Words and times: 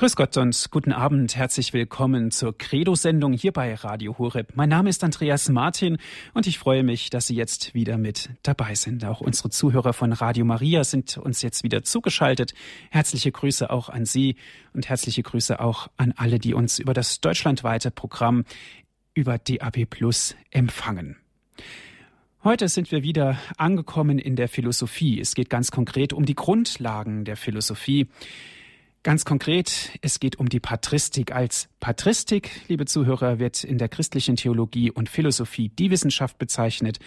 Grüß 0.00 0.16
Gott 0.16 0.38
und 0.38 0.70
guten 0.70 0.92
Abend. 0.92 1.36
Herzlich 1.36 1.74
willkommen 1.74 2.30
zur 2.30 2.56
Credo-Sendung 2.56 3.34
hier 3.34 3.52
bei 3.52 3.74
Radio 3.74 4.16
Horeb. 4.16 4.52
Mein 4.54 4.70
Name 4.70 4.88
ist 4.88 5.04
Andreas 5.04 5.50
Martin 5.50 5.98
und 6.32 6.46
ich 6.46 6.58
freue 6.58 6.82
mich, 6.82 7.10
dass 7.10 7.26
Sie 7.26 7.34
jetzt 7.34 7.74
wieder 7.74 7.98
mit 7.98 8.30
dabei 8.42 8.74
sind. 8.74 9.04
Auch 9.04 9.20
unsere 9.20 9.50
Zuhörer 9.50 9.92
von 9.92 10.14
Radio 10.14 10.46
Maria 10.46 10.84
sind 10.84 11.18
uns 11.18 11.42
jetzt 11.42 11.64
wieder 11.64 11.82
zugeschaltet. 11.82 12.54
Herzliche 12.88 13.30
Grüße 13.30 13.68
auch 13.68 13.90
an 13.90 14.06
Sie 14.06 14.36
und 14.72 14.88
herzliche 14.88 15.22
Grüße 15.22 15.60
auch 15.60 15.88
an 15.98 16.14
alle, 16.16 16.38
die 16.38 16.54
uns 16.54 16.78
über 16.78 16.94
das 16.94 17.20
deutschlandweite 17.20 17.90
Programm 17.90 18.46
über 19.12 19.36
DAB 19.36 19.84
Plus 19.84 20.34
empfangen. 20.50 21.18
Heute 22.42 22.70
sind 22.70 22.90
wir 22.90 23.02
wieder 23.02 23.38
angekommen 23.58 24.18
in 24.18 24.34
der 24.34 24.48
Philosophie. 24.48 25.20
Es 25.20 25.34
geht 25.34 25.50
ganz 25.50 25.70
konkret 25.70 26.14
um 26.14 26.24
die 26.24 26.36
Grundlagen 26.36 27.26
der 27.26 27.36
Philosophie. 27.36 28.08
Ganz 29.02 29.24
konkret, 29.24 29.98
es 30.02 30.20
geht 30.20 30.38
um 30.38 30.50
die 30.50 30.60
Patristik. 30.60 31.32
Als 31.32 31.70
Patristik, 31.80 32.50
liebe 32.68 32.84
Zuhörer, 32.84 33.38
wird 33.38 33.64
in 33.64 33.78
der 33.78 33.88
christlichen 33.88 34.36
Theologie 34.36 34.90
und 34.90 35.08
Philosophie 35.08 35.70
die 35.70 35.90
Wissenschaft 35.90 36.36
bezeichnet, 36.36 36.98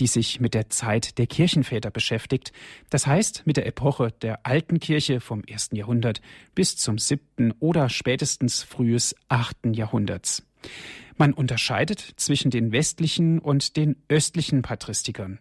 die 0.00 0.08
sich 0.08 0.40
mit 0.40 0.54
der 0.54 0.70
Zeit 0.70 1.18
der 1.18 1.28
Kirchenväter 1.28 1.92
beschäftigt. 1.92 2.52
Das 2.90 3.06
heißt, 3.06 3.46
mit 3.46 3.58
der 3.58 3.66
Epoche 3.66 4.10
der 4.22 4.44
alten 4.44 4.80
Kirche 4.80 5.20
vom 5.20 5.44
ersten 5.44 5.76
Jahrhundert 5.76 6.20
bis 6.56 6.76
zum 6.76 6.98
siebten 6.98 7.52
oder 7.60 7.90
spätestens 7.90 8.64
frühes 8.64 9.14
achten 9.28 9.72
Jahrhunderts. 9.72 10.42
Man 11.16 11.32
unterscheidet 11.32 12.00
zwischen 12.16 12.50
den 12.50 12.72
westlichen 12.72 13.38
und 13.38 13.76
den 13.76 13.94
östlichen 14.08 14.62
Patristikern. 14.62 15.38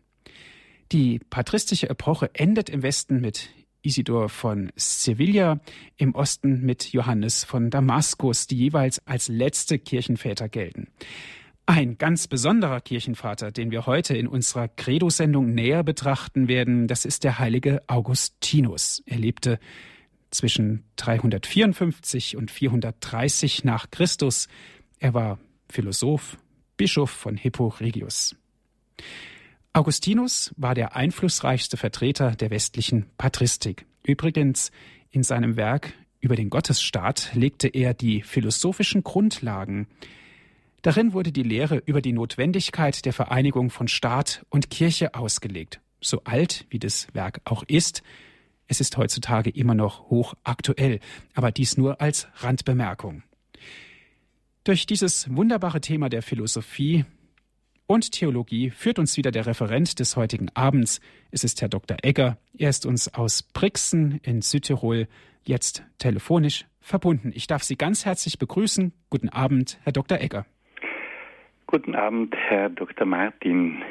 Die 0.92 1.18
patristische 1.18 1.90
Epoche 1.90 2.30
endet 2.34 2.70
im 2.70 2.84
Westen 2.84 3.22
mit 3.22 3.50
Isidor 3.86 4.30
von 4.30 4.72
Sevilla, 4.76 5.60
im 5.98 6.16
Osten 6.16 6.62
mit 6.66 6.92
Johannes 6.92 7.44
von 7.44 7.70
Damaskus, 7.70 8.48
die 8.48 8.58
jeweils 8.58 9.06
als 9.08 9.28
letzte 9.28 9.80
Kirchenväter 9.80 10.50
gelten. 10.50 10.88
Ein 11.68 11.98
ganz 11.98 12.28
besonderer 12.28 12.80
Kirchenvater, 12.80 13.52
den 13.52 13.72
wir 13.72 13.88
heute 13.88 14.16
in 14.16 14.28
unserer 14.28 14.68
Credo-Sendung 14.68 15.54
näher 15.54 15.84
betrachten 15.84 16.48
werden, 16.48 16.88
das 16.88 17.06
ist 17.06 17.24
der 17.24 17.40
heilige 17.40 17.82
Augustinus. 17.88 19.02
Er 19.08 19.18
lebte 19.18 19.60
zwischen 20.30 20.84
354 20.98 22.38
und 22.38 22.52
430 22.52 23.64
nach 23.64 23.90
Christus. 23.90 24.48
Er 25.00 25.14
war 25.14 25.40
Philosoph, 25.70 26.38
Bischof 26.78 27.10
von 27.10 27.36
Hippo 27.36 27.70
Regius. 27.70 28.36
Augustinus 29.76 30.54
war 30.56 30.74
der 30.74 30.96
einflussreichste 30.96 31.76
Vertreter 31.76 32.32
der 32.32 32.50
westlichen 32.50 33.08
Patristik. 33.18 33.86
Übrigens, 34.04 34.72
in 35.12 35.22
seinem 35.22 35.58
Werk 35.58 35.92
über 36.22 36.38
den 36.38 36.50
Gottesstaat 36.50 37.32
legte 37.34 37.68
er 37.68 37.94
die 37.94 38.22
philosophischen 38.22 39.04
Grundlagen. 39.04 39.88
Darin 40.82 41.12
wurde 41.12 41.34
die 41.34 41.44
Lehre 41.44 41.84
über 41.86 42.02
die 42.02 42.14
Notwendigkeit 42.14 43.04
der 43.04 43.12
Vereinigung 43.12 43.70
von 43.70 43.90
Staat 43.90 44.46
und 44.48 44.70
Kirche 44.70 45.14
ausgelegt. 45.14 45.82
So 46.00 46.22
alt 46.24 46.66
wie 46.70 46.80
das 46.80 47.14
Werk 47.14 47.42
auch 47.44 47.64
ist, 47.68 48.02
es 48.68 48.80
ist 48.80 48.96
heutzutage 48.96 49.50
immer 49.50 49.76
noch 49.76 50.10
hoch 50.10 50.36
aktuell, 50.46 51.02
aber 51.34 51.52
dies 51.52 51.76
nur 51.76 52.00
als 52.00 52.30
Randbemerkung. 52.36 53.24
Durch 54.64 54.86
dieses 54.86 55.28
wunderbare 55.36 55.82
Thema 55.82 56.08
der 56.08 56.22
Philosophie 56.22 57.04
und 57.88 58.12
Theologie 58.12 58.70
führt 58.72 59.00
uns 59.00 59.18
wieder 59.18 59.32
der 59.32 59.46
Referent 59.46 60.00
des 60.00 60.16
heutigen 60.16 60.50
Abends. 60.54 61.02
Es 61.32 61.44
ist 61.44 61.62
Herr 61.62 61.70
Dr. 61.70 61.98
Egger. 62.02 62.38
Er 62.58 62.70
ist 62.70 62.86
uns 62.86 63.14
aus 63.14 63.44
Brixen 63.44 64.20
in 64.24 64.42
Südtirol 64.42 65.08
jetzt 65.44 65.84
telefonisch 65.98 66.66
verbunden. 66.82 67.32
Ich 67.34 67.48
darf 67.48 67.64
Sie 67.64 67.76
ganz 67.76 68.06
herzlich 68.06 68.40
begrüßen. 68.40 68.94
Guten 69.10 69.30
Abend, 69.30 69.80
Herr 69.84 69.92
Dr. 69.92 70.20
Egger. 70.20 70.46
Guten 71.68 71.96
Abend, 71.96 72.36
Herr 72.36 72.70
Dr. 72.70 73.06
Martin. 73.06 73.84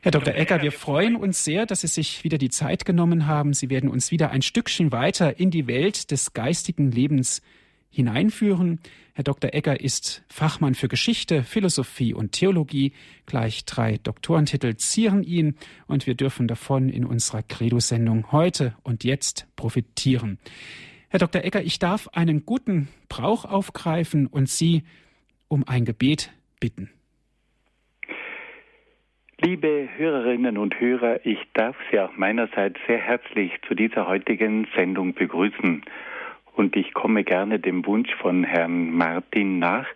Herr 0.00 0.12
Dr. 0.12 0.34
Egger, 0.34 0.62
wir 0.62 0.72
freuen 0.72 1.16
uns 1.16 1.44
sehr, 1.44 1.66
dass 1.66 1.80
Sie 1.80 1.88
sich 1.88 2.22
wieder 2.22 2.38
die 2.38 2.50
Zeit 2.50 2.84
genommen 2.84 3.26
haben. 3.26 3.52
Sie 3.52 3.68
werden 3.68 3.90
uns 3.90 4.10
wieder 4.10 4.30
ein 4.30 4.42
Stückchen 4.42 4.92
weiter 4.92 5.38
in 5.40 5.50
die 5.50 5.66
Welt 5.66 6.10
des 6.10 6.32
geistigen 6.32 6.90
Lebens 6.92 7.42
hineinführen. 7.90 8.80
Herr 9.14 9.24
Dr. 9.24 9.52
Egger 9.52 9.80
ist 9.80 10.24
Fachmann 10.28 10.74
für 10.74 10.88
Geschichte, 10.88 11.42
Philosophie 11.42 12.14
und 12.14 12.32
Theologie. 12.32 12.92
Gleich 13.26 13.64
drei 13.64 13.98
Doktorentitel 14.02 14.76
zieren 14.76 15.22
ihn 15.22 15.56
und 15.86 16.06
wir 16.06 16.14
dürfen 16.14 16.46
davon 16.46 16.88
in 16.88 17.04
unserer 17.04 17.42
Credo-Sendung 17.42 18.30
heute 18.32 18.76
und 18.82 19.04
jetzt 19.04 19.48
profitieren. 19.56 20.38
Herr 21.08 21.18
Dr. 21.18 21.42
Egger, 21.42 21.62
ich 21.62 21.78
darf 21.78 22.08
einen 22.08 22.44
guten 22.44 22.88
Brauch 23.08 23.44
aufgreifen 23.44 24.26
und 24.26 24.48
Sie 24.48 24.84
um 25.48 25.64
ein 25.66 25.84
Gebet 25.84 26.30
bitten. 26.60 26.90
Liebe 29.40 29.88
Hörerinnen 29.96 30.58
und 30.58 30.78
Hörer, 30.80 31.24
ich 31.24 31.38
darf 31.54 31.76
Sie 31.90 31.98
auch 32.00 32.16
meinerseits 32.16 32.78
sehr 32.86 32.98
herzlich 32.98 33.52
zu 33.66 33.74
dieser 33.74 34.06
heutigen 34.06 34.66
Sendung 34.74 35.14
begrüßen 35.14 35.82
und 36.58 36.74
ich 36.74 36.92
komme 36.92 37.22
gerne 37.22 37.60
dem 37.60 37.86
Wunsch 37.86 38.12
von 38.16 38.42
Herrn 38.42 38.90
Martin 38.90 39.60
nach 39.60 39.86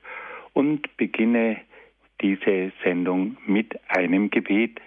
und 0.52 0.96
beginne 0.96 1.56
diese 2.20 2.70
Sendung 2.84 3.36
mit 3.46 3.76
einem 3.88 4.30
Gebet. 4.30 4.80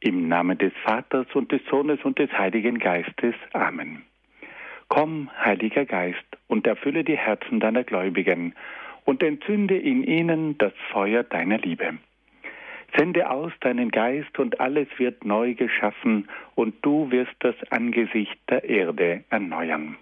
Im 0.00 0.26
Namen 0.26 0.58
des 0.58 0.72
Vaters 0.82 1.28
und 1.34 1.52
des 1.52 1.60
Sohnes 1.70 2.00
und 2.02 2.18
des 2.18 2.32
Heiligen 2.32 2.80
Geistes. 2.80 3.36
Amen. 3.52 4.02
Komm, 4.88 5.30
Heiliger 5.38 5.84
Geist, 5.84 6.26
und 6.48 6.66
erfülle 6.66 7.04
die 7.04 7.16
Herzen 7.16 7.60
deiner 7.60 7.84
Gläubigen 7.84 8.54
und 9.04 9.22
entzünde 9.22 9.78
in 9.78 10.02
ihnen 10.02 10.58
das 10.58 10.72
Feuer 10.90 11.22
deiner 11.22 11.58
Liebe. 11.58 11.98
Sende 12.96 13.30
aus 13.30 13.52
deinen 13.60 13.92
Geist 13.92 14.36
und 14.36 14.58
alles 14.58 14.88
wird 14.96 15.24
neu 15.24 15.54
geschaffen 15.54 16.28
und 16.56 16.74
du 16.82 17.08
wirst 17.12 17.36
das 17.38 17.54
Angesicht 17.70 18.36
der 18.48 18.64
Erde 18.64 19.22
erneuern. 19.30 19.96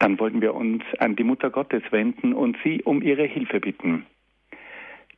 Dann 0.00 0.18
wollen 0.18 0.40
wir 0.40 0.54
uns 0.54 0.82
an 0.98 1.14
die 1.14 1.24
Mutter 1.24 1.50
Gottes 1.50 1.82
wenden 1.90 2.32
und 2.32 2.56
sie 2.64 2.82
um 2.82 3.02
ihre 3.02 3.24
Hilfe 3.24 3.60
bitten. 3.60 4.06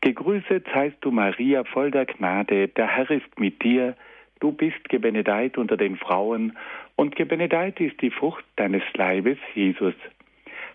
Gegrüßet 0.02 0.66
seist 0.74 0.96
du, 1.02 1.12
Maria, 1.12 1.62
voll 1.62 1.92
der 1.92 2.04
Gnade, 2.04 2.66
der 2.66 2.88
Herr 2.88 3.08
ist 3.10 3.38
mit 3.38 3.62
dir, 3.62 3.96
du 4.40 4.50
bist 4.50 4.88
gebenedeit 4.88 5.56
unter 5.56 5.76
den 5.76 5.96
Frauen, 5.96 6.58
und 6.96 7.14
gebenedeit 7.14 7.80
ist 7.80 8.02
die 8.02 8.10
Frucht 8.10 8.44
deines 8.56 8.82
Leibes, 8.94 9.38
Jesus. 9.54 9.94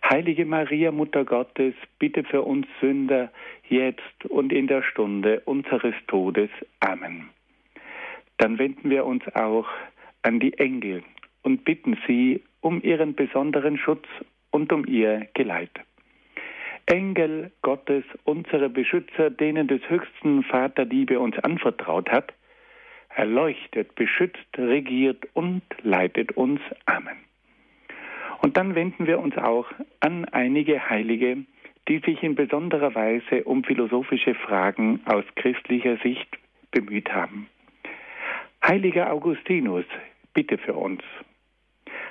Heilige 0.10 0.46
Maria, 0.46 0.92
Mutter 0.92 1.26
Gottes, 1.26 1.74
bitte 2.00 2.24
für 2.24 2.44
uns 2.44 2.66
Sünder, 2.80 3.30
jetzt 3.68 4.26
und 4.30 4.54
in 4.54 4.68
der 4.68 4.84
Stunde 4.84 5.42
unseres 5.44 5.96
Todes. 6.08 6.50
Amen. 6.80 7.30
Dann 8.38 8.58
wenden 8.58 8.90
wir 8.90 9.06
uns 9.06 9.24
auch 9.36 9.68
an 10.22 10.40
die 10.40 10.58
Engel 10.58 11.04
und 11.44 11.66
bitten 11.66 11.98
sie 12.08 12.42
um 12.68 12.82
ihren 12.84 13.16
besonderen 13.16 13.78
Schutz 13.78 14.06
und 14.52 14.74
um 14.74 14.86
ihr 14.86 15.30
Geleit. 15.34 15.72
Engel 16.86 17.50
Gottes, 17.62 18.04
unsere 18.26 18.68
Beschützer, 18.68 19.30
denen 19.30 19.70
des 19.70 19.80
höchsten 19.88 20.44
Vaterliebe 20.44 21.18
uns 21.18 21.40
anvertraut 21.40 22.10
hat, 22.10 22.34
erleuchtet, 23.16 23.96
beschützt, 23.96 24.50
regiert 24.58 25.30
und 25.34 25.62
leitet 25.82 26.34
uns. 26.34 26.60
Amen. 26.86 27.16
Und 28.42 28.58
dann 28.58 28.76
wenden 28.76 29.08
wir 29.08 29.20
uns 29.20 29.38
auch 29.38 29.68
an 30.02 30.26
einige 30.26 30.90
Heilige, 30.90 31.38
die 31.88 32.00
sich 32.00 32.22
in 32.22 32.36
besonderer 32.36 32.94
Weise 32.94 33.46
um 33.46 33.64
philosophische 33.64 34.36
Fragen 34.36 35.00
aus 35.06 35.24
christlicher 35.38 35.96
Sicht 36.04 36.28
bemüht 36.72 37.14
haben. 37.14 37.48
Heiliger 38.62 39.10
Augustinus, 39.14 39.86
bitte 40.34 40.58
für 40.58 40.74
uns. 40.74 41.02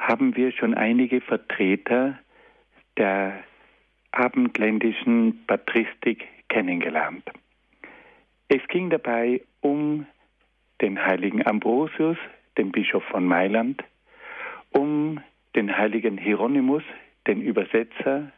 haben 0.00 0.34
wir 0.34 0.50
schon 0.50 0.74
einige 0.74 1.20
Vertreter 1.20 2.18
der 2.96 3.44
abendländischen 4.12 5.44
Patristik 5.46 6.26
kennengelernt. 6.48 7.22
Es 8.48 8.66
ging 8.68 8.90
dabei 8.90 9.42
um 9.60 10.06
den 10.80 11.04
heiligen 11.04 11.46
Ambrosius, 11.46 12.16
den 12.56 12.72
Bischof 12.72 13.04
von 13.04 13.24
Mailand, 13.26 13.84
um 14.70 15.20
den 15.54 15.76
heiligen 15.76 16.18
Hieronymus, 16.18 16.82
den 17.26 17.42
Übersetzer 17.42 18.32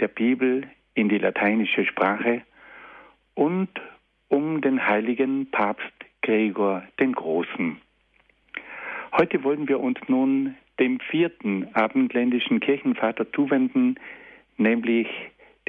der 0.00 0.08
Bibel 0.08 0.68
in 0.94 1.08
die 1.08 1.18
lateinische 1.18 1.86
Sprache 1.86 2.42
und 3.34 3.70
um 4.28 4.60
den 4.60 4.86
heiligen 4.86 5.50
Papst 5.50 5.92
Gregor 6.22 6.82
den 6.98 7.12
Großen. 7.12 7.80
Heute 9.12 9.42
wollen 9.44 9.68
wir 9.68 9.80
uns 9.80 9.98
nun 10.08 10.56
dem 10.80 10.98
vierten 10.98 11.68
abendländischen 11.74 12.58
Kirchenvater 12.58 13.30
zuwenden, 13.32 13.96
nämlich 14.56 15.06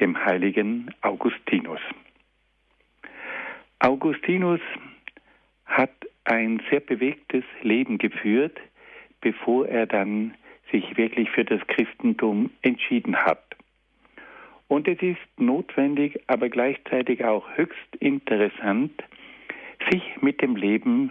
dem 0.00 0.24
heiligen 0.24 0.90
Augustinus. 1.02 1.80
Augustinus 3.78 4.60
hat 5.66 5.92
ein 6.24 6.62
sehr 6.70 6.80
bewegtes 6.80 7.44
Leben 7.62 7.98
geführt, 7.98 8.58
bevor 9.20 9.68
er 9.68 9.86
dann 9.86 10.34
sich 10.70 10.96
wirklich 10.96 11.30
für 11.30 11.44
das 11.44 11.60
Christentum 11.66 12.50
entschieden 12.62 13.16
hat. 13.16 13.44
Und 14.68 14.88
es 14.88 15.02
ist 15.02 15.18
notwendig, 15.36 16.18
aber 16.28 16.48
gleichzeitig 16.48 17.24
auch 17.24 17.46
höchst 17.56 17.96
interessant, 18.00 18.92
sich 19.90 20.02
mit 20.22 20.40
dem 20.40 20.56
Leben 20.56 21.10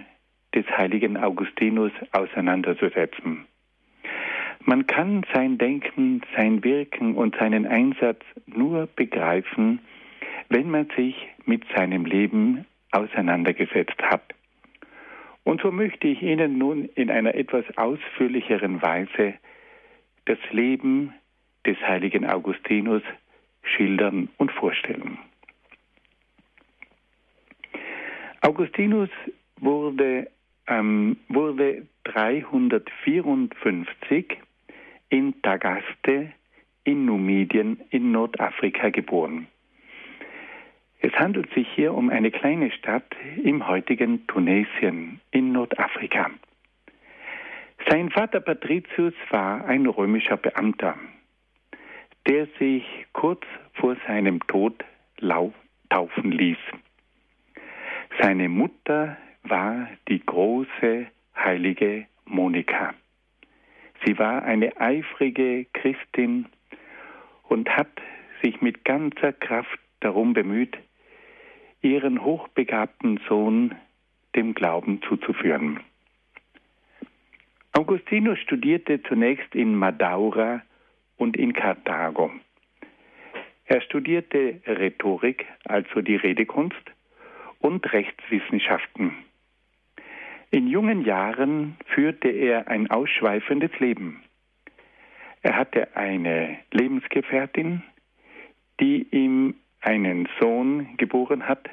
des 0.55 0.65
heiligen 0.65 1.17
Augustinus 1.17 1.91
auseinanderzusetzen. 2.11 3.45
Man 4.65 4.85
kann 4.85 5.25
sein 5.33 5.57
Denken, 5.57 6.21
sein 6.35 6.63
Wirken 6.63 7.15
und 7.15 7.35
seinen 7.35 7.65
Einsatz 7.65 8.21
nur 8.45 8.87
begreifen, 8.95 9.79
wenn 10.49 10.69
man 10.69 10.87
sich 10.95 11.15
mit 11.45 11.63
seinem 11.75 12.05
Leben 12.05 12.65
auseinandergesetzt 12.91 13.99
hat. 14.03 14.21
Und 15.43 15.61
so 15.61 15.71
möchte 15.71 16.07
ich 16.07 16.21
Ihnen 16.21 16.59
nun 16.59 16.85
in 16.95 17.09
einer 17.09 17.33
etwas 17.33 17.65
ausführlicheren 17.77 18.81
Weise 18.81 19.35
das 20.25 20.37
Leben 20.51 21.13
des 21.65 21.77
heiligen 21.81 22.25
Augustinus 22.25 23.01
schildern 23.63 24.29
und 24.37 24.51
vorstellen. 24.51 25.17
Augustinus 28.41 29.09
wurde, 29.59 30.29
ähm, 30.67 31.17
wurde 31.29 31.87
354 32.03 34.37
in 35.11 35.39
Tagaste 35.41 36.31
in 36.83 37.05
Numidien 37.05 37.81
in 37.91 38.11
Nordafrika 38.11 38.89
geboren. 38.89 39.47
Es 40.99 41.13
handelt 41.13 41.53
sich 41.53 41.67
hier 41.75 41.93
um 41.93 42.09
eine 42.09 42.31
kleine 42.31 42.71
Stadt 42.71 43.15
im 43.43 43.67
heutigen 43.67 44.25
Tunesien 44.27 45.19
in 45.31 45.51
Nordafrika. 45.51 46.31
Sein 47.89 48.09
Vater 48.09 48.39
Patricius 48.39 49.13
war 49.29 49.65
ein 49.65 49.85
römischer 49.85 50.37
Beamter, 50.37 50.95
der 52.27 52.47
sich 52.59 52.85
kurz 53.11 53.43
vor 53.73 53.97
seinem 54.07 54.39
Tod 54.47 54.83
taufen 55.89 56.31
ließ. 56.31 56.57
Seine 58.19 58.47
Mutter 58.49 59.17
war 59.43 59.87
die 60.07 60.23
große 60.25 61.07
heilige 61.35 62.05
Monika. 62.25 62.93
Sie 64.05 64.17
war 64.17 64.43
eine 64.43 64.79
eifrige 64.79 65.65
Christin 65.73 66.47
und 67.43 67.69
hat 67.69 68.01
sich 68.41 68.61
mit 68.61 68.83
ganzer 68.85 69.33
Kraft 69.33 69.79
darum 69.99 70.33
bemüht, 70.33 70.77
ihren 71.81 72.23
hochbegabten 72.23 73.19
Sohn 73.27 73.75
dem 74.35 74.53
Glauben 74.53 75.01
zuzuführen. 75.07 75.79
Augustinus 77.73 78.39
studierte 78.39 79.01
zunächst 79.03 79.55
in 79.55 79.75
Madaura 79.75 80.61
und 81.17 81.37
in 81.37 81.53
Karthago. 81.53 82.31
Er 83.65 83.81
studierte 83.81 84.61
Rhetorik, 84.67 85.45
also 85.65 86.01
die 86.01 86.17
Redekunst, 86.17 86.75
und 87.59 87.93
Rechtswissenschaften. 87.93 89.13
In 90.53 90.67
jungen 90.67 91.05
Jahren 91.05 91.77
führte 91.85 92.27
er 92.27 92.67
ein 92.67 92.91
ausschweifendes 92.91 93.71
Leben. 93.79 94.21
Er 95.41 95.55
hatte 95.55 95.95
eine 95.95 96.57
Lebensgefährtin, 96.71 97.83
die 98.81 99.07
ihm 99.11 99.55
einen 99.79 100.27
Sohn 100.39 100.97
geboren 100.97 101.47
hat, 101.47 101.69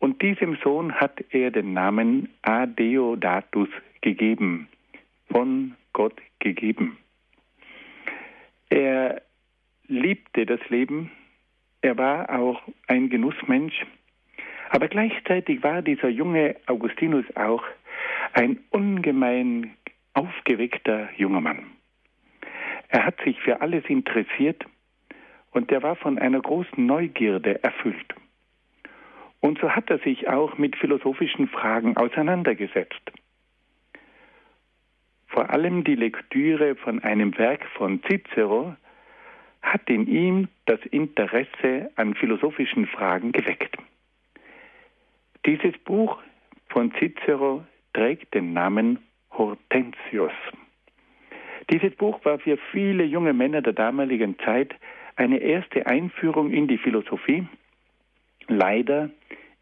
und 0.00 0.22
diesem 0.22 0.56
Sohn 0.64 0.94
hat 0.94 1.22
er 1.30 1.50
den 1.50 1.74
Namen 1.74 2.30
Adeodatus 2.42 3.68
gegeben, 4.00 4.66
von 5.30 5.76
Gott 5.92 6.18
gegeben. 6.38 6.96
Er 8.70 9.22
liebte 9.86 10.46
das 10.46 10.60
Leben, 10.70 11.10
er 11.82 11.98
war 11.98 12.30
auch 12.30 12.62
ein 12.88 13.10
Genussmensch, 13.10 13.86
aber 14.70 14.88
gleichzeitig 14.88 15.62
war 15.62 15.82
dieser 15.82 16.08
junge 16.08 16.56
Augustinus 16.66 17.24
auch 17.36 17.62
ein 18.32 18.58
ungemein 18.70 19.74
aufgeweckter 20.14 21.08
junger 21.16 21.40
Mann. 21.40 21.66
Er 22.88 23.04
hat 23.04 23.20
sich 23.24 23.38
für 23.40 23.60
alles 23.60 23.84
interessiert, 23.86 24.64
und 25.52 25.70
er 25.72 25.82
war 25.82 25.96
von 25.96 26.18
einer 26.18 26.40
großen 26.40 26.84
Neugierde 26.84 27.62
erfüllt. 27.62 28.14
Und 29.40 29.58
so 29.58 29.70
hat 29.70 29.90
er 29.90 29.98
sich 29.98 30.28
auch 30.28 30.58
mit 30.58 30.76
philosophischen 30.76 31.48
Fragen 31.48 31.96
auseinandergesetzt. 31.96 33.10
Vor 35.28 35.50
allem 35.50 35.84
die 35.84 35.94
Lektüre 35.94 36.76
von 36.76 37.02
einem 37.02 37.36
Werk 37.38 37.64
von 37.76 38.02
Cicero 38.02 38.76
hat 39.62 39.88
in 39.88 40.06
ihm 40.06 40.48
das 40.66 40.80
Interesse 40.90 41.90
an 41.96 42.14
philosophischen 42.14 42.86
Fragen 42.86 43.32
geweckt. 43.32 43.76
Dieses 45.46 45.76
Buch 45.78 46.18
von 46.68 46.92
Cicero 46.98 47.64
trägt 47.94 48.34
den 48.34 48.52
Namen 48.52 48.98
Hortensius. 49.32 50.32
Dieses 51.70 51.94
Buch 51.96 52.22
war 52.24 52.38
für 52.38 52.58
viele 52.72 53.04
junge 53.04 53.32
Männer 53.32 53.62
der 53.62 53.72
damaligen 53.72 54.38
Zeit 54.40 54.74
eine 55.16 55.38
erste 55.38 55.86
Einführung 55.86 56.50
in 56.50 56.68
die 56.68 56.78
Philosophie. 56.78 57.46
Leider 58.48 59.10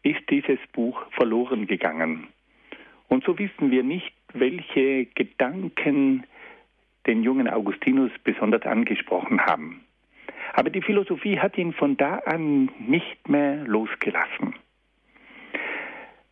ist 0.03 0.21
dieses 0.29 0.59
Buch 0.73 1.01
verloren 1.11 1.67
gegangen. 1.67 2.27
Und 3.07 3.23
so 3.23 3.37
wissen 3.37 3.71
wir 3.71 3.83
nicht, 3.83 4.13
welche 4.33 5.05
Gedanken 5.05 6.25
den 7.07 7.23
jungen 7.23 7.47
Augustinus 7.47 8.11
besonders 8.23 8.63
angesprochen 8.63 9.41
haben. 9.45 9.81
Aber 10.53 10.69
die 10.69 10.81
Philosophie 10.81 11.39
hat 11.39 11.57
ihn 11.57 11.73
von 11.73 11.95
da 11.95 12.17
an 12.25 12.69
nicht 12.79 13.29
mehr 13.29 13.63
losgelassen. 13.65 14.55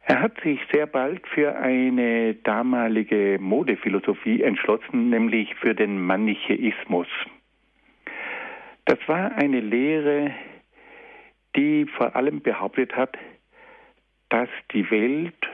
Er 0.09 0.21
hat 0.21 0.39
sich 0.41 0.57
sehr 0.71 0.87
bald 0.87 1.27
für 1.27 1.57
eine 1.57 2.33
damalige 2.35 3.37
Modephilosophie 3.41 4.41
entschlossen, 4.41 5.09
nämlich 5.09 5.53
für 5.55 5.75
den 5.75 6.01
Manichäismus. 6.01 7.09
Das 8.85 8.99
war 9.07 9.35
eine 9.35 9.59
Lehre, 9.59 10.33
die 11.57 11.87
vor 11.87 12.15
allem 12.15 12.39
behauptet 12.39 12.95
hat, 12.95 13.17
dass 14.29 14.47
die 14.71 14.89
Welt 14.91 15.45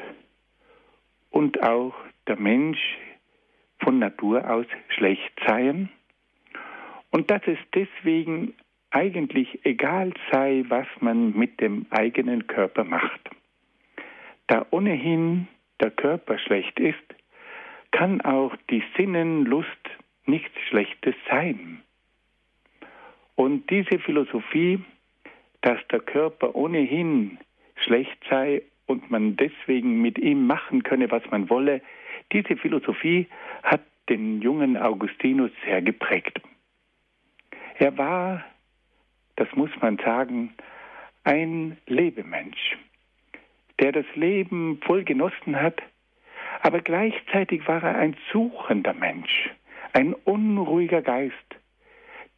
und 1.31 1.63
auch 1.63 1.95
der 2.27 2.39
Mensch 2.39 2.99
von 3.79 3.97
Natur 3.97 4.47
aus 4.47 4.67
schlecht 4.89 5.33
seien 5.47 5.89
und 7.09 7.31
dass 7.31 7.41
es 7.47 7.57
deswegen 7.73 8.53
eigentlich 8.91 9.65
egal 9.65 10.13
sei, 10.31 10.63
was 10.67 10.85
man 10.99 11.35
mit 11.35 11.59
dem 11.59 11.87
eigenen 11.89 12.45
Körper 12.45 12.83
macht. 12.83 13.31
Da 14.47 14.65
ohnehin 14.71 15.47
der 15.79 15.91
Körper 15.91 16.37
schlecht 16.37 16.79
ist, 16.79 16.97
kann 17.91 18.21
auch 18.21 18.55
die 18.69 18.83
Sinnenlust 18.97 19.67
nichts 20.25 20.57
Schlechtes 20.69 21.15
sein. 21.29 21.81
Und 23.35 23.69
diese 23.69 23.99
Philosophie, 23.99 24.79
dass 25.61 25.79
der 25.91 25.99
Körper 25.99 26.55
ohnehin 26.55 27.37
schlecht 27.75 28.17
sei 28.29 28.63
und 28.85 29.09
man 29.09 29.35
deswegen 29.35 30.01
mit 30.01 30.17
ihm 30.17 30.45
machen 30.45 30.83
könne, 30.83 31.09
was 31.11 31.23
man 31.31 31.49
wolle, 31.49 31.81
diese 32.31 32.55
Philosophie 32.55 33.27
hat 33.63 33.81
den 34.09 34.41
jungen 34.41 34.77
Augustinus 34.77 35.51
sehr 35.65 35.81
geprägt. 35.81 36.41
Er 37.77 37.97
war, 37.97 38.43
das 39.35 39.47
muss 39.55 39.71
man 39.81 39.97
sagen, 39.97 40.53
ein 41.23 41.77
Lebemensch, 41.87 42.77
der 43.79 43.91
das 43.91 44.05
Leben 44.15 44.79
voll 44.85 45.03
genossen 45.03 45.59
hat, 45.59 45.81
aber 46.61 46.79
gleichzeitig 46.79 47.67
war 47.67 47.83
er 47.83 47.97
ein 47.97 48.15
suchender 48.31 48.93
Mensch, 48.93 49.49
ein 49.93 50.13
unruhiger 50.13 51.01
Geist, 51.01 51.35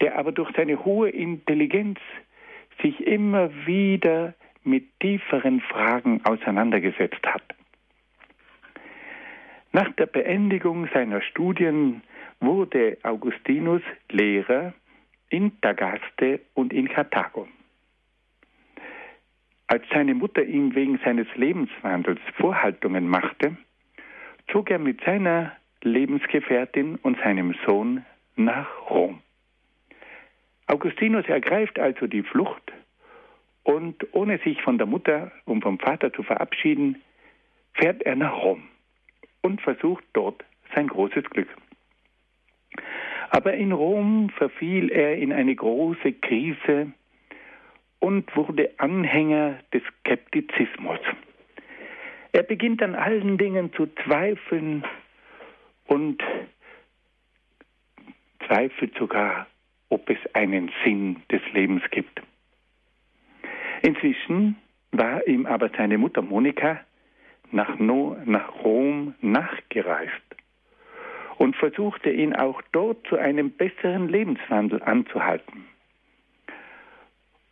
der 0.00 0.18
aber 0.18 0.32
durch 0.32 0.50
seine 0.56 0.84
hohe 0.84 1.10
Intelligenz 1.10 1.98
sich 2.82 3.06
immer 3.06 3.50
wieder 3.66 4.34
mit 4.64 4.98
tieferen 5.00 5.60
Fragen 5.60 6.20
auseinandergesetzt 6.24 7.24
hat. 7.24 7.42
Nach 9.72 9.92
der 9.92 10.06
Beendigung 10.06 10.88
seiner 10.92 11.20
Studien 11.20 12.02
wurde 12.40 12.98
Augustinus 13.02 13.82
Lehrer 14.10 14.74
in 15.28 15.60
Tagaste 15.60 16.40
und 16.54 16.72
in 16.72 16.88
Karthago. 16.88 17.46
Als 19.68 19.84
seine 19.92 20.14
Mutter 20.14 20.44
ihm 20.44 20.74
wegen 20.74 20.98
seines 21.04 21.26
Lebenswandels 21.34 22.20
Vorhaltungen 22.36 23.08
machte, 23.08 23.56
zog 24.52 24.70
er 24.70 24.78
mit 24.78 25.00
seiner 25.04 25.52
Lebensgefährtin 25.82 26.96
und 27.02 27.18
seinem 27.18 27.54
Sohn 27.66 28.04
nach 28.36 28.68
Rom. 28.90 29.20
Augustinus 30.68 31.26
ergreift 31.26 31.78
also 31.78 32.06
die 32.06 32.22
Flucht 32.22 32.72
und 33.64 34.06
ohne 34.12 34.38
sich 34.38 34.62
von 34.62 34.78
der 34.78 34.86
Mutter 34.86 35.32
und 35.44 35.62
vom 35.62 35.78
Vater 35.78 36.12
zu 36.12 36.22
verabschieden, 36.22 37.02
fährt 37.74 38.02
er 38.02 38.16
nach 38.16 38.34
Rom 38.42 38.62
und 39.42 39.60
versucht 39.60 40.04
dort 40.12 40.44
sein 40.74 40.88
großes 40.88 41.24
Glück. 41.30 41.48
Aber 43.30 43.54
in 43.54 43.72
Rom 43.72 44.30
verfiel 44.30 44.90
er 44.90 45.16
in 45.16 45.32
eine 45.32 45.54
große 45.54 46.12
Krise 46.12 46.92
und 48.06 48.36
wurde 48.36 48.70
Anhänger 48.76 49.58
des 49.74 49.82
Skeptizismus. 49.98 51.00
Er 52.30 52.44
beginnt 52.44 52.80
an 52.80 52.94
allen 52.94 53.36
Dingen 53.36 53.72
zu 53.72 53.88
zweifeln 54.04 54.84
und 55.86 56.22
zweifelt 58.46 58.96
sogar, 58.96 59.48
ob 59.88 60.08
es 60.08 60.18
einen 60.34 60.70
Sinn 60.84 61.16
des 61.32 61.42
Lebens 61.52 61.82
gibt. 61.90 62.22
Inzwischen 63.82 64.54
war 64.92 65.26
ihm 65.26 65.44
aber 65.44 65.68
seine 65.76 65.98
Mutter 65.98 66.22
Monika 66.22 66.78
nach, 67.50 67.76
no 67.76 68.16
nach 68.24 68.54
Rom 68.62 69.16
nachgereist 69.20 70.12
und 71.38 71.56
versuchte 71.56 72.12
ihn 72.12 72.36
auch 72.36 72.62
dort 72.70 73.04
zu 73.08 73.16
einem 73.16 73.50
besseren 73.50 74.08
Lebenswandel 74.08 74.80
anzuhalten. 74.84 75.64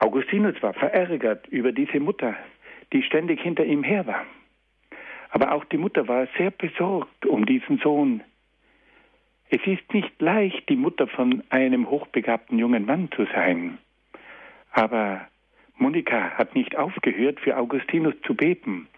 Augustinus 0.04 0.62
war 0.62 0.74
verärgert 0.74 1.48
über 1.48 1.72
diese 1.72 1.98
Mutter, 1.98 2.36
die 2.92 3.02
ständig 3.02 3.40
hinter 3.40 3.64
ihm 3.64 3.82
her 3.82 4.06
war. 4.06 4.26
Aber 5.30 5.52
auch 5.52 5.64
die 5.64 5.78
Mutter 5.78 6.06
war 6.06 6.28
sehr 6.36 6.50
besorgt 6.50 7.24
um 7.24 7.46
diesen 7.46 7.78
Sohn. 7.78 8.22
Es 9.48 9.66
ist 9.66 9.94
nicht 9.94 10.20
leicht, 10.20 10.68
die 10.68 10.76
Mutter 10.76 11.06
von 11.06 11.42
einem 11.48 11.88
hochbegabten 11.88 12.58
jungen 12.58 12.84
Mann 12.84 13.10
zu 13.16 13.24
sein. 13.32 13.78
Aber 14.72 15.26
Monika 15.78 16.32
hat 16.32 16.54
nicht 16.54 16.76
aufgehört, 16.76 17.40
für 17.40 17.56
Augustinus 17.56 18.14
zu 18.26 18.34
beten. 18.34 18.88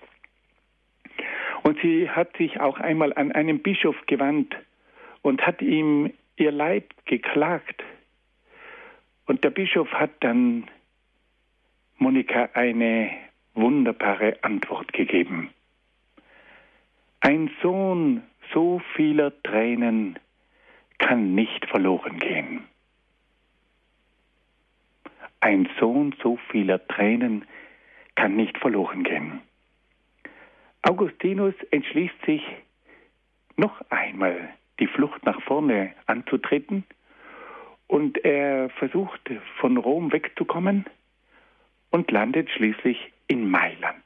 Und 1.63 1.79
sie 1.83 2.11
hat 2.11 2.37
sich 2.37 2.59
auch 2.59 2.81
einmal 2.81 3.13
an 3.13 3.31
einen 3.31 3.61
Bischof 3.61 3.97
gewandt 4.09 4.57
und 5.23 5.47
hat 5.47 5.63
ihm 5.63 6.13
ihr 6.35 6.51
Leid 6.51 6.87
geklagt. 7.05 7.85
Und 9.27 9.45
der 9.45 9.51
Bischof 9.51 9.93
hat 9.93 10.11
dann 10.19 10.69
Monika 11.99 12.51
eine 12.53 13.11
wunderbare 13.55 14.37
Antwort 14.43 14.93
gegeben. 14.93 15.51
Ein 17.21 17.51
Sohn 17.63 18.23
so 18.53 18.81
vieler 18.95 19.33
Tränen 19.43 20.19
kann 20.99 21.35
nicht 21.35 21.65
verloren 21.67 22.19
gehen. 22.19 22.65
Ein 25.41 25.69
Sohn 25.81 26.15
so 26.23 26.39
vieler 26.51 26.87
Tränen 26.87 27.47
kann 28.15 28.37
nicht 28.37 28.59
verloren 28.59 29.03
gehen. 29.03 29.41
Augustinus 30.83 31.55
entschließt 31.71 32.27
sich, 32.27 32.43
noch 33.57 33.81
einmal 33.91 34.51
die 34.81 34.87
Flucht 34.87 35.25
nach 35.25 35.41
vorne 35.43 35.95
anzutreten 36.07 36.85
und 37.87 38.23
er 38.25 38.69
versucht 38.71 39.21
von 39.61 39.79
Rom 39.79 40.13
wegzukommen 40.13 40.85
und 41.97 42.11
landet 42.11 42.51
schließlich 42.51 42.99
in 43.27 43.49
Mailand. 43.49 44.05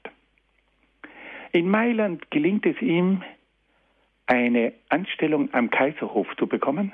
In 1.50 1.68
Mailand 1.68 2.30
gelingt 2.30 2.64
es 2.64 2.80
ihm, 2.80 3.24
eine 4.26 4.72
Anstellung 4.88 5.52
am 5.52 5.70
Kaiserhof 5.70 6.28
zu 6.38 6.46
bekommen. 6.46 6.92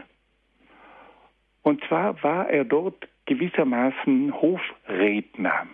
Und 1.63 1.85
zwar 1.85 2.23
war 2.23 2.49
er 2.49 2.65
dort 2.65 3.07
gewissermaßen 3.27 4.41
Hofredner. 4.41 5.67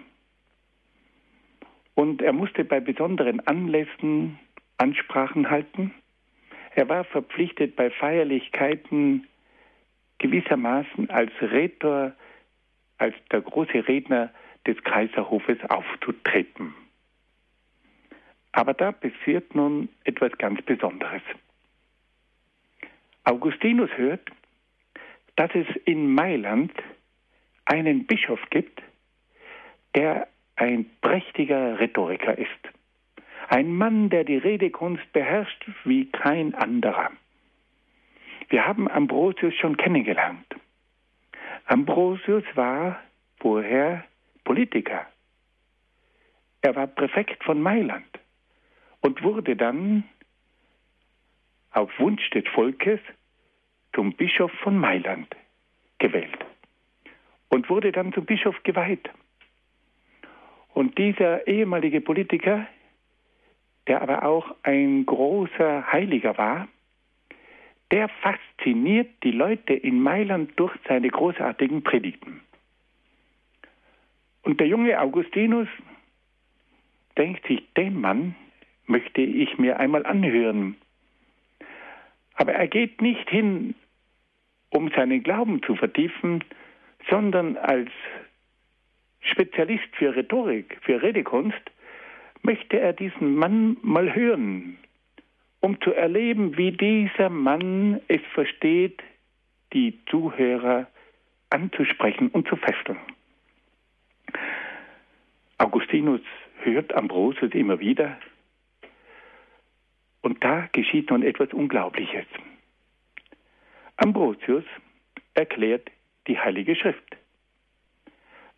Und 1.95 2.21
er 2.21 2.33
musste 2.33 2.65
bei 2.65 2.81
besonderen 2.81 3.47
Anlässen 3.47 4.41
Ansprachen 4.79 5.51
halten. 5.51 5.95
Er 6.75 6.89
war 6.89 7.05
verpflichtet, 7.05 7.77
bei 7.77 7.91
Feierlichkeiten 7.91 9.29
gewissermaßen 10.19 11.11
als 11.11 11.31
Rhetor, 11.41 12.13
als 12.99 13.15
der 13.31 13.43
große 13.43 13.87
Redner 13.87 14.33
des 14.67 14.83
Kaiserhofes 14.85 15.59
aufzutreten. 15.69 16.75
Aber 18.53 18.75
da 18.75 18.93
passiert 18.93 19.55
nun 19.55 19.89
etwas 20.05 20.33
ganz 20.39 20.61
Besonderes. 20.63 21.23
Augustinus 23.25 23.91
hört, 23.97 24.29
dass 25.37 25.51
es 25.55 25.67
in 25.85 26.15
Mailand 26.15 26.73
einen 27.65 28.07
Bischof 28.07 28.41
gibt, 28.51 28.83
der 29.95 30.29
ein 30.57 30.87
prächtiger 31.01 31.79
Rhetoriker 31.79 32.37
ist. 32.37 32.49
Ein 33.49 33.75
Mann, 33.75 34.11
der 34.11 34.25
die 34.25 34.37
Redekunst 34.37 35.13
beherrscht 35.13 35.67
wie 35.85 36.07
kein 36.07 36.55
anderer. 36.55 37.11
Wir 38.49 38.67
haben 38.67 38.89
Ambrosius 38.91 39.55
schon 39.55 39.77
kennengelernt. 39.77 40.47
Ambrosius 41.67 42.45
war 42.55 43.01
vorher 43.41 44.05
Politiker. 44.53 45.07
Er 46.61 46.77
war 46.77 46.87
Präfekt 46.87 47.43
von 47.43 47.63
Mailand 47.63 48.05
und 49.01 49.23
wurde 49.23 49.57
dann 49.57 50.05
auf 51.71 51.91
Wunsch 51.99 52.29
des 52.29 52.45
Volkes 52.49 53.01
zum 53.95 54.13
Bischof 54.13 54.53
von 54.63 54.77
Mailand 54.77 55.35
gewählt 55.99 56.39
und 57.49 57.71
wurde 57.71 57.93
dann 57.93 58.13
zum 58.13 58.27
Bischof 58.27 58.63
geweiht. 58.63 59.09
Und 60.75 60.99
dieser 60.99 61.47
ehemalige 61.47 62.03
Politiker, 62.03 62.67
der 63.87 64.03
aber 64.03 64.23
auch 64.23 64.55
ein 64.65 65.07
großer 65.07 65.91
Heiliger 65.91 66.37
war, 66.37 66.69
der 67.91 68.11
fasziniert 68.21 69.09
die 69.23 69.33
Leute 69.33 69.73
in 69.73 70.03
Mailand 70.03 70.53
durch 70.57 70.77
seine 70.87 71.09
großartigen 71.09 71.83
Predigten. 71.83 72.43
Und 74.43 74.61
der 74.61 74.67
junge 74.67 75.01
Augustinus 75.01 75.69
denkt 77.17 77.47
sich, 77.47 77.63
den 77.77 78.01
Mann 78.01 78.35
möchte 78.87 79.21
ich 79.21 79.59
mir 79.59 79.79
einmal 79.79 80.05
anhören. 80.05 80.77
Aber 82.35 82.53
er 82.53 82.67
geht 82.67 83.01
nicht 83.01 83.29
hin, 83.31 83.75
um 84.71 84.91
seinen 84.91 85.23
Glauben 85.23 85.63
zu 85.63 85.77
vertiefen, 85.77 86.43
sondern 87.09 87.57
als 87.57 87.91
Spezialist 89.21 89.95
für 89.97 90.17
Rhetorik, 90.17 90.79
für 90.83 91.03
Redekunst, 91.03 91.61
möchte 92.43 92.81
er 92.81 92.93
diesen 92.93 93.37
Mann 93.37 93.77
mal 93.83 94.15
hören, 94.15 94.79
um 95.61 95.81
zu 95.81 95.93
erleben, 95.93 96.57
wie 96.57 96.73
dieser 96.73 97.29
Mann 97.29 98.01
es 98.09 98.21
versteht, 98.35 99.01
die 99.73 99.99
Zuhörer 100.11 100.89
anzusprechen 101.51 102.29
und 102.29 102.49
zu 102.49 102.57
fesseln. 102.57 102.99
Augustinus 105.63 106.21
hört 106.65 106.93
Ambrosius 106.93 107.53
immer 107.53 107.79
wieder 107.79 108.19
und 110.21 110.43
da 110.43 110.69
geschieht 110.73 111.11
nun 111.11 111.23
etwas 111.23 111.53
Unglaubliches. 111.53 112.27
Ambrosius 113.97 114.65
erklärt 115.35 115.89
die 116.27 116.37
Heilige 116.37 116.75
Schrift. 116.75 117.17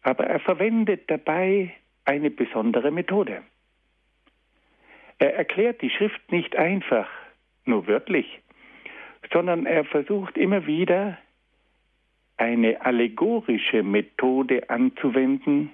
Aber 0.01 0.27
er 0.27 0.41
verwendet 0.41 1.11
dabei 1.11 1.75
eine 2.07 2.31
besondere 2.31 2.91
Methode. 2.91 3.43
Er 5.19 5.35
erklärt 5.35 5.83
die 5.83 5.91
Schrift 5.91 6.33
nicht 6.33 6.57
einfach, 6.57 7.09
nur 7.67 7.87
wörtlich, 7.87 8.41
sondern 9.31 9.67
er 9.67 9.85
versucht 9.85 10.39
immer 10.39 10.67
wieder 10.67 11.19
eine 12.39 12.81
allegorische 12.81 13.83
Methode 13.83 14.71
anzuwenden 14.71 15.71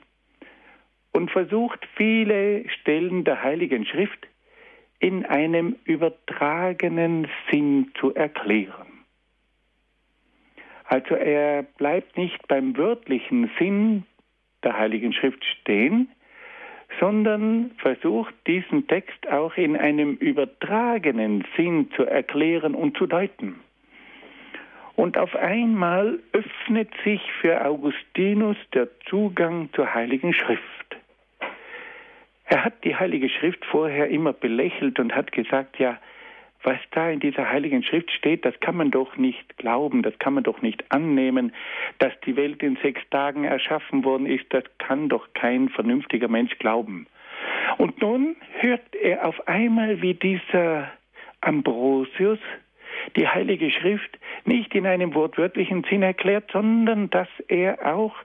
und 1.12 1.30
versucht 1.30 1.86
viele 1.96 2.68
Stellen 2.68 3.24
der 3.24 3.42
Heiligen 3.42 3.84
Schrift 3.86 4.26
in 4.98 5.24
einem 5.24 5.76
übertragenen 5.84 7.26
Sinn 7.50 7.90
zu 7.98 8.14
erklären. 8.14 8.86
Also 10.84 11.14
er 11.14 11.62
bleibt 11.62 12.16
nicht 12.16 12.46
beim 12.48 12.76
wörtlichen 12.76 13.50
Sinn 13.58 14.04
der 14.62 14.76
Heiligen 14.76 15.12
Schrift 15.12 15.44
stehen, 15.44 16.10
sondern 16.98 17.70
versucht 17.78 18.34
diesen 18.46 18.86
Text 18.88 19.28
auch 19.30 19.56
in 19.56 19.76
einem 19.76 20.16
übertragenen 20.16 21.44
Sinn 21.56 21.90
zu 21.94 22.04
erklären 22.04 22.74
und 22.74 22.96
zu 22.96 23.06
deuten. 23.06 23.60
Und 24.96 25.16
auf 25.16 25.34
einmal 25.36 26.18
öffnet 26.32 26.90
sich 27.04 27.22
für 27.40 27.64
Augustinus 27.64 28.56
der 28.74 28.88
Zugang 29.08 29.70
zur 29.72 29.94
Heiligen 29.94 30.34
Schrift. 30.34 30.99
Er 32.50 32.64
hat 32.64 32.84
die 32.84 32.96
Heilige 32.96 33.28
Schrift 33.28 33.64
vorher 33.64 34.08
immer 34.08 34.32
belächelt 34.32 34.98
und 34.98 35.14
hat 35.14 35.30
gesagt, 35.30 35.78
ja, 35.78 35.98
was 36.64 36.78
da 36.90 37.08
in 37.08 37.20
dieser 37.20 37.48
Heiligen 37.48 37.84
Schrift 37.84 38.10
steht, 38.10 38.44
das 38.44 38.58
kann 38.58 38.76
man 38.76 38.90
doch 38.90 39.16
nicht 39.16 39.56
glauben, 39.56 40.02
das 40.02 40.18
kann 40.18 40.34
man 40.34 40.42
doch 40.42 40.60
nicht 40.60 40.84
annehmen, 40.90 41.52
dass 42.00 42.12
die 42.26 42.34
Welt 42.34 42.60
in 42.64 42.76
sechs 42.82 43.00
Tagen 43.10 43.44
erschaffen 43.44 44.04
worden 44.04 44.26
ist, 44.26 44.46
das 44.50 44.64
kann 44.78 45.08
doch 45.08 45.28
kein 45.32 45.68
vernünftiger 45.68 46.26
Mensch 46.26 46.58
glauben. 46.58 47.06
Und 47.78 48.02
nun 48.02 48.34
hört 48.58 48.96
er 49.00 49.26
auf 49.26 49.46
einmal, 49.46 50.02
wie 50.02 50.14
dieser 50.14 50.90
Ambrosius 51.40 52.40
die 53.14 53.28
Heilige 53.28 53.70
Schrift 53.70 54.18
nicht 54.44 54.74
in 54.74 54.86
einem 54.86 55.14
wortwörtlichen 55.14 55.84
Sinn 55.84 56.02
erklärt, 56.02 56.50
sondern 56.52 57.10
dass 57.10 57.28
er 57.46 57.94
auch 57.94 58.16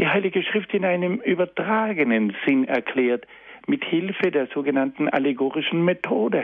die 0.00 0.08
Heilige 0.08 0.42
Schrift 0.42 0.72
in 0.72 0.86
einem 0.86 1.20
übertragenen 1.20 2.34
Sinn 2.46 2.66
erklärt, 2.66 3.26
mit 3.66 3.84
Hilfe 3.84 4.30
der 4.30 4.46
sogenannten 4.46 5.10
allegorischen 5.10 5.84
Methode. 5.84 6.42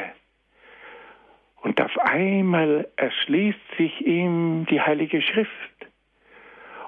Und 1.62 1.80
auf 1.80 1.98
einmal 1.98 2.86
erschließt 2.96 3.58
sich 3.78 4.06
ihm 4.06 4.66
die 4.70 4.80
Heilige 4.80 5.22
Schrift. 5.22 5.50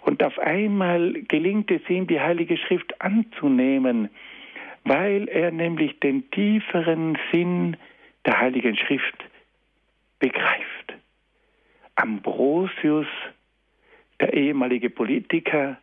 Und 0.02 0.22
auf 0.22 0.38
einmal 0.38 1.14
gelingt 1.22 1.70
es 1.70 1.80
ihm, 1.88 2.06
die 2.06 2.20
Heilige 2.20 2.58
Schrift 2.58 3.00
anzunehmen, 3.00 4.10
weil 4.84 5.26
er 5.28 5.50
nämlich 5.50 5.98
den 6.00 6.30
tieferen 6.30 7.16
Sinn 7.32 7.78
der 8.26 8.40
Heiligen 8.40 8.76
Schrift 8.76 9.24
begreift. 10.18 10.94
Ambrosius, 11.94 13.08
der 14.20 14.34
ehemalige 14.34 14.90
Politiker, 14.90 15.78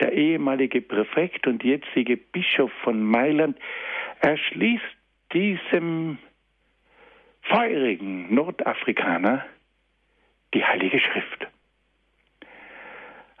der 0.00 0.12
ehemalige 0.12 0.80
Präfekt 0.80 1.46
und 1.46 1.62
jetzige 1.62 2.16
Bischof 2.16 2.72
von 2.82 3.02
Mailand, 3.02 3.58
erschließt 4.20 4.84
diesem 5.32 6.18
feurigen 7.42 8.34
Nordafrikaner 8.34 9.44
die 10.54 10.64
Heilige 10.64 10.98
Schrift. 10.98 11.46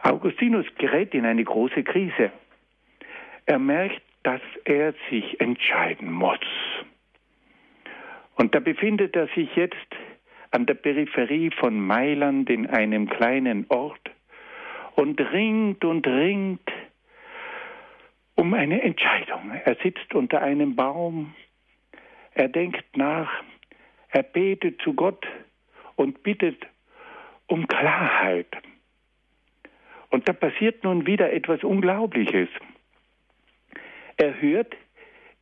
Augustinus 0.02 0.66
gerät 0.78 1.14
in 1.14 1.26
eine 1.26 1.44
große 1.44 1.82
Krise. 1.82 2.30
Er 3.46 3.58
merkt, 3.58 4.02
dass 4.22 4.40
er 4.64 4.94
sich 5.10 5.40
entscheiden 5.40 6.10
muss. 6.10 6.38
Und 8.36 8.54
da 8.54 8.60
befindet 8.60 9.16
er 9.16 9.28
sich 9.28 9.54
jetzt 9.56 9.76
an 10.50 10.66
der 10.66 10.74
Peripherie 10.74 11.50
von 11.50 11.78
Mailand 11.78 12.48
in 12.48 12.66
einem 12.66 13.08
kleinen 13.08 13.66
Ort 13.68 14.10
und 15.00 15.18
ringt 15.18 15.82
und 15.82 16.06
ringt 16.06 16.70
um 18.34 18.52
eine 18.52 18.82
Entscheidung. 18.82 19.50
Er 19.64 19.76
sitzt 19.82 20.14
unter 20.14 20.42
einem 20.42 20.76
Baum, 20.76 21.34
er 22.34 22.48
denkt 22.48 22.98
nach, 22.98 23.30
er 24.10 24.22
betet 24.22 24.82
zu 24.82 24.92
Gott 24.92 25.26
und 25.96 26.22
bittet 26.22 26.66
um 27.46 27.66
Klarheit. 27.66 28.54
Und 30.10 30.28
da 30.28 30.34
passiert 30.34 30.84
nun 30.84 31.06
wieder 31.06 31.32
etwas 31.32 31.64
Unglaubliches. 31.64 32.50
Er 34.18 34.38
hört, 34.38 34.76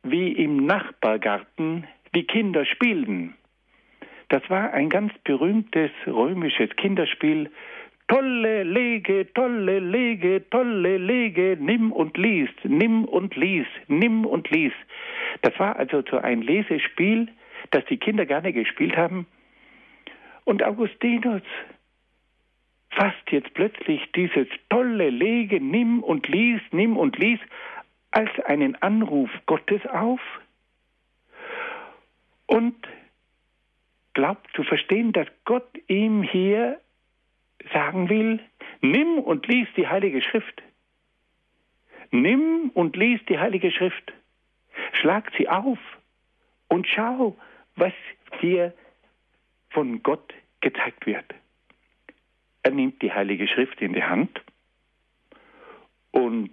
wie 0.03 0.31
im 0.31 0.65
Nachbargarten 0.65 1.85
die 2.15 2.23
Kinder 2.23 2.65
spielten. 2.65 3.35
Das 4.29 4.49
war 4.49 4.71
ein 4.71 4.89
ganz 4.89 5.11
berühmtes 5.25 5.91
römisches 6.07 6.69
Kinderspiel. 6.77 7.51
Tolle 8.09 8.63
Lege, 8.63 9.31
tolle 9.33 9.77
Lege, 9.77 10.43
tolle 10.49 10.97
Lege, 10.97 11.55
nimm 11.59 11.91
und 11.91 12.17
lies, 12.17 12.49
nimm 12.63 13.05
und 13.05 13.35
lies, 13.35 13.67
nimm 13.87 14.25
und 14.25 14.49
lies. 14.49 14.73
Das 15.43 15.57
war 15.59 15.75
also 15.75 16.01
so 16.09 16.17
ein 16.17 16.41
Lesespiel, 16.41 17.27
das 17.69 17.85
die 17.85 17.97
Kinder 17.97 18.25
gerne 18.25 18.51
gespielt 18.51 18.97
haben. 18.97 19.27
Und 20.43 20.63
Augustinus 20.63 21.43
fasst 22.89 23.29
jetzt 23.29 23.53
plötzlich 23.53 24.01
dieses 24.13 24.47
tolle 24.69 25.11
Lege, 25.11 25.61
nimm 25.61 26.01
und 26.01 26.27
lies, 26.27 26.61
nimm 26.71 26.97
und 26.97 27.15
lies 27.19 27.39
als 28.09 28.31
einen 28.45 28.75
Anruf 28.81 29.29
Gottes 29.45 29.85
auf 29.85 30.19
und 32.47 32.75
glaubt 34.15 34.49
zu 34.55 34.63
verstehen, 34.63 35.13
dass 35.13 35.27
Gott 35.45 35.69
ihm 35.87 36.23
hier 36.23 36.79
sagen 37.73 38.09
will, 38.09 38.39
nimm 38.81 39.19
und 39.19 39.47
lies 39.47 39.67
die 39.75 39.87
Heilige 39.87 40.21
Schrift. 40.21 40.61
Nimm 42.11 42.71
und 42.73 42.95
lies 42.95 43.19
die 43.27 43.39
Heilige 43.39 43.71
Schrift. 43.71 44.13
Schlag 44.93 45.31
sie 45.37 45.47
auf 45.47 45.79
und 46.67 46.87
schau, 46.87 47.37
was 47.75 47.93
dir 48.41 48.73
von 49.69 50.01
Gott 50.03 50.33
gezeigt 50.61 51.05
wird. 51.05 51.25
Er 52.63 52.71
nimmt 52.71 53.01
die 53.01 53.11
Heilige 53.11 53.47
Schrift 53.47 53.81
in 53.81 53.93
die 53.93 54.03
Hand 54.03 54.41
und 56.11 56.51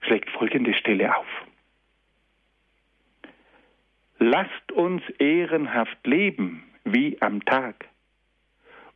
schlägt 0.00 0.30
folgende 0.30 0.74
Stelle 0.74 1.16
auf. 1.16 1.26
Lasst 4.18 4.72
uns 4.72 5.02
ehrenhaft 5.18 6.06
leben 6.06 6.64
wie 6.84 7.20
am 7.20 7.44
Tag, 7.44 7.88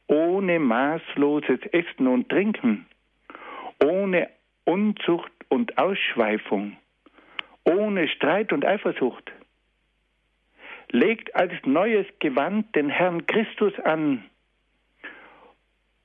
ohne 0.08 0.58
maßloses 0.58 1.60
Essen 1.72 2.06
und 2.06 2.28
Trinken, 2.28 2.86
ohne 3.82 4.28
Unzucht 4.64 5.32
und 5.48 5.78
Ausschweifung, 5.78 6.76
ohne 7.64 8.08
Streit 8.08 8.52
und 8.52 8.64
Eifersucht. 8.64 9.32
Legt 10.90 11.34
als 11.34 11.52
neues 11.64 12.06
Gewand 12.20 12.74
den 12.76 12.88
Herrn 12.88 13.26
Christus 13.26 13.78
an 13.80 14.24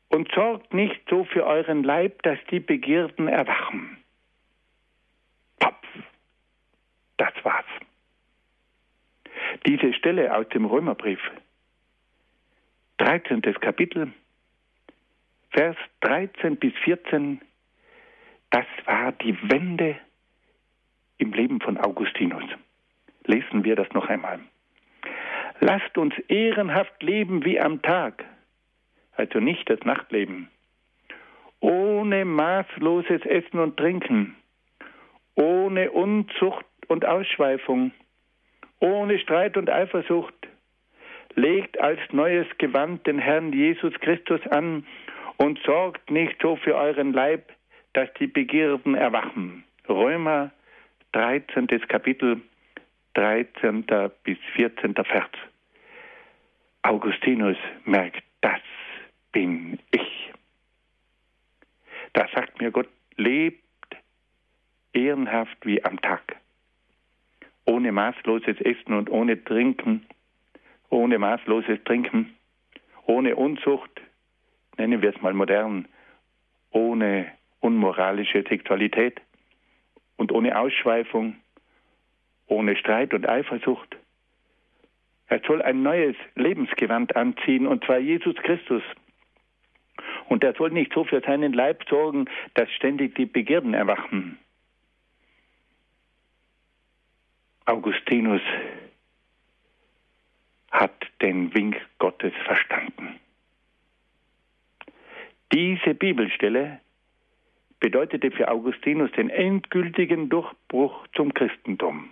und 0.09 0.31
sorgt 0.33 0.73
nicht 0.73 0.99
so 1.09 1.23
für 1.23 1.45
euren 1.45 1.83
Leib, 1.83 2.23
dass 2.23 2.39
die 2.49 2.59
Begierden 2.59 3.27
erwachen. 3.27 3.97
Topf. 5.59 5.87
Das 7.17 7.33
war's. 7.43 7.65
Diese 9.65 9.93
Stelle 9.93 10.35
aus 10.35 10.47
dem 10.49 10.65
Römerbrief, 10.65 11.19
13. 13.01 13.41
Kapitel, 13.59 14.13
Vers 15.49 15.75
13 16.01 16.57
bis 16.57 16.71
14, 16.83 17.41
das 18.51 18.65
war 18.85 19.11
die 19.13 19.35
Wende 19.49 19.97
im 21.17 21.33
Leben 21.33 21.59
von 21.61 21.79
Augustinus. 21.79 22.43
Lesen 23.25 23.63
wir 23.63 23.75
das 23.75 23.89
noch 23.93 24.07
einmal. 24.07 24.39
Lasst 25.61 25.97
uns 25.97 26.13
ehrenhaft 26.27 27.01
leben 27.01 27.43
wie 27.43 27.59
am 27.59 27.81
Tag, 27.81 28.23
also 29.13 29.39
nicht 29.39 29.67
das 29.67 29.79
Nachtleben, 29.79 30.51
ohne 31.59 32.23
maßloses 32.23 33.25
Essen 33.25 33.59
und 33.59 33.77
Trinken, 33.77 34.35
ohne 35.33 35.89
Unzucht 35.89 36.65
und 36.87 37.03
Ausschweifung, 37.03 37.93
ohne 38.79 39.17
Streit 39.17 39.57
und 39.57 39.71
Eifersucht, 39.71 40.40
legt 41.35 41.79
als 41.79 41.99
neues 42.11 42.47
Gewand 42.57 43.05
den 43.07 43.19
Herrn 43.19 43.53
Jesus 43.53 43.93
Christus 43.99 44.41
an 44.47 44.85
und 45.37 45.59
sorgt 45.65 46.11
nicht 46.11 46.35
so 46.41 46.55
für 46.55 46.75
euren 46.75 47.13
Leib, 47.13 47.51
dass 47.93 48.11
die 48.19 48.27
Begierden 48.27 48.95
erwachen. 48.95 49.63
Römer 49.87 50.51
13. 51.13 51.67
Kapitel 51.87 52.41
13. 53.15 53.85
bis 54.23 54.37
14. 54.55 54.95
Vers. 54.95 55.29
Augustinus 56.83 57.57
merkt, 57.85 58.23
das 58.41 58.61
bin 59.31 59.79
ich. 59.91 60.31
Da 62.13 62.27
sagt 62.33 62.59
mir 62.61 62.71
Gott, 62.71 62.89
lebt 63.17 63.61
ehrenhaft 64.93 65.57
wie 65.65 65.83
am 65.83 66.01
Tag 66.01 66.35
ohne 67.65 67.91
maßloses 67.91 68.59
Essen 68.61 68.93
und 68.93 69.09
ohne 69.09 69.43
Trinken, 69.43 70.05
ohne 70.91 71.17
maßloses 71.17 71.83
Trinken, 71.85 72.35
ohne 73.07 73.35
Unzucht, 73.35 74.01
nennen 74.77 75.01
wir 75.01 75.15
es 75.15 75.21
mal 75.21 75.33
modern, 75.33 75.87
ohne 76.69 77.31
unmoralische 77.59 78.43
Sexualität 78.47 79.19
und 80.17 80.31
ohne 80.31 80.59
Ausschweifung, 80.59 81.37
ohne 82.47 82.75
Streit 82.75 83.13
und 83.13 83.27
Eifersucht. 83.27 83.97
Er 85.27 85.41
soll 85.47 85.61
ein 85.61 85.81
neues 85.81 86.15
Lebensgewand 86.35 87.15
anziehen, 87.15 87.65
und 87.65 87.85
zwar 87.85 87.99
Jesus 87.99 88.35
Christus. 88.35 88.83
Und 90.27 90.43
er 90.43 90.53
soll 90.55 90.71
nicht 90.71 90.93
so 90.93 91.05
für 91.05 91.21
seinen 91.21 91.53
Leib 91.53 91.87
sorgen, 91.89 92.25
dass 92.53 92.69
ständig 92.71 93.15
die 93.15 93.25
Begierden 93.25 93.73
erwachen. 93.73 94.37
Augustinus 97.65 98.41
hat 100.71 101.05
den 101.21 101.53
Wink 101.53 101.79
Gottes 101.99 102.33
verstanden. 102.45 103.19
Diese 105.53 105.93
Bibelstelle 105.93 106.79
bedeutete 107.79 108.31
für 108.31 108.49
Augustinus 108.49 109.11
den 109.11 109.29
endgültigen 109.29 110.29
Durchbruch 110.29 111.07
zum 111.13 111.33
Christentum. 111.33 112.09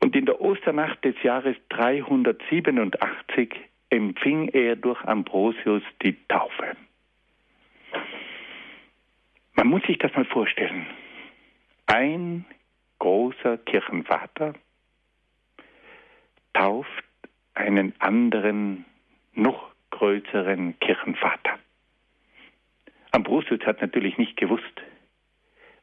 Und 0.00 0.14
in 0.14 0.26
der 0.26 0.40
Osternacht 0.40 1.04
des 1.04 1.20
Jahres 1.22 1.56
387 1.70 3.54
empfing 3.90 4.48
er 4.48 4.76
durch 4.76 5.02
Ambrosius 5.04 5.82
die 6.02 6.16
Taufe. 6.28 6.76
Man 9.54 9.68
muss 9.68 9.82
sich 9.84 9.98
das 9.98 10.14
mal 10.14 10.26
vorstellen. 10.26 10.86
Ein 11.86 12.44
großer 12.98 13.58
Kirchenvater 13.58 14.54
tauft 16.56 17.04
einen 17.54 17.94
anderen, 18.00 18.84
noch 19.34 19.70
größeren 19.90 20.78
Kirchenvater. 20.80 21.58
Ambrosius 23.12 23.60
hat 23.66 23.80
natürlich 23.80 24.18
nicht 24.18 24.36
gewusst, 24.36 24.82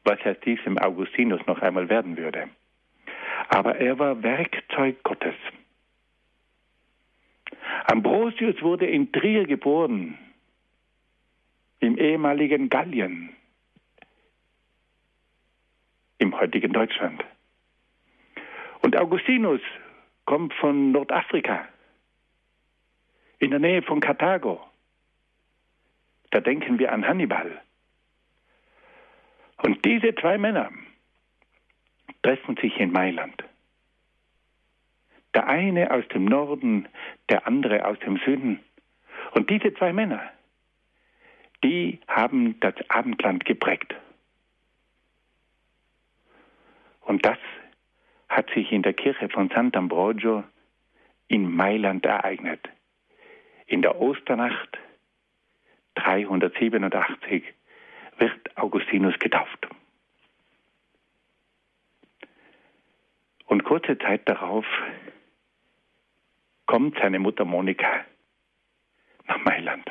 was 0.04 0.18
aus 0.24 0.38
diesem 0.44 0.78
Augustinus 0.78 1.40
noch 1.46 1.60
einmal 1.62 1.88
werden 1.88 2.16
würde. 2.16 2.48
Aber 3.48 3.76
er 3.76 3.98
war 3.98 4.22
Werkzeug 4.22 5.02
Gottes. 5.02 5.34
Ambrosius 7.86 8.60
wurde 8.62 8.86
in 8.86 9.12
Trier 9.12 9.46
geboren, 9.46 10.18
im 11.80 11.98
ehemaligen 11.98 12.68
Gallien, 12.68 13.30
im 16.18 16.38
heutigen 16.38 16.72
Deutschland. 16.72 17.24
Und 18.80 18.96
Augustinus 18.96 19.60
kommt 20.24 20.54
von 20.54 20.92
Nordafrika, 20.92 21.68
in 23.38 23.50
der 23.50 23.60
Nähe 23.60 23.82
von 23.82 24.00
Karthago. 24.00 24.60
Da 26.30 26.40
denken 26.40 26.78
wir 26.78 26.92
an 26.92 27.06
Hannibal. 27.06 27.60
Und 29.62 29.84
diese 29.84 30.14
zwei 30.14 30.38
Männer 30.38 30.70
treffen 32.22 32.56
sich 32.56 32.78
in 32.78 32.90
Mailand. 32.90 33.44
Der 35.34 35.46
eine 35.46 35.90
aus 35.90 36.06
dem 36.08 36.24
Norden, 36.24 36.88
der 37.28 37.46
andere 37.46 37.86
aus 37.86 37.98
dem 38.00 38.18
Süden. 38.18 38.60
Und 39.32 39.50
diese 39.50 39.74
zwei 39.74 39.92
Männer, 39.92 40.22
die 41.62 42.00
haben 42.08 42.58
das 42.60 42.74
Abendland 42.88 43.44
geprägt. 43.44 43.94
Und 47.00 47.24
das 47.24 47.38
hat 48.34 48.50
sich 48.50 48.72
in 48.72 48.82
der 48.82 48.94
Kirche 48.94 49.28
von 49.28 49.48
Sant'Ambrogio 49.48 50.42
in 51.28 51.54
Mailand 51.54 52.04
ereignet. 52.04 52.68
In 53.66 53.80
der 53.80 54.00
Osternacht 54.00 54.76
387 55.94 57.44
wird 58.18 58.56
Augustinus 58.56 59.16
getauft. 59.20 59.68
Und 63.46 63.62
kurze 63.62 63.96
Zeit 63.98 64.28
darauf 64.28 64.66
kommt 66.66 66.98
seine 66.98 67.20
Mutter 67.20 67.44
Monika 67.44 68.04
nach 69.28 69.38
Mailand. 69.44 69.88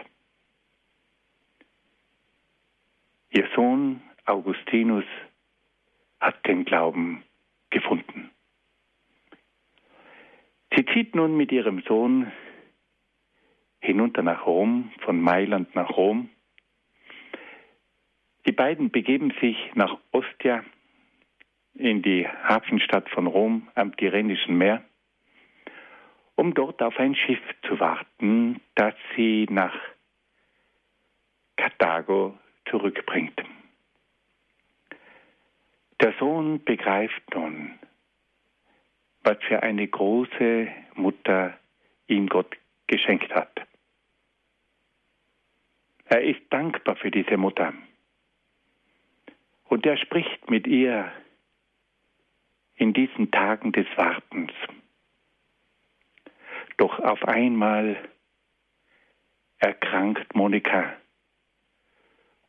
Ihr 3.30 3.48
Sohn 3.56 4.02
Augustinus 4.26 5.06
hat 6.20 6.46
den 6.46 6.66
Glauben 6.66 7.24
gefunden. 7.70 8.33
Sie 10.76 10.86
zieht 10.86 11.16
nun 11.16 11.38
mit 11.38 11.52
ihrem 11.52 11.82
Sohn 11.84 12.32
hinunter 13.80 14.24
nach 14.24 14.46
Rom, 14.46 14.92
von 15.02 15.20
Mailand 15.20 15.76
nach 15.76 15.90
Rom. 15.92 16.30
Die 18.46 18.52
beiden 18.52 18.92
begeben 18.92 19.34
sich 19.42 19.58
nach 19.76 19.98
Ostia 20.12 20.64
in 21.76 22.02
die 22.02 22.28
Hafenstadt 22.28 23.10
von 23.10 23.28
Rom 23.28 23.68
am 23.76 23.96
Tyrrhenischen 23.96 24.58
Meer 24.58 24.84
um 26.36 26.54
dort 26.54 26.82
auf 26.82 26.98
ein 27.00 27.16
Schiff 27.16 27.42
zu 27.68 27.80
warten, 27.80 28.60
das 28.76 28.94
sie 29.16 29.48
nach 29.50 29.76
Karthago 31.58 32.38
zurückbringt. 32.70 33.42
Der 36.02 36.14
Sohn 36.20 36.64
begreift 36.64 37.22
nun, 37.34 37.80
was 39.24 39.38
für 39.48 39.64
eine 39.64 39.88
große 39.88 40.68
Mutter 40.96 41.58
ihm 42.08 42.28
Gott 42.28 42.58
geschenkt 42.88 43.34
hat. 43.34 43.62
Er 46.06 46.22
ist 46.22 46.42
dankbar 46.50 46.96
für 46.96 47.10
diese 47.10 47.38
Mutter. 47.38 47.74
Und 49.66 49.86
er 49.86 49.98
spricht 49.98 50.50
mit 50.50 50.68
ihr 50.68 51.12
in 52.76 52.94
diesen 52.94 53.32
Tagen 53.32 53.72
des 53.72 53.88
Wartens. 53.96 54.52
Doch 56.78 57.00
auf 57.00 57.24
einmal 57.26 57.98
erkrankt 59.58 60.36
Monika 60.36 60.94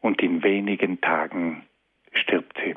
und 0.01 0.21
in 0.21 0.43
wenigen 0.43 1.01
Tagen 1.01 1.67
stirbt 2.13 2.59
sie. 2.63 2.75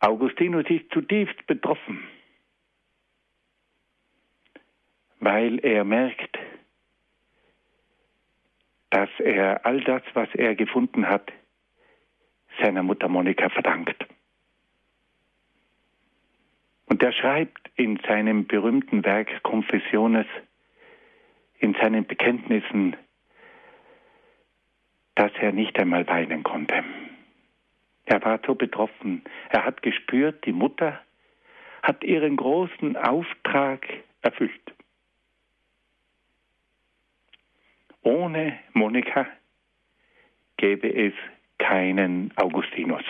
Augustinus 0.00 0.64
ist 0.70 0.90
zutiefst 0.92 1.46
betroffen, 1.46 2.02
weil 5.20 5.58
er 5.58 5.84
merkt, 5.84 6.38
dass 8.88 9.10
er 9.18 9.64
all 9.66 9.82
das, 9.82 10.02
was 10.14 10.28
er 10.34 10.54
gefunden 10.54 11.06
hat, 11.06 11.30
seiner 12.60 12.82
Mutter 12.82 13.08
Monika 13.08 13.50
verdankt. 13.50 14.06
Und 16.86 17.02
er 17.02 17.12
schreibt 17.12 17.70
in 17.76 18.00
seinem 18.06 18.46
berühmten 18.46 19.04
Werk 19.04 19.42
Confessiones, 19.42 20.26
in 21.58 21.74
seinen 21.74 22.06
Bekenntnissen, 22.06 22.96
dass 25.14 25.30
er 25.40 25.52
nicht 25.52 25.78
einmal 25.78 26.06
weinen 26.08 26.42
konnte. 26.42 26.82
Er 28.10 28.24
war 28.24 28.40
so 28.44 28.56
betroffen. 28.56 29.22
Er 29.50 29.64
hat 29.64 29.82
gespürt, 29.82 30.44
die 30.44 30.52
Mutter 30.52 31.00
hat 31.80 32.02
ihren 32.02 32.36
großen 32.36 32.96
Auftrag 32.96 33.86
erfüllt. 34.20 34.74
Ohne 38.02 38.58
Monika 38.72 39.28
gäbe 40.56 40.92
es 40.92 41.14
keinen 41.58 42.36
Augustinus. 42.36 43.04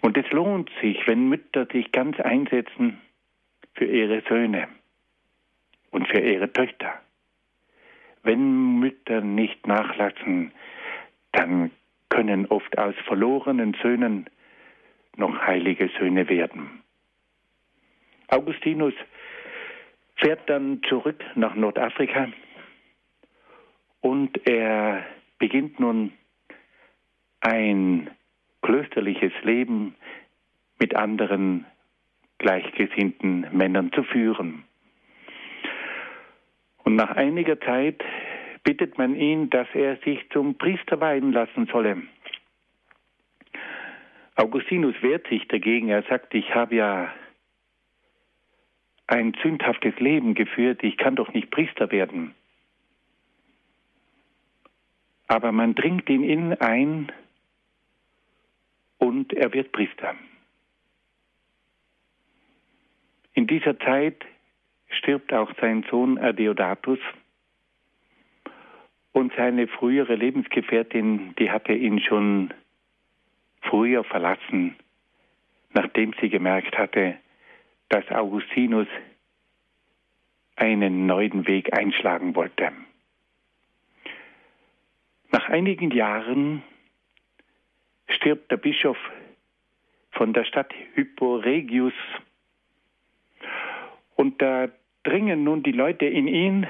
Und 0.00 0.16
es 0.16 0.28
lohnt 0.32 0.72
sich, 0.82 1.06
wenn 1.06 1.28
Mütter 1.28 1.66
sich 1.66 1.92
ganz 1.92 2.18
einsetzen 2.18 3.00
für 3.74 3.84
ihre 3.84 4.22
Söhne 4.22 4.66
und 5.92 6.08
für 6.08 6.18
ihre 6.18 6.52
Töchter. 6.52 7.00
Wenn 8.24 8.80
Mütter 8.80 9.20
nicht 9.20 9.68
nachlassen, 9.68 10.50
dann 11.30 11.70
können 12.14 12.46
oft 12.46 12.78
aus 12.78 12.94
verlorenen 13.06 13.76
Söhnen 13.82 14.26
noch 15.16 15.36
heilige 15.40 15.90
Söhne 15.98 16.28
werden. 16.28 16.82
Augustinus 18.28 18.94
fährt 20.16 20.48
dann 20.48 20.80
zurück 20.88 21.24
nach 21.34 21.56
Nordafrika 21.56 22.28
und 24.00 24.46
er 24.46 25.04
beginnt 25.38 25.80
nun 25.80 26.12
ein 27.40 28.08
klösterliches 28.62 29.32
Leben 29.42 29.96
mit 30.78 30.94
anderen 30.94 31.66
gleichgesinnten 32.38 33.48
Männern 33.50 33.90
zu 33.92 34.04
führen. 34.04 34.62
Und 36.84 36.94
nach 36.94 37.10
einiger 37.16 37.60
Zeit 37.60 38.04
bittet 38.64 38.98
man 38.98 39.14
ihn, 39.14 39.50
dass 39.50 39.68
er 39.74 39.96
sich 39.98 40.28
zum 40.30 40.56
Priester 40.56 41.00
weihen 41.00 41.32
lassen 41.32 41.66
solle. 41.66 42.02
Augustinus 44.36 44.94
wehrt 45.02 45.28
sich 45.28 45.46
dagegen. 45.46 45.88
Er 45.88 46.02
sagt, 46.04 46.34
ich 46.34 46.54
habe 46.54 46.74
ja 46.74 47.14
ein 49.06 49.36
sündhaftes 49.42 49.94
Leben 50.00 50.34
geführt, 50.34 50.82
ich 50.82 50.96
kann 50.96 51.14
doch 51.14 51.32
nicht 51.32 51.50
Priester 51.50 51.92
werden. 51.92 52.34
Aber 55.28 55.52
man 55.52 55.74
dringt 55.74 56.08
in 56.08 56.24
ihn 56.24 56.54
ein, 56.54 57.12
und 59.04 59.32
er 59.34 59.52
wird 59.52 59.72
Priester. 59.72 60.14
In 63.34 63.46
dieser 63.46 63.78
Zeit 63.80 64.24
stirbt 64.88 65.32
auch 65.32 65.52
sein 65.60 65.84
Sohn 65.90 66.18
Adeodatus 66.18 66.98
und 69.14 69.32
seine 69.36 69.68
frühere 69.68 70.16
Lebensgefährtin, 70.16 71.34
die 71.38 71.50
hatte 71.50 71.72
ihn 71.72 72.00
schon 72.00 72.52
früher 73.62 74.02
verlassen, 74.02 74.74
nachdem 75.72 76.12
sie 76.20 76.28
gemerkt 76.28 76.76
hatte, 76.76 77.16
dass 77.88 78.06
Augustinus 78.10 78.88
einen 80.56 81.06
neuen 81.06 81.46
Weg 81.46 81.72
einschlagen 81.78 82.34
wollte. 82.34 82.72
Nach 85.30 85.48
einigen 85.48 85.92
Jahren 85.92 86.64
stirbt 88.08 88.50
der 88.50 88.56
Bischof 88.56 88.98
von 90.10 90.32
der 90.32 90.44
Stadt 90.44 90.74
Hyporegius 90.94 91.94
und 94.16 94.42
da 94.42 94.68
dringen 95.04 95.44
nun 95.44 95.62
die 95.62 95.72
Leute 95.72 96.06
in 96.06 96.26
ihn, 96.26 96.66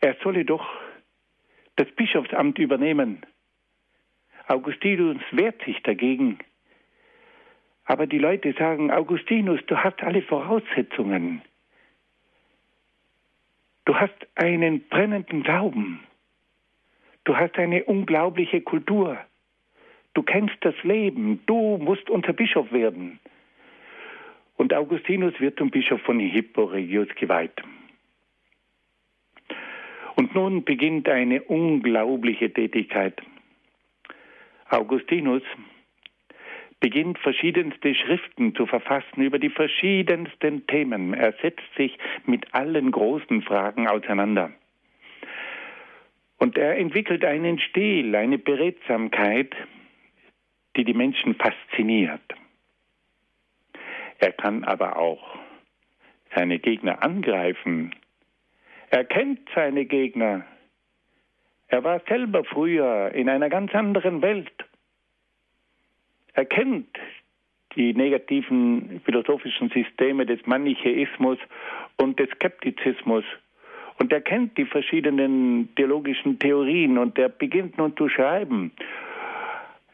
er 0.00 0.16
solle 0.22 0.44
doch 0.44 0.64
das 1.78 1.88
Bischofsamt 1.92 2.58
übernehmen. 2.58 3.22
Augustinus 4.48 5.22
wehrt 5.30 5.62
sich 5.64 5.80
dagegen. 5.82 6.38
Aber 7.84 8.06
die 8.06 8.18
Leute 8.18 8.52
sagen, 8.52 8.90
Augustinus, 8.90 9.60
du 9.66 9.76
hast 9.76 10.02
alle 10.02 10.22
Voraussetzungen. 10.22 11.40
Du 13.84 13.94
hast 13.94 14.26
einen 14.34 14.88
brennenden 14.88 15.42
Glauben. 15.42 16.00
Du 17.24 17.36
hast 17.36 17.56
eine 17.56 17.84
unglaubliche 17.84 18.60
Kultur. 18.60 19.16
Du 20.14 20.22
kennst 20.22 20.56
das 20.62 20.74
Leben. 20.82 21.40
Du 21.46 21.78
musst 21.78 22.10
unser 22.10 22.32
Bischof 22.32 22.72
werden. 22.72 23.20
Und 24.56 24.74
Augustinus 24.74 25.38
wird 25.38 25.58
zum 25.58 25.70
Bischof 25.70 26.00
von 26.02 26.18
Hipporegius 26.18 27.08
geweiht. 27.14 27.62
Und 30.18 30.34
nun 30.34 30.64
beginnt 30.64 31.08
eine 31.08 31.42
unglaubliche 31.44 32.52
Tätigkeit. 32.52 33.22
Augustinus 34.68 35.44
beginnt 36.80 37.20
verschiedenste 37.20 37.94
Schriften 37.94 38.52
zu 38.56 38.66
verfassen 38.66 39.22
über 39.22 39.38
die 39.38 39.48
verschiedensten 39.48 40.66
Themen. 40.66 41.14
Er 41.14 41.34
setzt 41.40 41.72
sich 41.76 41.96
mit 42.26 42.52
allen 42.52 42.90
großen 42.90 43.42
Fragen 43.42 43.86
auseinander. 43.86 44.50
Und 46.38 46.58
er 46.58 46.76
entwickelt 46.78 47.24
einen 47.24 47.60
Stil, 47.60 48.16
eine 48.16 48.38
Beredsamkeit, 48.38 49.54
die 50.76 50.82
die 50.82 50.94
Menschen 50.94 51.36
fasziniert. 51.36 52.34
Er 54.18 54.32
kann 54.32 54.64
aber 54.64 54.96
auch 54.96 55.38
seine 56.34 56.58
Gegner 56.58 57.04
angreifen 57.04 57.94
er 58.90 59.04
kennt 59.04 59.40
seine 59.54 59.84
Gegner. 59.84 60.44
Er 61.68 61.84
war 61.84 62.00
selber 62.08 62.44
früher 62.44 63.12
in 63.12 63.28
einer 63.28 63.50
ganz 63.50 63.74
anderen 63.74 64.22
Welt. 64.22 64.52
Er 66.32 66.46
kennt 66.46 66.88
die 67.76 67.92
negativen 67.92 69.00
philosophischen 69.04 69.70
Systeme 69.70 70.24
des 70.24 70.46
Manichäismus 70.46 71.38
und 71.96 72.18
des 72.18 72.30
Skeptizismus. 72.30 73.24
Und 73.98 74.12
er 74.12 74.20
kennt 74.20 74.56
die 74.56 74.64
verschiedenen 74.64 75.68
theologischen 75.74 76.38
Theorien 76.38 76.98
und 76.98 77.18
er 77.18 77.28
beginnt 77.28 77.76
nun 77.76 77.96
zu 77.96 78.08
schreiben. 78.08 78.72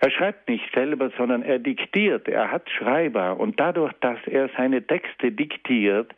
Er 0.01 0.11
schreibt 0.11 0.49
nicht 0.49 0.73
selber, 0.75 1.11
sondern 1.17 1.43
er 1.43 1.59
diktiert. 1.59 2.29
Er 2.29 2.51
hat 2.51 2.69
Schreiber 2.69 3.41
und 3.41 3.59
dadurch, 3.59 3.95
dass 4.01 4.19
er 4.27 4.51
seine 4.57 4.87
Texte 4.87 5.33
diktiert, 5.33 6.15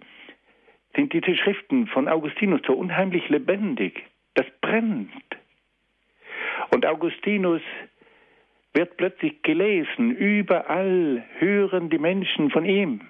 sind 0.96 1.12
diese 1.12 1.36
Schriften 1.36 1.86
von 1.86 2.08
Augustinus 2.08 2.62
so 2.66 2.72
unheimlich 2.72 3.28
lebendig. 3.28 4.02
Das 4.34 4.46
brennt. 4.60 5.10
Und 6.70 6.84
Augustinus 6.84 7.62
wird 8.72 8.96
plötzlich 8.96 9.42
gelesen. 9.42 10.10
Überall 10.10 11.24
hören 11.38 11.90
die 11.90 11.98
Menschen 11.98 12.50
von 12.50 12.64
ihm. 12.64 13.02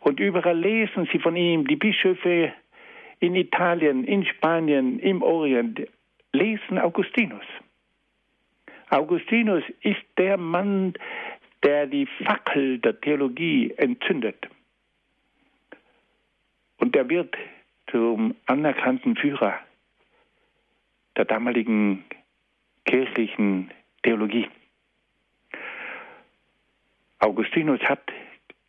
Und 0.00 0.18
überall 0.18 0.58
lesen 0.58 1.08
sie 1.12 1.18
von 1.18 1.36
ihm. 1.36 1.66
Die 1.66 1.76
Bischöfe 1.76 2.52
in 3.20 3.34
Italien, 3.34 4.04
in 4.04 4.24
Spanien, 4.24 4.98
im 4.98 5.22
Orient 5.22 5.86
lesen 6.32 6.78
Augustinus. 6.78 7.44
Augustinus 8.88 9.62
ist 9.82 10.02
der 10.16 10.36
Mann, 10.36 10.94
der 11.62 11.86
die 11.86 12.06
Fackel 12.24 12.78
der 12.78 13.00
Theologie 13.00 13.72
entzündet. 13.76 14.48
Und 16.80 16.96
er 16.96 17.08
wird 17.08 17.36
zum 17.90 18.34
anerkannten 18.46 19.14
Führer 19.14 19.58
der 21.16 21.26
damaligen 21.26 22.04
kirchlichen 22.84 23.70
Theologie. 24.02 24.48
Augustinus 27.18 27.80
hat 27.80 28.00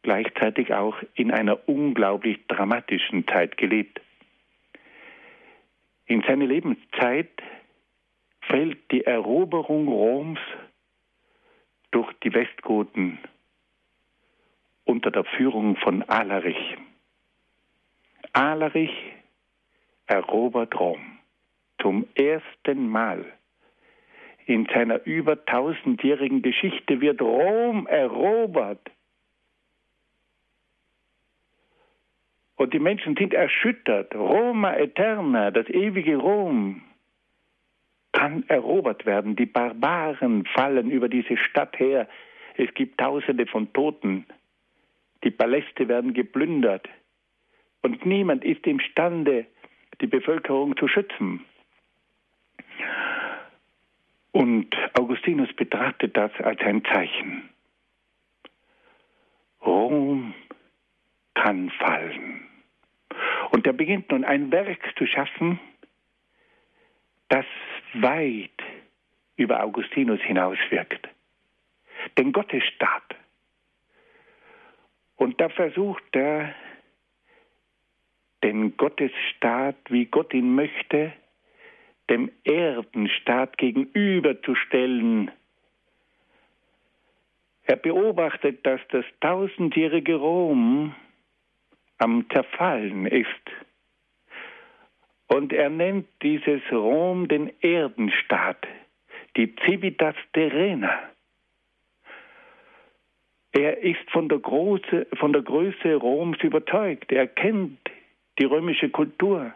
gleichzeitig 0.02 0.74
auch 0.74 0.98
in 1.16 1.32
einer 1.32 1.70
unglaublich 1.70 2.46
dramatischen 2.48 3.26
Zeit 3.28 3.58
gelebt. 3.58 4.02
In 6.06 6.22
seine 6.28 6.46
Lebenszeit 6.46 7.32
fällt 8.42 8.92
die 8.92 9.06
Eroberung 9.06 9.88
Roms 9.88 10.40
durch 11.92 12.12
die 12.24 12.34
Westgoten 12.34 13.20
unter 14.84 15.12
der 15.12 15.24
Führung 15.24 15.78
von 15.78 16.04
Alarich. 16.04 16.78
Alarich 18.34 18.96
erobert 20.08 20.80
Rom 20.80 21.20
zum 21.82 22.08
ersten 22.16 22.88
Mal. 22.88 23.26
In 24.46 24.68
seiner 24.74 25.06
über 25.06 25.46
tausendjährigen 25.46 26.42
Geschichte 26.42 27.02
wird 27.02 27.22
Rom 27.22 27.88
erobert. 27.88 28.92
Und 32.56 32.74
die 32.74 32.80
Menschen 32.80 33.16
sind 33.16 33.34
erschüttert. 33.34 34.14
Roma 34.14 34.76
Eterna, 34.76 35.52
das 35.52 35.68
ewige 35.68 36.18
Rom, 36.18 36.84
kann 38.12 38.44
erobert 38.50 39.06
werden. 39.06 39.36
Die 39.36 39.46
Barbaren 39.46 40.46
fallen 40.46 40.92
über 40.92 41.10
diese 41.10 41.38
Stadt 41.38 41.80
her. 41.80 42.08
Es 42.58 42.72
gibt 42.74 43.00
Tausende 43.00 43.48
von 43.48 43.72
Toten. 43.74 44.26
Die 45.24 45.32
Paläste 45.32 45.88
werden 45.88 46.14
geplündert. 46.14 46.88
Und 47.82 48.06
niemand 48.06 48.44
ist 48.44 48.66
imstande, 48.68 49.46
die 50.02 50.08
Bevölkerung 50.08 50.78
zu 50.78 50.88
schützen. 50.88 51.46
Und 54.32 54.76
Augustinus 54.98 55.52
betrachtet 55.54 56.16
das 56.16 56.32
als 56.40 56.60
ein 56.62 56.84
Zeichen. 56.86 57.50
Rom 59.66 60.34
kann 61.34 61.70
fallen. 61.72 62.48
Und 63.52 63.68
er 63.68 63.74
beginnt 63.74 64.12
nun 64.12 64.24
ein 64.24 64.52
Werk 64.52 64.80
zu 64.98 65.06
schaffen, 65.06 65.60
das 67.30 67.46
weit 67.94 68.50
über 69.36 69.64
Augustinus 69.64 70.22
hinauswirkt. 70.22 71.10
Den 72.18 72.32
Gottesstaat. 72.32 73.16
Und 75.18 75.40
da 75.40 75.50
versucht 75.50 76.04
er 76.14 76.56
den 78.44 78.76
Gottesstaat, 78.78 79.78
wie 79.90 80.06
Gott 80.06 80.34
ihn 80.34 80.56
möchte, 80.56 81.14
dem 82.10 82.32
Erdenstaat 82.44 83.58
gegenüberzustellen. 83.58 85.32
Er 87.64 87.78
beobachtet, 87.78 88.66
dass 88.66 88.82
das 88.90 89.06
tausendjährige 89.22 90.16
Rom 90.16 90.96
am 92.00 92.26
Zerfallen 92.32 93.06
ist. 93.06 93.28
Und 95.28 95.54
er 95.54 95.70
nennt 95.70 96.08
dieses 96.22 96.62
Rom 96.72 97.28
den 97.28 97.54
Erdenstaat, 97.62 98.68
die 99.38 99.56
Civitas 99.66 100.16
Terrena. 100.34 101.00
Er 103.54 103.82
ist 103.84 104.10
von 104.12 104.28
der, 104.28 104.40
Große, 104.40 105.08
von 105.18 105.32
der 105.32 105.42
Größe 105.42 105.96
Roms 105.96 106.38
überzeugt. 106.42 107.12
Er 107.12 107.28
kennt 107.28 107.80
die 108.42 108.46
römische 108.46 108.90
Kultur, 108.90 109.54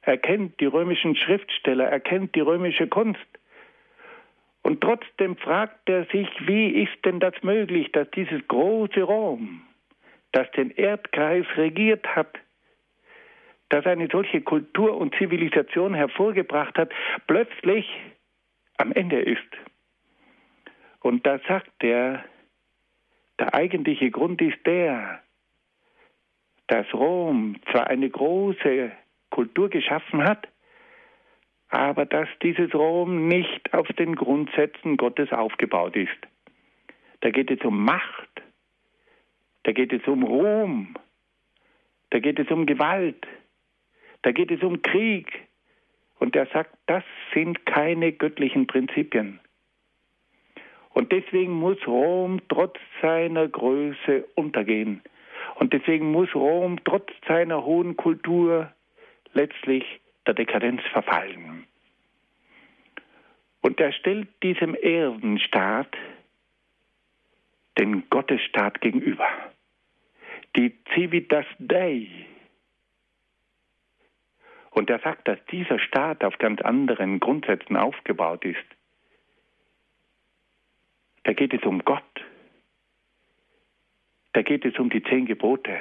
er 0.00 0.16
kennt 0.16 0.58
die 0.58 0.64
römischen 0.64 1.14
Schriftsteller, 1.16 1.84
er 1.84 2.00
kennt 2.00 2.34
die 2.34 2.40
römische 2.40 2.86
Kunst. 2.86 3.20
Und 4.62 4.80
trotzdem 4.80 5.36
fragt 5.36 5.86
er 5.86 6.06
sich, 6.06 6.26
wie 6.46 6.82
ist 6.82 7.04
denn 7.04 7.20
das 7.20 7.34
möglich, 7.42 7.92
dass 7.92 8.10
dieses 8.12 8.40
große 8.48 9.02
Rom, 9.02 9.60
das 10.32 10.50
den 10.52 10.70
Erdkreis 10.70 11.44
regiert 11.56 12.06
hat, 12.16 12.38
das 13.68 13.84
eine 13.84 14.08
solche 14.10 14.40
Kultur 14.40 14.96
und 14.96 15.14
Zivilisation 15.16 15.92
hervorgebracht 15.92 16.78
hat, 16.78 16.90
plötzlich 17.26 17.86
am 18.78 18.92
Ende 18.92 19.20
ist. 19.20 19.52
Und 21.00 21.26
da 21.26 21.38
sagt 21.46 21.84
er, 21.84 22.24
der 23.38 23.52
eigentliche 23.52 24.10
Grund 24.10 24.40
ist 24.40 24.64
der, 24.64 25.20
dass 26.70 26.92
Rom 26.94 27.56
zwar 27.70 27.88
eine 27.88 28.08
große 28.08 28.92
Kultur 29.30 29.68
geschaffen 29.68 30.24
hat, 30.24 30.48
aber 31.68 32.04
dass 32.04 32.28
dieses 32.42 32.74
Rom 32.74 33.28
nicht 33.28 33.72
auf 33.72 33.86
den 33.98 34.16
Grundsätzen 34.16 34.96
Gottes 34.96 35.32
aufgebaut 35.32 35.94
ist. 35.94 36.18
Da 37.20 37.30
geht 37.30 37.50
es 37.50 37.60
um 37.64 37.84
Macht 37.84 38.30
da 39.64 39.72
geht 39.72 39.92
es 39.92 40.06
um 40.06 40.22
Ruhm, 40.22 40.94
da 42.10 42.18
geht 42.18 42.38
es 42.38 42.50
um 42.50 42.66
Gewalt, 42.66 43.26
da 44.22 44.32
geht 44.32 44.50
es 44.50 44.62
um 44.62 44.82
Krieg. 44.82 45.28
Und 46.18 46.36
er 46.36 46.46
sagt, 46.46 46.76
das 46.86 47.02
sind 47.32 47.64
keine 47.64 48.12
göttlichen 48.12 48.66
Prinzipien. 48.66 49.40
Und 50.90 51.12
deswegen 51.12 51.52
muss 51.52 51.78
Rom 51.86 52.40
trotz 52.48 52.78
seiner 53.00 53.48
Größe 53.48 54.26
untergehen. 54.34 55.02
Und 55.60 55.74
deswegen 55.74 56.10
muss 56.10 56.34
Rom 56.34 56.82
trotz 56.84 57.10
seiner 57.28 57.64
hohen 57.64 57.94
Kultur 57.94 58.72
letztlich 59.34 59.84
der 60.26 60.32
Dekadenz 60.32 60.80
verfallen. 60.90 61.66
Und 63.60 63.78
er 63.78 63.92
stellt 63.92 64.28
diesem 64.42 64.74
Erdenstaat 64.74 65.94
den 67.78 68.08
Gottesstaat 68.08 68.80
gegenüber. 68.80 69.28
Die 70.56 70.74
Civitas 70.94 71.44
Dei. 71.58 72.08
Und 74.70 74.88
er 74.88 75.00
sagt, 75.00 75.28
dass 75.28 75.38
dieser 75.52 75.78
Staat 75.78 76.24
auf 76.24 76.38
ganz 76.38 76.62
anderen 76.62 77.20
Grundsätzen 77.20 77.76
aufgebaut 77.76 78.46
ist. 78.46 78.56
Da 81.24 81.34
geht 81.34 81.52
es 81.52 81.62
um 81.64 81.84
Gott. 81.84 82.02
Da 84.32 84.42
geht 84.42 84.64
es 84.64 84.78
um 84.78 84.90
die 84.90 85.02
zehn 85.02 85.26
Gebote. 85.26 85.78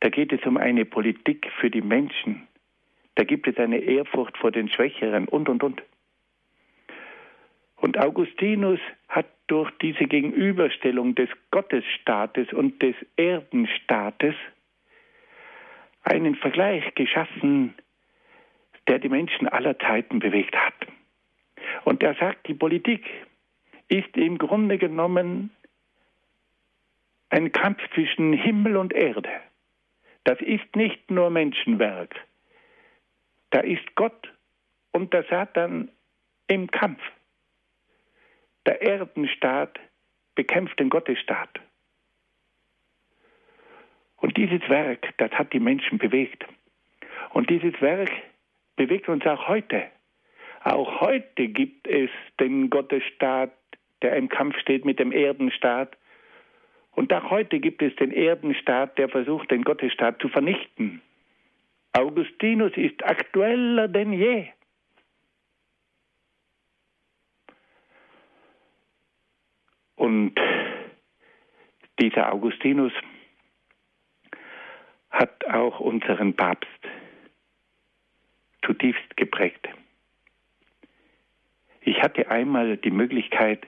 Da 0.00 0.08
geht 0.08 0.32
es 0.32 0.44
um 0.46 0.56
eine 0.56 0.84
Politik 0.84 1.50
für 1.60 1.70
die 1.70 1.82
Menschen. 1.82 2.48
Da 3.16 3.24
gibt 3.24 3.46
es 3.46 3.58
eine 3.58 3.78
Ehrfurcht 3.78 4.36
vor 4.38 4.50
den 4.50 4.68
Schwächeren 4.68 5.28
und, 5.28 5.48
und, 5.48 5.62
und. 5.62 5.82
Und 7.76 7.98
Augustinus 7.98 8.80
hat 9.08 9.26
durch 9.46 9.70
diese 9.82 10.04
Gegenüberstellung 10.04 11.14
des 11.14 11.28
Gottesstaates 11.50 12.52
und 12.52 12.80
des 12.82 12.94
Erdenstaates 13.16 14.34
einen 16.02 16.34
Vergleich 16.36 16.94
geschaffen, 16.94 17.74
der 18.86 18.98
die 18.98 19.08
Menschen 19.08 19.48
aller 19.48 19.78
Zeiten 19.78 20.18
bewegt 20.18 20.56
hat. 20.56 20.74
Und 21.84 22.02
er 22.02 22.14
sagt, 22.14 22.48
die 22.48 22.54
Politik 22.54 23.04
ist 23.88 24.16
im 24.16 24.38
Grunde 24.38 24.78
genommen 24.78 25.50
ein 27.30 27.52
Kampf 27.52 27.80
zwischen 27.94 28.32
Himmel 28.32 28.76
und 28.76 28.92
Erde. 28.92 29.30
Das 30.24 30.40
ist 30.40 30.76
nicht 30.76 31.10
nur 31.10 31.30
Menschenwerk. 31.30 32.14
Da 33.50 33.60
ist 33.60 33.94
Gott 33.94 34.32
und 34.92 35.12
der 35.12 35.24
Satan 35.24 35.90
im 36.48 36.70
Kampf. 36.70 37.00
Der 38.66 38.82
Erdenstaat 38.82 39.78
bekämpft 40.34 40.78
den 40.78 40.90
Gottesstaat. 40.90 41.60
Und 44.16 44.36
dieses 44.36 44.60
Werk, 44.68 45.14
das 45.16 45.30
hat 45.32 45.52
die 45.52 45.60
Menschen 45.60 45.98
bewegt. 45.98 46.44
Und 47.30 47.48
dieses 47.48 47.80
Werk 47.80 48.10
bewegt 48.76 49.08
uns 49.08 49.24
auch 49.26 49.48
heute. 49.48 49.86
Auch 50.62 51.00
heute 51.00 51.48
gibt 51.48 51.88
es 51.88 52.10
den 52.38 52.68
Gottesstaat, 52.68 53.52
der 54.02 54.16
im 54.16 54.28
Kampf 54.28 54.58
steht 54.58 54.84
mit 54.84 54.98
dem 54.98 55.12
Erdenstaat. 55.12 55.96
Und 56.92 57.12
auch 57.12 57.30
heute 57.30 57.60
gibt 57.60 57.82
es 57.82 57.94
den 57.96 58.12
Erdenstaat, 58.12 58.98
der 58.98 59.08
versucht, 59.08 59.50
den 59.50 59.62
Gottesstaat 59.62 60.20
zu 60.20 60.28
vernichten. 60.28 61.00
Augustinus 61.92 62.72
ist 62.76 63.04
aktueller 63.04 63.88
denn 63.88 64.12
je. 64.12 64.48
Und 69.96 70.34
dieser 72.00 72.32
Augustinus 72.32 72.92
hat 75.10 75.44
auch 75.46 75.80
unseren 75.80 76.34
Papst 76.34 76.68
zutiefst 78.64 79.16
geprägt. 79.16 79.68
Ich 81.82 82.02
hatte 82.02 82.30
einmal 82.30 82.76
die 82.76 82.90
Möglichkeit, 82.90 83.66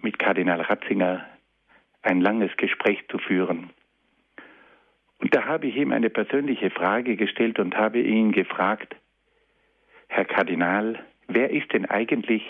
mit 0.00 0.18
Kardinal 0.18 0.60
Ratzinger 0.60 1.26
ein 2.02 2.20
langes 2.20 2.56
Gespräch 2.56 3.06
zu 3.08 3.18
führen. 3.18 3.70
Und 5.18 5.34
da 5.34 5.46
habe 5.46 5.66
ich 5.66 5.76
ihm 5.76 5.92
eine 5.92 6.10
persönliche 6.10 6.70
Frage 6.70 7.16
gestellt 7.16 7.58
und 7.58 7.76
habe 7.76 8.00
ihn 8.00 8.32
gefragt, 8.32 8.94
Herr 10.08 10.24
Kardinal, 10.24 11.04
wer 11.26 11.50
ist 11.50 11.72
denn 11.72 11.86
eigentlich 11.86 12.42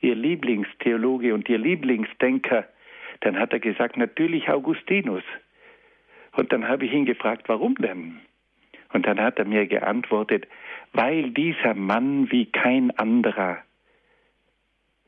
Ihr 0.00 0.14
Lieblingstheologe 0.14 1.34
und 1.34 1.48
Ihr 1.48 1.58
Lieblingsdenker? 1.58 2.66
Dann 3.20 3.38
hat 3.38 3.52
er 3.52 3.60
gesagt, 3.60 3.96
natürlich 3.96 4.48
Augustinus. 4.48 5.22
Und 6.32 6.52
dann 6.52 6.68
habe 6.68 6.86
ich 6.86 6.92
ihn 6.92 7.04
gefragt, 7.04 7.48
warum 7.48 7.74
denn? 7.76 8.20
Und 8.92 9.06
dann 9.06 9.20
hat 9.20 9.38
er 9.38 9.44
mir 9.44 9.66
geantwortet, 9.66 10.46
weil 10.92 11.30
dieser 11.30 11.74
Mann 11.74 12.30
wie 12.30 12.46
kein 12.46 12.90
anderer 12.92 13.58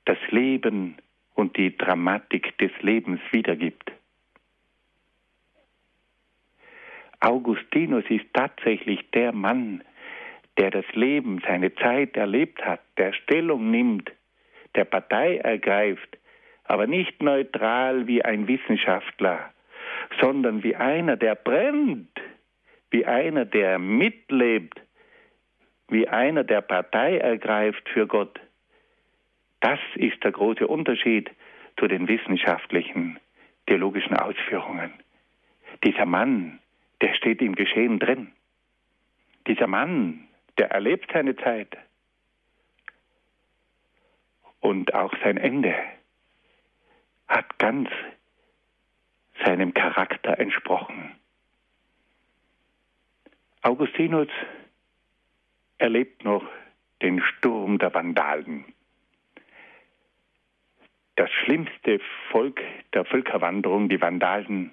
das 0.05 0.19
Leben 0.31 0.97
und 1.37 1.57
die 1.57 1.77
Dramatik 1.77 2.59
des 2.59 2.73
Lebens 2.81 3.21
wiedergibt. 3.31 3.93
Augustinus 7.21 8.05
ist 8.09 8.27
tatsächlich 8.33 9.11
der 9.13 9.33
Mann, 9.33 9.83
der 10.59 10.71
das 10.71 10.87
Leben, 10.95 11.43
seine 11.47 11.75
Zeit 11.75 12.17
erlebt 12.17 12.65
hat, 12.65 12.81
der 12.97 13.13
Stellung 13.13 13.71
nimmt, 13.71 14.11
der 14.75 14.85
Partei 14.85 15.37
ergreift, 15.37 16.19
aber 16.65 16.87
nicht 16.87 17.23
neutral 17.23 18.07
wie 18.07 18.25
ein 18.25 18.49
Wissenschaftler, 18.49 19.51
sondern 20.21 20.63
wie 20.63 20.77
einer, 20.77 21.17
der 21.17 21.35
brennt, 21.35 22.11
wie 22.91 23.05
einer, 23.05 23.45
der 23.45 23.79
mitlebt, 23.79 24.81
wie 25.89 26.09
einer, 26.09 26.45
der 26.45 26.63
Partei 26.63 27.19
ergreift 27.19 27.89
für 27.91 28.07
Gott. 28.07 28.41
Das 29.67 29.81
ist 29.97 30.23
der 30.23 30.31
große 30.31 30.65
Unterschied 30.65 31.29
zu 31.77 31.89
den 31.89 32.07
wissenschaftlichen, 32.07 33.19
theologischen 33.67 34.17
Ausführungen. 34.17 34.93
Dieser 35.83 36.07
Mann, 36.07 36.61
der 37.01 37.15
steht 37.15 37.43
im 37.43 37.57
Geschehen 37.57 37.99
drin. 37.99 38.31
Dieser 39.49 39.67
Mann, 39.67 40.29
der 40.57 40.71
erlebt 40.71 41.11
seine 41.13 41.35
Zeit 41.35 41.77
und 44.61 44.95
auch 44.95 45.13
sein 45.25 45.37
Ende 45.37 45.75
hat 47.27 47.59
ganz 47.59 47.91
seinem 49.45 49.75
Charakter 49.75 50.39
entsprochen. 50.39 51.17
Augustinus 53.63 54.29
erlebt 55.79 56.25
noch 56.25 56.45
den 57.03 57.21
Sturm 57.21 57.81
der 57.81 57.93
Vandalen. 57.93 58.76
Das 61.17 61.31
schlimmste 61.31 61.99
Volk 62.31 62.61
der 62.93 63.07
Völkerwanderung, 63.07 63.89
die 63.89 64.01
Vandalen, 64.01 64.73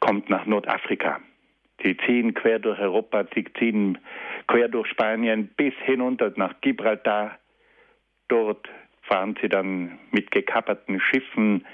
kommt 0.00 0.28
nach 0.28 0.46
Nordafrika. 0.46 1.20
Sie 1.82 1.96
ziehen 1.96 2.34
quer 2.34 2.58
durch 2.58 2.80
Europa, 2.80 3.24
sie 3.34 3.44
ziehen 3.56 3.98
quer 4.48 4.68
durch 4.68 4.88
Spanien 4.88 5.48
bis 5.56 5.74
hinunter 5.84 6.32
nach 6.34 6.60
Gibraltar. 6.60 7.38
Dort 8.26 8.68
fahren 9.02 9.36
sie 9.40 9.48
dann 9.48 10.00
mit 10.10 10.32
gekapperten 10.32 11.00
Schiffen 11.00 11.64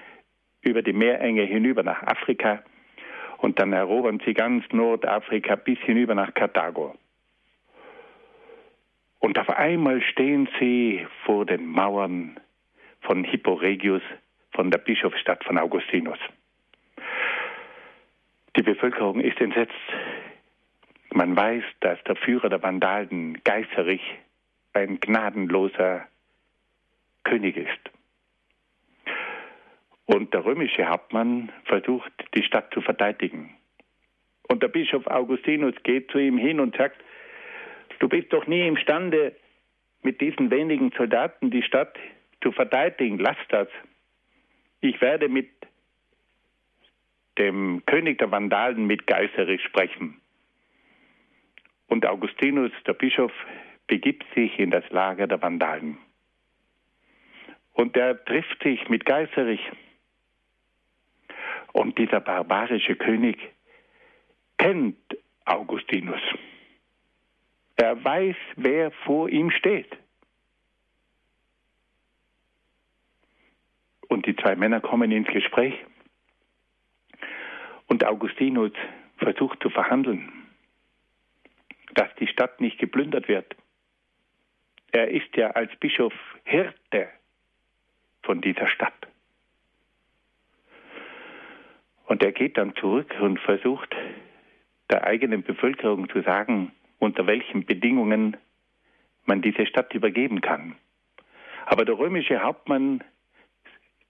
über 0.61 0.83
die 0.83 0.92
Meerenge 0.92 1.42
hinüber 1.42 1.83
nach 1.83 2.03
Afrika 2.03 2.62
und 3.38 3.59
dann 3.59 3.72
erobern 3.72 4.20
sie 4.27 4.35
ganz 4.35 4.64
Nordafrika 4.72 5.57
bis 5.57 5.79
hinüber 5.81 6.14
nach 6.14 6.35
Karthago. 6.35 6.94
Und 9.20 9.38
auf 9.38 9.48
einmal 9.48 10.03
stehen 10.03 10.50
sie 10.61 11.07
vor 11.24 11.46
den 11.46 11.66
Mauern 11.66 12.38
von 13.05 13.25
Hippo 13.25 13.55
Regius, 13.55 14.02
von 14.52 14.71
der 14.71 14.79
Bischofsstadt 14.79 15.44
von 15.44 15.59
Augustinus. 15.59 16.19
Die 18.57 18.63
Bevölkerung 18.63 19.21
ist 19.21 19.40
entsetzt. 19.40 19.73
Man 21.13 21.37
weiß, 21.37 21.65
dass 21.81 22.02
der 22.05 22.17
Führer 22.17 22.48
der 22.48 22.63
Vandalen, 22.63 23.40
Geiserich, 23.44 24.02
ein 24.73 24.98
gnadenloser 25.00 26.07
König 27.25 27.57
ist. 27.57 27.90
Und 30.07 30.35
der 30.35 30.44
römische 30.44 30.88
Hauptmann 30.88 31.50
versucht, 31.65 32.13
die 32.35 32.42
Stadt 32.42 32.73
zu 32.75 32.81
verteidigen. 32.81 33.55
Und 34.48 34.63
der 34.63 34.69
Bischof 34.69 35.07
Augustinus 35.07 35.75
geht 35.83 36.11
zu 36.11 36.19
ihm 36.19 36.37
hin 36.37 36.61
und 36.61 36.77
sagt, 36.77 37.02
du 37.98 38.09
bist 38.09 38.33
doch 38.33 38.46
nie 38.46 38.67
imstande, 38.67 39.35
mit 40.02 40.21
diesen 40.21 40.50
wenigen 40.50 40.92
Soldaten 40.96 41.50
die 41.50 41.63
Stadt 41.63 41.96
zu 42.44 42.52
verteidigen. 42.52 43.18
Lass 43.18 43.38
das. 43.48 43.68
Ich 44.80 45.00
werde 45.00 45.28
mit 45.28 45.50
dem 47.38 47.82
König 47.86 48.18
der 48.18 48.30
Vandalen 48.30 48.86
mit 48.86 49.06
Geiserich 49.06 49.62
sprechen. 49.64 50.20
Und 51.88 52.06
Augustinus, 52.06 52.70
der 52.86 52.92
Bischof, 52.92 53.32
begibt 53.86 54.24
sich 54.34 54.58
in 54.58 54.70
das 54.70 54.84
Lager 54.90 55.26
der 55.26 55.42
Vandalen. 55.42 55.98
Und 57.72 57.96
er 57.96 58.22
trifft 58.24 58.62
sich 58.62 58.88
mit 58.88 59.04
Geiserich. 59.04 59.60
Und 61.72 61.98
dieser 61.98 62.20
barbarische 62.20 62.94
König 62.94 63.38
kennt 64.58 64.96
Augustinus. 65.44 66.20
Er 67.76 68.02
weiß, 68.04 68.36
wer 68.56 68.92
vor 69.04 69.28
ihm 69.28 69.50
steht. 69.50 69.90
Und 74.15 74.27
die 74.27 74.37
zwei 74.37 74.54
Männer 74.54 74.81
kommen 74.81 75.10
ins 75.10 75.27
Gespräch. 75.27 75.75
Und 77.88 78.04
Augustinus 78.04 78.71
versucht 79.17 79.60
zu 79.60 79.71
verhandeln, 79.71 80.31
dass 81.94 82.15
die 82.21 82.29
Stadt 82.29 82.60
nicht 82.60 82.79
geplündert 82.79 83.27
wird. 83.27 83.56
Er 84.92 85.08
ist 85.08 85.35
ja 85.35 85.50
als 85.50 85.75
Bischof 85.81 86.12
Hirte 86.44 87.08
von 88.23 88.40
dieser 88.40 88.69
Stadt. 88.69 88.94
Und 92.06 92.23
er 92.23 92.31
geht 92.31 92.56
dann 92.56 92.77
zurück 92.77 93.12
und 93.21 93.40
versucht 93.40 93.96
der 94.90 95.02
eigenen 95.02 95.42
Bevölkerung 95.42 96.08
zu 96.08 96.23
sagen, 96.23 96.71
unter 97.00 97.27
welchen 97.27 97.67
Bedingungen 97.67 98.37
man 99.25 99.42
diese 99.42 99.67
Stadt 99.67 99.92
übergeben 99.92 100.40
kann. 100.40 100.77
Aber 101.67 101.85
der 101.85 101.98
römische 101.98 102.40
Hauptmann 102.44 103.02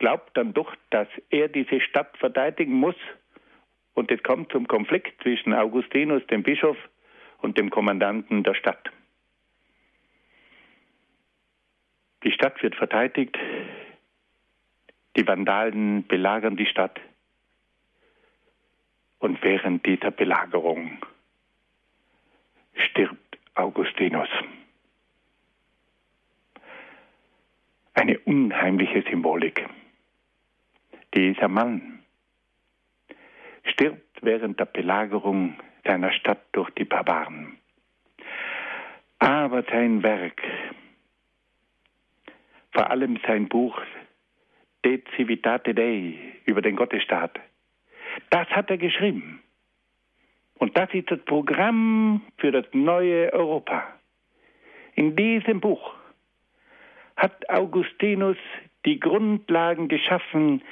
glaubt 0.04 0.36
dann 0.36 0.52
doch, 0.52 0.76
dass 0.90 1.08
er 1.30 1.48
diese 1.48 1.80
Stadt 1.80 2.14
verteidigen 2.18 2.74
muss. 2.74 2.94
Und 3.94 4.10
es 4.10 4.22
kommt 4.22 4.52
zum 4.52 4.68
Konflikt 4.68 5.22
zwischen 5.22 5.54
Augustinus, 5.54 6.26
dem 6.26 6.42
Bischof, 6.42 6.76
und 7.38 7.56
dem 7.56 7.70
Kommandanten 7.70 8.42
der 8.42 8.52
Stadt. 8.52 8.90
Die 12.22 12.32
Stadt 12.32 12.62
wird 12.62 12.74
verteidigt, 12.74 13.38
die 15.16 15.26
Vandalen 15.26 16.06
belagern 16.06 16.58
die 16.58 16.66
Stadt. 16.66 17.00
Und 19.20 19.42
während 19.42 19.86
dieser 19.86 20.10
Belagerung 20.10 20.98
stirbt 22.74 23.38
Augustinus. 23.54 24.28
Eine 27.94 28.18
unheimliche 28.18 29.02
Symbolik. 29.08 29.66
Dieser 31.14 31.48
Mann 31.48 32.00
stirbt 33.64 34.18
während 34.22 34.58
der 34.58 34.64
Belagerung 34.64 35.54
seiner 35.84 36.12
Stadt 36.12 36.42
durch 36.52 36.70
die 36.70 36.84
Barbaren. 36.84 37.58
Aber 39.20 39.62
sein 39.62 40.02
Werk, 40.02 40.42
vor 42.72 42.90
allem 42.90 43.18
sein 43.26 43.48
Buch 43.48 43.80
De 44.84 45.02
Civitate 45.16 45.72
Dei 45.72 46.14
über 46.46 46.60
den 46.62 46.76
Gottesstaat, 46.76 47.38
das 48.30 48.48
hat 48.48 48.70
er 48.70 48.78
geschrieben. 48.78 49.40
Und 50.58 50.76
das 50.76 50.92
ist 50.92 51.10
das 51.10 51.20
Programm 51.20 52.22
für 52.38 52.50
das 52.50 52.66
neue 52.72 53.32
Europa. 53.32 53.86
In 54.94 55.14
diesem 55.16 55.60
Buch 55.60 55.94
hat 57.16 57.48
Augustinus 57.48 58.36
die 58.84 58.98
Grundlagen 58.98 59.88
geschaffen 59.88 60.62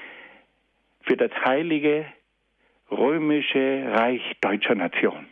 für 1.02 1.16
das 1.16 1.32
heilige 1.44 2.06
römische 2.90 3.84
Reich 3.88 4.22
deutscher 4.40 4.74
Nation. 4.74 5.26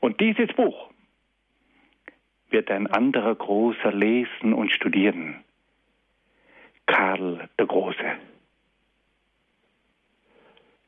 Und 0.00 0.20
dieses 0.20 0.48
Buch 0.54 0.90
wird 2.50 2.70
ein 2.70 2.86
anderer 2.86 3.34
Großer 3.34 3.92
lesen 3.92 4.54
und 4.54 4.72
studieren. 4.72 5.44
Karl 6.86 7.48
der 7.58 7.66
Große. 7.66 8.16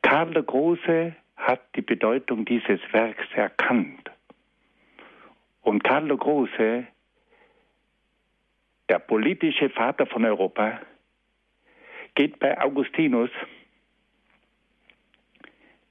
Karl 0.02 0.30
der 0.32 0.42
Große 0.42 1.14
hat 1.36 1.60
die 1.76 1.82
Bedeutung 1.82 2.44
dieses 2.44 2.80
Werks 2.92 3.26
erkannt. 3.34 4.10
Und 5.62 5.84
Karl 5.84 6.08
der 6.08 6.16
Große, 6.16 6.86
der 8.88 8.98
politische 8.98 9.68
Vater 9.70 10.06
von 10.06 10.24
Europa, 10.24 10.80
geht 12.20 12.38
bei 12.38 12.60
Augustinus 12.60 13.30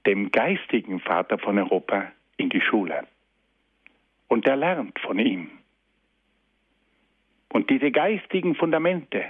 dem 0.06 0.32
geistigen 0.32 1.00
Vater 1.00 1.40
von 1.40 1.58
Europa 1.58 2.12
in 2.38 2.50
die 2.50 2.62
Schule. 2.62 3.08
Und 4.28 4.46
er 4.46 4.56
lernt 4.56 5.00
von 5.00 5.18
ihm. 5.18 5.50
Und 7.52 7.72
diese 7.72 7.90
geistigen 7.90 8.54
Fundamente 8.54 9.26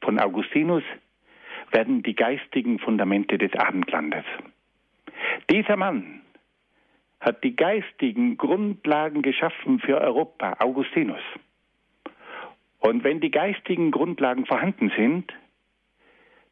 von 0.00 0.18
Augustinus 0.18 0.82
werden 1.70 2.02
die 2.02 2.14
geistigen 2.14 2.78
Fundamente 2.78 3.36
des 3.36 3.52
Abendlandes. 3.54 4.24
Dieser 5.50 5.76
Mann 5.76 6.22
hat 7.20 7.44
die 7.44 7.56
geistigen 7.56 8.38
Grundlagen 8.38 9.20
geschaffen 9.20 9.80
für 9.80 10.00
Europa, 10.00 10.56
Augustinus. 10.60 11.20
Und 12.78 13.04
wenn 13.04 13.20
die 13.20 13.30
geistigen 13.30 13.90
Grundlagen 13.90 14.46
vorhanden 14.46 14.90
sind, 14.96 15.30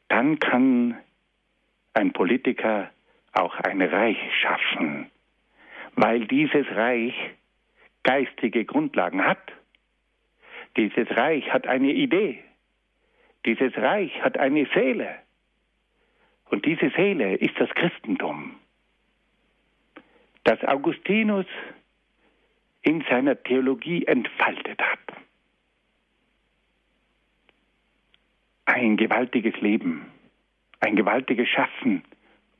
dann 0.08 0.38
kann 0.38 0.96
ein 1.94 2.12
Politiker 2.12 2.90
auch 3.32 3.54
ein 3.60 3.82
Reich 3.82 4.18
schaffen, 4.40 5.10
weil 5.94 6.26
dieses 6.26 6.66
Reich 6.70 7.14
geistige 8.02 8.64
Grundlagen 8.64 9.24
hat. 9.24 9.52
Dieses 10.76 11.10
Reich 11.16 11.52
hat 11.52 11.66
eine 11.66 11.92
Idee. 11.92 12.42
Dieses 13.44 13.76
Reich 13.76 14.22
hat 14.22 14.38
eine 14.38 14.66
Seele. 14.74 15.16
Und 16.50 16.64
diese 16.64 16.90
Seele 16.90 17.34
ist 17.36 17.58
das 17.58 17.68
Christentum, 17.70 18.56
das 20.44 20.62
Augustinus 20.64 21.46
in 22.82 23.04
seiner 23.10 23.42
Theologie 23.42 24.06
entfaltet 24.06 24.80
hat. 24.80 25.25
Ein 28.76 28.98
gewaltiges 28.98 29.58
Leben, 29.62 30.04
ein 30.80 30.96
gewaltiges 30.96 31.48
Schaffen, 31.48 32.02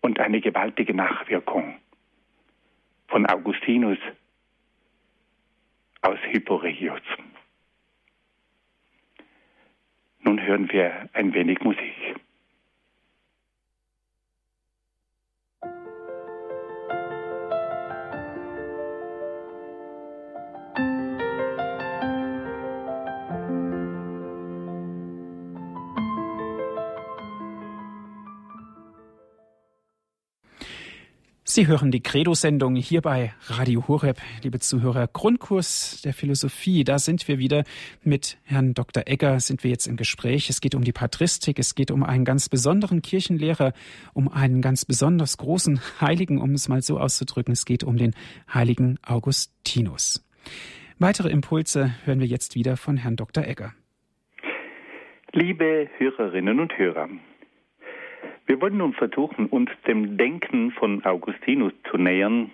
und 0.00 0.18
eine 0.18 0.40
gewaltige 0.40 0.94
Nachwirkung 0.94 1.76
von 3.08 3.26
Augustinus 3.26 3.98
aus 6.00 6.18
Hipporegius. 6.30 7.02
Nun 10.20 10.40
hören 10.40 10.72
wir 10.72 11.10
ein 11.12 11.34
wenig 11.34 11.60
Musik. 11.60 12.16
Sie 31.56 31.68
hören 31.68 31.90
die 31.90 32.02
Credo-Sendung 32.02 32.76
hier 32.76 33.00
bei 33.00 33.32
Radio 33.46 33.88
Horeb, 33.88 34.18
liebe 34.42 34.58
Zuhörer. 34.58 35.06
Grundkurs 35.10 36.02
der 36.04 36.12
Philosophie, 36.12 36.84
da 36.84 36.98
sind 36.98 37.26
wir 37.28 37.38
wieder 37.38 37.64
mit 38.04 38.36
Herrn 38.44 38.74
Dr. 38.74 39.04
Egger, 39.06 39.40
sind 39.40 39.64
wir 39.64 39.70
jetzt 39.70 39.86
im 39.86 39.96
Gespräch. 39.96 40.50
Es 40.50 40.60
geht 40.60 40.74
um 40.74 40.84
die 40.84 40.92
Patristik, 40.92 41.58
es 41.58 41.74
geht 41.74 41.90
um 41.90 42.02
einen 42.02 42.26
ganz 42.26 42.50
besonderen 42.50 43.00
Kirchenlehrer, 43.00 43.72
um 44.12 44.28
einen 44.28 44.60
ganz 44.60 44.84
besonders 44.84 45.38
großen 45.38 45.80
Heiligen, 45.98 46.42
um 46.42 46.52
es 46.52 46.68
mal 46.68 46.82
so 46.82 46.98
auszudrücken. 46.98 47.52
Es 47.52 47.64
geht 47.64 47.84
um 47.84 47.96
den 47.96 48.12
heiligen 48.52 48.98
Augustinus. 49.02 50.28
Weitere 50.98 51.30
Impulse 51.30 51.94
hören 52.04 52.20
wir 52.20 52.26
jetzt 52.26 52.54
wieder 52.54 52.76
von 52.76 52.98
Herrn 52.98 53.16
Dr. 53.16 53.44
Egger. 53.46 53.72
Liebe 55.32 55.88
Hörerinnen 55.96 56.60
und 56.60 56.76
Hörer, 56.76 57.08
wir 58.46 58.60
wollen 58.60 58.76
nun 58.76 58.92
versuchen, 58.92 59.46
uns 59.46 59.70
dem 59.86 60.16
Denken 60.16 60.70
von 60.70 61.04
Augustinus 61.04 61.72
zu 61.90 61.96
nähern. 61.96 62.50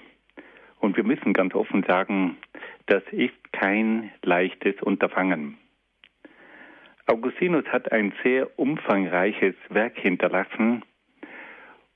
Und 0.81 0.97
wir 0.97 1.05
müssen 1.05 1.33
ganz 1.33 1.55
offen 1.55 1.85
sagen, 1.85 2.39
das 2.87 3.03
ist 3.13 3.53
kein 3.53 4.11
leichtes 4.23 4.81
Unterfangen. 4.83 5.59
Augustinus 7.07 7.67
hat 7.67 7.93
ein 7.93 8.13
sehr 8.25 8.59
umfangreiches 8.59 9.55
Werk 9.69 9.99
hinterlassen 9.99 10.83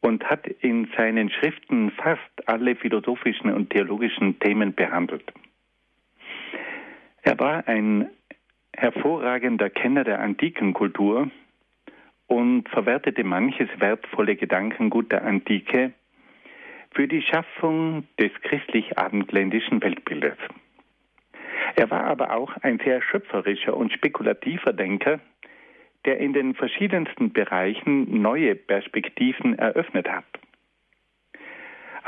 und 0.00 0.24
hat 0.24 0.46
in 0.46 0.88
seinen 0.96 1.30
Schriften 1.30 1.90
fast 1.92 2.20
alle 2.48 2.76
philosophischen 2.76 3.52
und 3.52 3.70
theologischen 3.70 4.38
Themen 4.40 4.74
behandelt. 4.74 5.32
Er 7.22 7.38
war 7.40 7.66
ein 7.66 8.10
hervorragender 8.76 9.70
Kenner 9.70 10.04
der 10.04 10.20
antiken 10.20 10.74
Kultur 10.74 11.30
und 12.26 12.68
verwertete 12.68 13.24
manches 13.24 13.68
wertvolle 13.78 14.36
Gedankengut 14.36 15.12
der 15.12 15.24
Antike 15.24 15.92
für 16.94 17.06
die 17.06 17.22
Schaffung 17.22 18.06
des 18.18 18.32
christlich-abendländischen 18.42 19.82
Weltbildes. 19.82 20.36
Er 21.76 21.90
war 21.90 22.04
aber 22.04 22.34
auch 22.34 22.56
ein 22.62 22.78
sehr 22.84 23.02
schöpferischer 23.02 23.76
und 23.76 23.92
spekulativer 23.92 24.72
Denker, 24.72 25.20
der 26.04 26.18
in 26.18 26.32
den 26.32 26.54
verschiedensten 26.54 27.32
Bereichen 27.32 28.22
neue 28.22 28.54
Perspektiven 28.54 29.58
eröffnet 29.58 30.08
hat. 30.08 30.24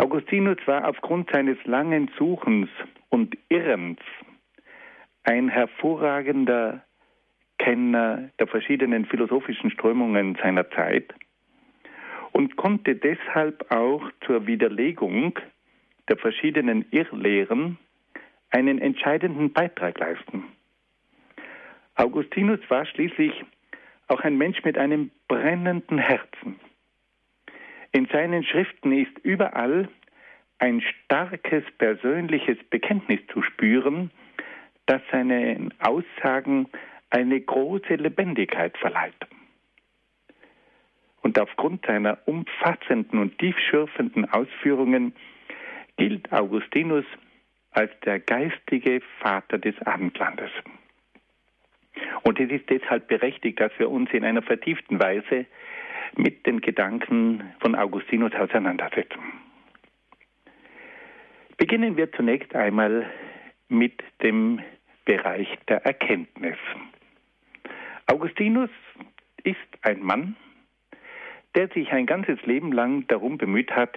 Augustinus 0.00 0.58
war 0.66 0.88
aufgrund 0.88 1.30
seines 1.32 1.58
langen 1.64 2.10
Suchens 2.16 2.70
und 3.08 3.36
Irrens 3.48 3.98
ein 5.24 5.48
hervorragender 5.48 6.84
Kenner 7.58 8.30
der 8.38 8.46
verschiedenen 8.46 9.04
philosophischen 9.06 9.70
Strömungen 9.70 10.36
seiner 10.42 10.70
Zeit 10.70 11.12
und 12.32 12.56
konnte 12.56 12.94
deshalb 12.94 13.70
auch 13.70 14.10
zur 14.26 14.46
Widerlegung 14.46 15.38
der 16.08 16.16
verschiedenen 16.16 16.86
Irrlehren 16.90 17.78
einen 18.50 18.78
entscheidenden 18.78 19.52
Beitrag 19.52 19.98
leisten. 19.98 20.44
Augustinus 21.94 22.60
war 22.68 22.86
schließlich 22.86 23.44
auch 24.06 24.20
ein 24.20 24.38
Mensch 24.38 24.62
mit 24.64 24.78
einem 24.78 25.10
brennenden 25.26 25.98
Herzen. 25.98 26.58
In 27.92 28.06
seinen 28.06 28.44
Schriften 28.44 28.92
ist 28.92 29.18
überall 29.22 29.88
ein 30.58 30.80
starkes 30.80 31.64
persönliches 31.78 32.58
Bekenntnis 32.70 33.20
zu 33.32 33.42
spüren, 33.42 34.10
das 34.86 35.02
seinen 35.12 35.74
Aussagen 35.80 36.68
eine 37.10 37.40
große 37.40 37.94
Lebendigkeit 37.94 38.76
verleiht. 38.78 39.26
Und 41.22 41.38
aufgrund 41.38 41.84
seiner 41.86 42.18
umfassenden 42.26 43.18
und 43.18 43.38
tiefschürfenden 43.38 44.30
Ausführungen 44.30 45.14
gilt 45.96 46.32
Augustinus 46.32 47.04
als 47.70 47.90
der 48.04 48.20
geistige 48.20 49.00
Vater 49.20 49.58
des 49.58 49.74
Abendlandes. 49.82 50.50
Und 52.22 52.38
es 52.40 52.50
ist 52.50 52.70
deshalb 52.70 53.08
berechtigt, 53.08 53.60
dass 53.60 53.72
wir 53.78 53.90
uns 53.90 54.10
in 54.12 54.24
einer 54.24 54.42
vertieften 54.42 55.00
Weise 55.00 55.46
mit 56.16 56.46
den 56.46 56.60
Gedanken 56.60 57.52
von 57.60 57.74
Augustinus 57.74 58.34
auseinandersetzen. 58.34 59.20
Beginnen 61.56 61.96
wir 61.96 62.12
zunächst 62.12 62.54
einmal 62.54 63.10
mit 63.68 64.02
dem 64.22 64.60
Bereich 65.04 65.48
der 65.68 65.84
Erkenntnis. 65.84 66.56
Augustinus 68.10 68.70
ist 69.44 69.56
ein 69.82 70.02
Mann, 70.02 70.34
der 71.54 71.68
sich 71.68 71.92
ein 71.92 72.06
ganzes 72.06 72.40
Leben 72.46 72.72
lang 72.72 73.06
darum 73.06 73.36
bemüht 73.36 73.70
hat, 73.70 73.96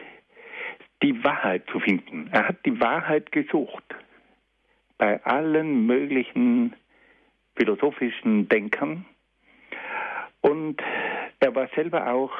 die 1.01 1.23
Wahrheit 1.23 1.63
zu 1.71 1.79
finden. 1.79 2.29
Er 2.31 2.47
hat 2.49 2.65
die 2.65 2.79
Wahrheit 2.79 3.31
gesucht 3.31 3.83
bei 4.97 5.23
allen 5.23 5.85
möglichen 5.87 6.75
philosophischen 7.55 8.49
Denkern 8.49 9.05
und 10.41 10.81
er 11.39 11.55
war 11.55 11.69
selber 11.75 12.11
auch 12.11 12.31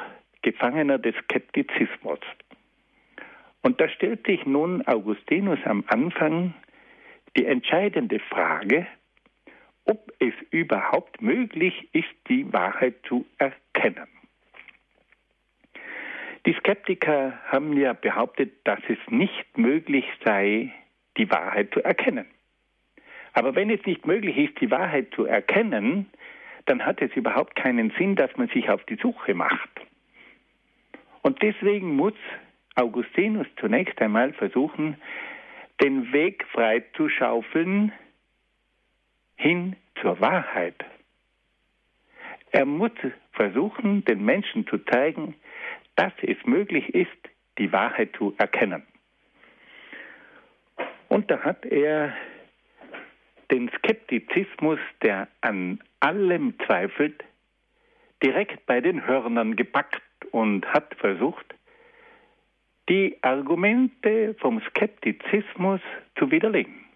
Gefangener 0.42 0.98
des 0.98 1.14
Skeptizismus. 1.24 2.20
Und 3.62 3.80
da 3.80 3.88
stellt 3.88 4.26
sich 4.26 4.44
nun 4.44 4.86
Augustinus 4.86 5.58
am 5.64 5.84
Anfang 5.86 6.54
die 7.36 7.46
entscheidende 7.46 8.18
Frage, 8.18 8.86
ob 9.84 10.12
es 10.18 10.34
überhaupt 10.50 11.20
möglich 11.20 11.88
ist, 11.92 12.14
die 12.28 12.52
Wahrheit 12.52 12.94
zu 13.06 13.26
erkennen. 13.38 14.08
Die 16.46 16.54
Skeptiker 16.54 17.38
haben 17.46 17.76
ja 17.76 17.92
behauptet, 17.92 18.52
dass 18.64 18.80
es 18.88 18.98
nicht 19.08 19.56
möglich 19.56 20.04
sei, 20.24 20.72
die 21.16 21.30
Wahrheit 21.30 21.72
zu 21.72 21.82
erkennen. 21.82 22.26
Aber 23.32 23.54
wenn 23.54 23.70
es 23.70 23.84
nicht 23.86 24.06
möglich 24.06 24.36
ist, 24.36 24.60
die 24.60 24.70
Wahrheit 24.70 25.12
zu 25.14 25.24
erkennen, 25.24 26.06
dann 26.66 26.84
hat 26.84 27.00
es 27.00 27.12
überhaupt 27.14 27.54
keinen 27.56 27.90
Sinn, 27.98 28.16
dass 28.16 28.36
man 28.36 28.48
sich 28.48 28.68
auf 28.68 28.84
die 28.84 28.96
Suche 28.96 29.34
macht. 29.34 29.70
Und 31.22 31.40
deswegen 31.42 31.96
muss 31.96 32.14
Augustinus 32.74 33.46
zunächst 33.60 34.00
einmal 34.00 34.32
versuchen, 34.32 34.96
den 35.82 36.12
Weg 36.12 36.44
frei 36.52 36.82
zu 36.96 37.08
schaufeln 37.08 37.92
hin 39.42 39.74
zur 40.00 40.20
Wahrheit. 40.20 40.76
Er 42.52 42.64
muss 42.64 42.92
versuchen, 43.32 44.04
den 44.04 44.24
Menschen 44.24 44.66
zu 44.68 44.78
zeigen, 44.78 45.34
dass 45.96 46.12
es 46.22 46.36
möglich 46.44 46.94
ist, 46.94 47.10
die 47.58 47.72
Wahrheit 47.72 48.10
zu 48.16 48.34
erkennen. 48.38 48.82
Und 51.08 51.30
da 51.30 51.40
hat 51.40 51.66
er 51.66 52.14
den 53.50 53.70
Skeptizismus, 53.78 54.78
der 55.02 55.28
an 55.40 55.80
allem 56.00 56.54
zweifelt, 56.66 57.22
direkt 58.22 58.64
bei 58.66 58.80
den 58.80 59.06
Hörnern 59.06 59.56
gepackt 59.56 60.02
und 60.30 60.66
hat 60.72 60.94
versucht, 60.94 61.54
die 62.88 63.18
Argumente 63.22 64.34
vom 64.38 64.60
Skeptizismus 64.70 65.80
zu 66.16 66.30
widerlegen. 66.30 66.91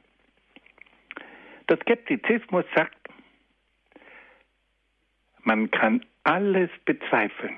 Der 1.68 1.78
Skeptizismus 1.78 2.64
sagt, 2.74 2.96
man 5.42 5.70
kann 5.70 6.04
alles 6.24 6.70
bezweifeln. 6.84 7.56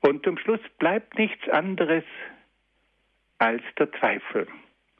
Und 0.00 0.24
zum 0.24 0.38
Schluss 0.38 0.60
bleibt 0.78 1.18
nichts 1.18 1.48
anderes 1.48 2.04
als 3.38 3.62
der 3.78 3.90
Zweifel. 3.92 4.46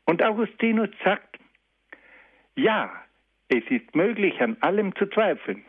Und 0.05 0.23
Augustinus 0.23 0.91
sagt, 1.05 1.39
ja, 2.57 2.91
es 3.49 3.65
ist 3.69 3.95
möglich, 3.95 4.41
an 4.41 4.57
allem 4.61 4.95
zu 4.97 5.07
zweifeln. 5.07 5.65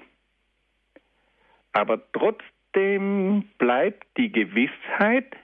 Aber 1.73 2.01
trotzdem 2.11 3.43
bleibt 3.57 4.07
die 4.17 4.31
Gewissheit, 4.31 5.35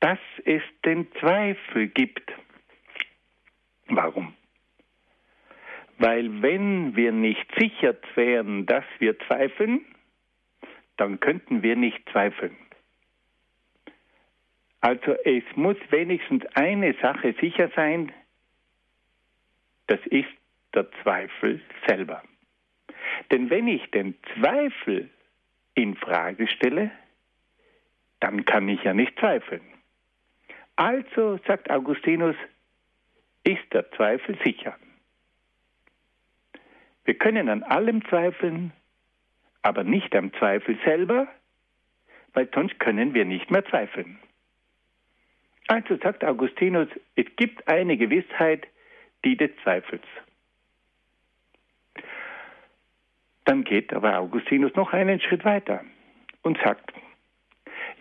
dass 0.00 0.18
es 0.44 0.62
den 0.84 1.10
Zweifel 1.20 1.88
gibt. 1.88 2.30
Warum? 3.96 4.34
Weil 5.98 6.42
wenn 6.42 6.96
wir 6.96 7.12
nicht 7.12 7.46
sicher 7.56 7.94
wären, 8.14 8.66
dass 8.66 8.84
wir 8.98 9.18
zweifeln, 9.20 9.84
dann 10.96 11.20
könnten 11.20 11.62
wir 11.62 11.76
nicht 11.76 12.08
zweifeln. 12.10 12.56
Also 14.80 15.12
es 15.24 15.44
muss 15.54 15.76
wenigstens 15.90 16.44
eine 16.54 16.94
Sache 17.00 17.34
sicher 17.40 17.70
sein, 17.74 18.12
das 19.86 20.00
ist 20.06 20.28
der 20.74 20.90
Zweifel 21.02 21.60
selber. 21.86 22.22
Denn 23.30 23.50
wenn 23.50 23.68
ich 23.68 23.90
den 23.92 24.14
Zweifel 24.34 25.08
in 25.74 25.96
Frage 25.96 26.48
stelle, 26.48 26.90
dann 28.20 28.44
kann 28.44 28.68
ich 28.68 28.82
ja 28.82 28.94
nicht 28.94 29.18
zweifeln. 29.18 29.62
Also, 30.76 31.38
sagt 31.46 31.70
Augustinus, 31.70 32.36
ist 33.44 33.72
der 33.72 33.90
Zweifel 33.92 34.36
sicher. 34.44 34.76
Wir 37.04 37.14
können 37.14 37.48
an 37.48 37.62
allem 37.62 38.04
zweifeln, 38.06 38.72
aber 39.62 39.84
nicht 39.84 40.14
am 40.16 40.32
Zweifel 40.34 40.78
selber, 40.84 41.28
weil 42.32 42.48
sonst 42.54 42.78
können 42.80 43.14
wir 43.14 43.24
nicht 43.24 43.50
mehr 43.50 43.64
zweifeln. 43.66 44.18
Also 45.68 45.96
sagt 45.96 46.24
Augustinus, 46.24 46.88
es 47.14 47.26
gibt 47.36 47.66
eine 47.68 47.96
Gewissheit, 47.96 48.66
die 49.24 49.36
des 49.36 49.50
Zweifels. 49.62 50.04
Dann 53.44 53.64
geht 53.64 53.92
aber 53.92 54.18
Augustinus 54.18 54.74
noch 54.74 54.92
einen 54.92 55.20
Schritt 55.20 55.44
weiter 55.44 55.84
und 56.42 56.58
sagt, 56.58 56.92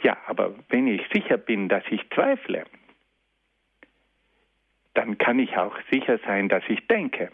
ja, 0.01 0.17
aber 0.27 0.55
wenn 0.69 0.87
ich 0.87 1.01
sicher 1.13 1.37
bin, 1.37 1.69
dass 1.69 1.83
ich 1.89 2.01
zweifle, 2.13 2.65
dann 4.93 5.17
kann 5.17 5.39
ich 5.39 5.57
auch 5.57 5.75
sicher 5.91 6.19
sein, 6.25 6.49
dass 6.49 6.63
ich 6.67 6.85
denke. 6.87 7.31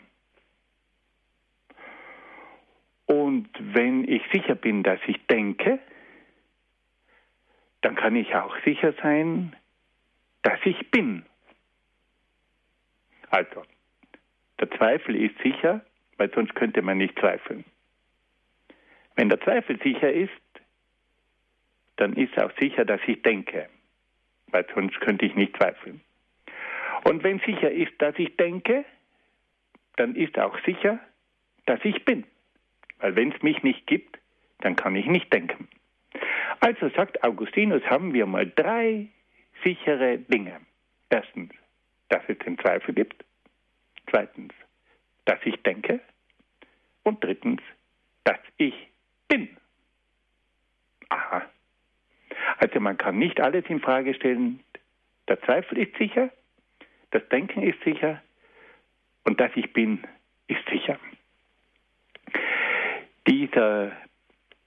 Und 3.06 3.50
wenn 3.60 4.08
ich 4.08 4.22
sicher 4.32 4.56
bin, 4.56 4.84
dass 4.84 5.00
ich 5.08 5.26
denke, 5.28 5.80
dann 7.82 7.96
kann 7.96 8.16
ich 8.16 8.36
auch 8.36 8.56
sicher 8.64 8.94
sein, 9.02 9.56
dass 10.44 10.60
ich 10.64 10.92
bin. 10.92 11.26
Also, 13.30 13.64
der 14.60 14.70
Zweifel 14.72 15.16
ist 15.16 15.38
sicher, 15.42 15.82
weil 16.18 16.32
sonst 16.34 16.54
könnte 16.56 16.82
man 16.82 16.98
nicht 16.98 17.18
zweifeln. 17.20 17.66
Wenn 19.16 19.30
der 19.30 19.42
Zweifel 19.42 19.80
sicher 19.82 20.12
ist, 20.12 20.32
dann 21.96 22.14
ist 22.14 22.38
auch 22.40 22.52
sicher, 22.60 22.86
dass 22.86 23.02
ich 23.08 23.22
denke, 23.22 23.70
weil 24.48 24.66
sonst 24.74 25.00
könnte 25.02 25.26
ich 25.26 25.36
nicht 25.36 25.56
zweifeln. 25.58 26.02
Und 27.04 27.24
wenn 27.24 27.40
sicher 27.40 27.72
ist, 27.72 27.94
dass 28.00 28.18
ich 28.18 28.36
denke, 28.38 28.86
dann 29.96 30.16
ist 30.16 30.38
auch 30.38 30.58
sicher, 30.66 31.00
dass 31.66 31.80
ich 31.84 32.06
bin. 32.06 32.26
Weil 33.00 33.16
wenn 33.16 33.32
es 33.32 33.42
mich 33.42 33.64
nicht 33.64 33.88
gibt, 33.88 34.20
dann 34.60 34.76
kann 34.76 34.96
ich 34.96 35.06
nicht 35.06 35.32
denken. 35.34 35.68
Also 36.60 36.90
sagt 36.90 37.24
Augustinus, 37.24 37.84
haben 37.86 38.14
wir 38.14 38.26
mal 38.26 38.52
drei 38.56 39.08
sichere 39.64 40.18
Dinge. 40.18 40.60
Erstens, 41.10 41.54
dass 42.10 42.24
es 42.28 42.38
den 42.40 42.58
Zweifel 42.60 42.94
gibt. 42.94 43.24
Zweitens, 44.10 44.54
dass 45.26 45.40
ich 45.46 45.62
denke. 45.64 46.00
Und 47.04 47.24
drittens, 47.24 47.62
dass 48.24 48.40
ich 48.58 48.74
bin. 49.28 49.50
Aha. 51.10 51.44
Also 52.58 52.80
man 52.80 52.98
kann 52.98 53.18
nicht 53.18 53.40
alles 53.40 53.66
in 53.70 53.80
Frage 53.80 54.14
stellen. 54.14 54.60
Der 55.28 55.42
Zweifel 55.42 55.78
ist 55.78 55.96
sicher, 55.98 56.30
das 57.12 57.28
Denken 57.30 57.64
ist 57.64 57.82
sicher 57.84 58.22
und 59.24 59.40
dass 59.40 59.52
ich 59.56 59.72
bin, 59.74 60.04
ist 60.48 60.68
sicher. 60.70 61.00
Dieser 63.28 63.92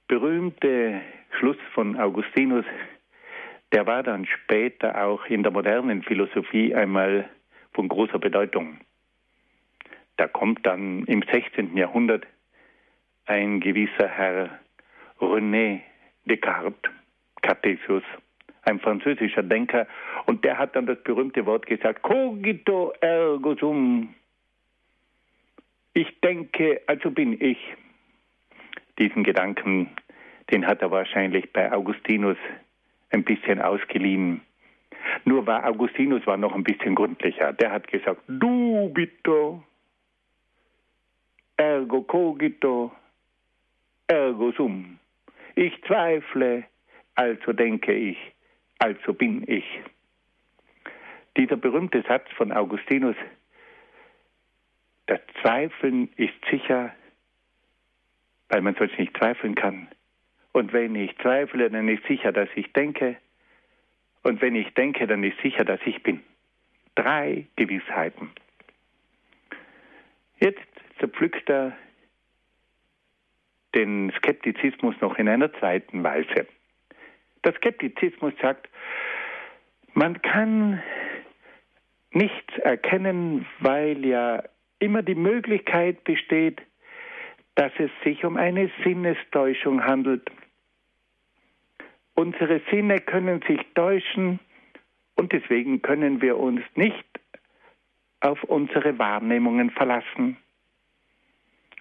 berühmte 0.09 1.01
Schluss 1.39 1.57
von 1.75 1.99
Augustinus, 1.99 2.65
der 3.73 3.87
war 3.87 4.03
dann 4.03 4.27
später 4.27 5.03
auch 5.05 5.25
in 5.27 5.43
der 5.43 5.53
modernen 5.53 6.03
Philosophie 6.03 6.75
einmal 6.75 7.29
von 7.73 7.89
großer 7.89 8.19
Bedeutung. 8.19 8.79
Da 10.17 10.29
kommt 10.29 10.67
dann 10.67 11.05
im 11.07 11.23
16. 11.23 11.77
Jahrhundert 11.77 12.27
ein 13.27 13.61
gewisser 13.61 14.09
Herr 14.09 14.61
René 15.19 15.81
Descartes, 16.27 16.91
Cartesius, 17.41 18.05
ein 18.63 18.81
französischer 18.81 19.43
Denker, 19.43 19.87
und 20.27 20.45
der 20.45 20.59
hat 20.59 20.77
dann 20.77 20.87
das 20.87 21.03
berühmte 21.03 21.45
Wort 21.47 21.67
gesagt, 21.67 22.03
cogito 22.03 22.93
ergo 23.01 23.55
sum. 23.55 24.15
Ich 25.95 26.21
denke, 26.21 26.81
also 26.87 27.11
bin 27.11 27.41
ich. 27.41 27.59
Diesen 28.99 29.25
Gedanken, 29.25 29.91
den 30.51 30.67
hat 30.67 30.81
er 30.81 30.91
wahrscheinlich 30.91 31.53
bei 31.53 31.73
Augustinus 31.73 32.37
ein 33.11 33.25
bisschen 33.25 33.61
ausgeliehen. 33.61 34.43
Nur 35.25 35.47
war 35.47 35.67
Augustinus 35.67 36.27
war 36.27 36.37
noch 36.37 36.55
ein 36.55 36.65
bisschen 36.65 36.95
gründlicher. 36.95 37.53
Der 37.53 37.73
hat 37.73 37.89
gesagt, 37.89 38.23
dubito, 38.29 39.63
ergo 41.57 42.03
cogito, 42.03 42.93
ergo 44.07 44.53
sum. 44.53 44.99
Ich 45.55 45.83
zweifle, 45.85 46.65
also 47.15 47.53
denke 47.53 47.93
ich, 47.93 48.17
also 48.83 49.15
bin 49.15 49.45
ich. 49.47 49.65
Dieser 51.37 51.57
berühmte 51.57 52.03
Satz 52.03 52.29
von 52.33 52.51
Augustinus, 52.51 53.15
das 55.07 55.21
Zweifeln 55.41 56.11
ist 56.17 56.35
sicher, 56.51 56.93
weil 58.49 58.61
man 58.61 58.75
sonst 58.75 58.99
nicht 58.99 59.17
zweifeln 59.17 59.55
kann. 59.55 59.89
Und 60.51 60.73
wenn 60.73 60.97
ich 60.97 61.17
zweifle, 61.19 61.71
dann 61.71 61.89
ist 61.89 62.05
sicher, 62.07 62.33
dass 62.33 62.49
ich 62.57 62.73
denke. 62.73 63.17
Und 64.25 64.43
wenn 64.43 64.57
ich 64.57 64.75
denke, 64.75 65.07
dann 65.07 65.23
ist 65.23 65.41
sicher, 65.43 65.65
dass 65.65 65.81
ich 65.85 66.03
bin. 66.03 66.21
Drei 66.97 67.47
Gewissheiten. 67.55 68.31
Jetzt 70.41 70.61
zerpflückt 70.99 71.49
er 71.49 71.77
den 73.77 74.13
Skeptizismus 74.19 74.97
noch 75.01 75.19
in 75.19 75.29
einer 75.29 75.53
zweiten 75.55 76.03
Weise. 76.03 76.49
Der 77.45 77.55
Skeptizismus 77.55 78.33
sagt, 78.41 78.69
man 79.95 80.23
kann 80.23 80.83
nichts 82.13 82.57
erkennen, 82.59 83.47
weil 83.61 84.05
ja 84.05 84.43
immer 84.79 85.03
die 85.03 85.15
Möglichkeit 85.15 86.05
besteht, 86.05 86.61
dass 87.55 87.73
es 87.79 87.91
sich 88.05 88.25
um 88.25 88.37
eine 88.37 88.71
Sinnestäuschung 88.85 89.85
handelt. 89.85 90.31
Unsere 92.15 92.61
Sinne 92.71 93.01
können 93.01 93.43
sich 93.47 93.61
täuschen 93.75 94.39
und 95.17 95.33
deswegen 95.33 95.83
können 95.83 96.21
wir 96.23 96.39
uns 96.39 96.63
nicht 96.75 97.05
auf 98.21 98.43
unsere 98.45 98.99
Wahrnehmungen 98.99 99.71
verlassen. 99.71 100.37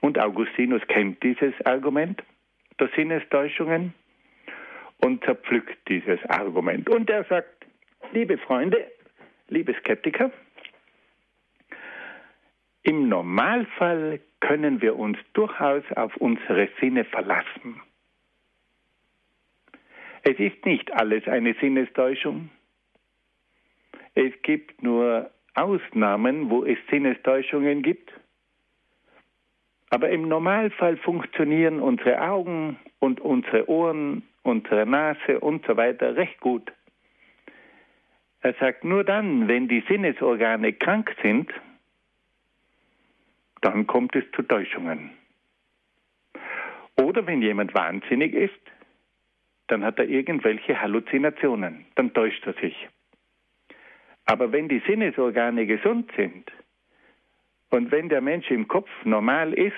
Und 0.01 0.18
Augustinus 0.18 0.82
kennt 0.88 1.22
dieses 1.24 1.53
Argument 1.66 2.24
der 2.80 2.89
Sinnestäuschungen 2.95 3.93
und 5.02 5.24
zerpflückt 5.24 5.78
dieses 5.88 6.24
Argument. 6.30 6.89
Und 6.89 7.10
er 7.10 7.24
sagt, 7.26 7.66
liebe 8.12 8.38
Freunde, 8.38 8.89
liebe 9.49 9.74
Skeptiker, 9.80 10.32
im 12.84 13.10
Normalfall 13.10 14.20
können 14.39 14.82
wir 14.82 14.97
uns 14.97 15.18
durchaus 15.34 15.84
auf 15.95 16.16
unsere 16.18 16.68
Sinne 16.80 17.06
verlassen. 17.06 17.82
Es 20.24 20.38
ist 20.39 20.66
nicht 20.66 20.91
alles 20.93 21.28
eine 21.28 21.56
Sinnestäuschung. 21.56 22.49
Es 24.14 24.34
gibt 24.43 24.84
nur 24.84 25.32
Ausnahmen, 25.56 26.49
wo 26.49 26.64
es 26.64 26.78
Sinnestäuschungen 26.89 27.82
gibt. 27.82 28.12
Aber 29.89 30.10
im 30.10 30.28
Normalfall 30.28 30.97
funktionieren 30.97 31.80
unsere 31.80 32.22
Augen 32.22 32.80
und 32.99 33.20
unsere 33.20 33.68
Ohren, 33.68 34.24
unsere 34.44 34.86
Nase 34.86 35.39
und 35.39 35.66
so 35.66 35.78
weiter 35.78 36.16
recht 36.16 36.39
gut. 36.39 36.72
Er 38.42 38.54
sagt, 38.56 38.84
nur 38.84 39.04
dann, 39.04 39.48
wenn 39.48 39.68
die 39.68 39.84
Sinnesorgane 39.88 40.74
krank 40.74 41.16
sind, 41.22 41.52
dann 43.62 43.86
kommt 43.86 44.16
es 44.16 44.24
zu 44.36 44.42
Täuschungen. 44.42 45.12
Oder 47.00 47.26
wenn 47.28 47.42
jemand 47.42 47.74
wahnsinnig 47.74 48.34
ist, 48.34 48.60
dann 49.68 49.86
hat 49.86 50.00
er 50.00 50.10
irgendwelche 50.10 50.82
Halluzinationen, 50.82 51.86
dann 51.96 52.14
täuscht 52.14 52.46
er 52.46 52.54
sich. 52.54 52.89
Aber 54.26 54.52
wenn 54.52 54.68
die 54.68 54.82
Sinnesorgane 54.88 55.66
gesund 55.66 56.12
sind 56.16 56.52
und 57.70 57.92
wenn 57.92 58.10
der 58.10 58.22
Mensch 58.22 58.50
im 58.50 58.68
Kopf 58.68 58.89
normal 59.04 59.54
ist, 59.54 59.76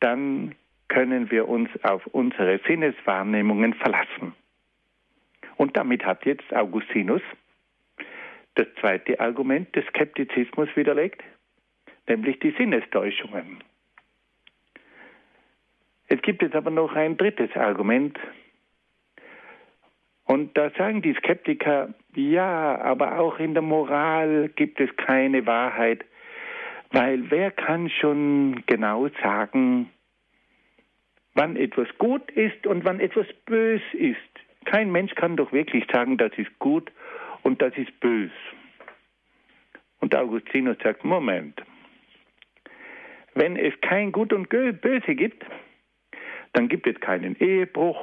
dann 0.00 0.54
können 0.88 1.30
wir 1.30 1.48
uns 1.48 1.68
auf 1.82 2.06
unsere 2.08 2.60
Sinneswahrnehmungen 2.66 3.74
verlassen. 3.74 4.34
Und 5.56 5.76
damit 5.76 6.04
hat 6.04 6.26
jetzt 6.26 6.52
Augustinus 6.54 7.22
das 8.54 8.66
zweite 8.80 9.20
Argument 9.20 9.74
des 9.74 9.84
Skeptizismus 9.86 10.68
widerlegt 10.76 11.22
nämlich 12.08 12.38
die 12.40 12.52
Sinnestäuschungen. 12.52 13.58
Es 16.08 16.22
gibt 16.22 16.42
jetzt 16.42 16.54
aber 16.54 16.70
noch 16.70 16.94
ein 16.94 17.16
drittes 17.16 17.54
Argument. 17.56 18.18
Und 20.24 20.56
da 20.56 20.70
sagen 20.70 21.02
die 21.02 21.14
Skeptiker, 21.14 21.94
ja, 22.14 22.78
aber 22.80 23.18
auch 23.18 23.38
in 23.38 23.54
der 23.54 23.62
Moral 23.62 24.48
gibt 24.54 24.80
es 24.80 24.94
keine 24.96 25.46
Wahrheit, 25.46 26.04
weil 26.92 27.30
wer 27.30 27.50
kann 27.50 27.90
schon 27.90 28.62
genau 28.66 29.08
sagen, 29.22 29.90
wann 31.36 31.56
etwas 31.56 31.86
gut 31.98 32.30
ist 32.32 32.66
und 32.66 32.84
wann 32.84 32.98
etwas 32.98 33.26
bös 33.44 33.82
ist? 33.92 34.16
Kein 34.64 34.90
Mensch 34.90 35.14
kann 35.14 35.36
doch 35.36 35.52
wirklich 35.52 35.84
sagen, 35.92 36.16
das 36.16 36.32
ist 36.36 36.58
gut 36.58 36.90
und 37.42 37.62
das 37.62 37.76
ist 37.76 38.00
bös. 38.00 38.30
Und 40.00 40.14
Augustinus 40.16 40.76
sagt, 40.82 41.04
Moment, 41.04 41.62
wenn 43.34 43.56
es 43.56 43.74
kein 43.82 44.12
Gut 44.12 44.32
und 44.32 44.48
Böse 44.48 45.14
gibt, 45.14 45.44
dann 46.54 46.68
gibt 46.68 46.86
es 46.86 46.98
keinen 47.00 47.36
Ehebruch, 47.38 48.02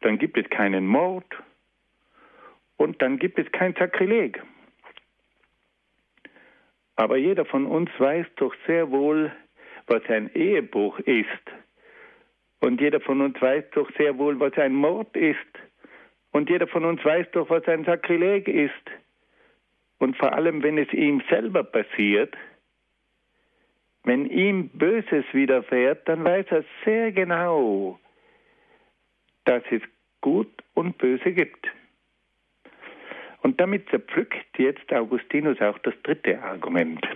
dann 0.00 0.18
gibt 0.18 0.38
es 0.38 0.48
keinen 0.50 0.86
Mord 0.86 1.26
und 2.76 3.02
dann 3.02 3.18
gibt 3.18 3.38
es 3.38 3.50
kein 3.52 3.74
Sakrileg. 3.74 4.40
Aber 6.96 7.16
jeder 7.16 7.44
von 7.44 7.66
uns 7.66 7.90
weiß 7.98 8.26
doch 8.36 8.54
sehr 8.66 8.90
wohl, 8.90 9.32
was 9.88 10.02
ein 10.08 10.30
Ehebruch 10.34 10.98
ist. 11.00 11.63
Und 12.64 12.80
jeder 12.80 12.98
von 12.98 13.20
uns 13.20 13.38
weiß 13.42 13.64
doch 13.72 13.90
sehr 13.98 14.16
wohl, 14.16 14.40
was 14.40 14.56
ein 14.56 14.72
Mord 14.72 15.14
ist. 15.18 15.36
Und 16.30 16.48
jeder 16.48 16.66
von 16.66 16.86
uns 16.86 17.04
weiß 17.04 17.26
doch, 17.32 17.50
was 17.50 17.68
ein 17.68 17.84
Sakrileg 17.84 18.48
ist. 18.48 18.72
Und 19.98 20.16
vor 20.16 20.32
allem, 20.32 20.62
wenn 20.62 20.78
es 20.78 20.90
ihm 20.94 21.22
selber 21.28 21.62
passiert, 21.62 22.34
wenn 24.04 24.24
ihm 24.24 24.70
Böses 24.70 25.26
widerfährt, 25.32 26.08
dann 26.08 26.24
weiß 26.24 26.46
er 26.48 26.64
sehr 26.86 27.12
genau, 27.12 27.98
dass 29.44 29.62
es 29.70 29.82
Gut 30.22 30.50
und 30.72 30.96
Böse 30.96 31.32
gibt. 31.32 31.66
Und 33.42 33.60
damit 33.60 33.90
zerpflückt 33.90 34.58
jetzt 34.58 34.90
Augustinus 34.90 35.60
auch 35.60 35.78
das 35.80 35.92
dritte 36.02 36.42
Argument. 36.42 37.06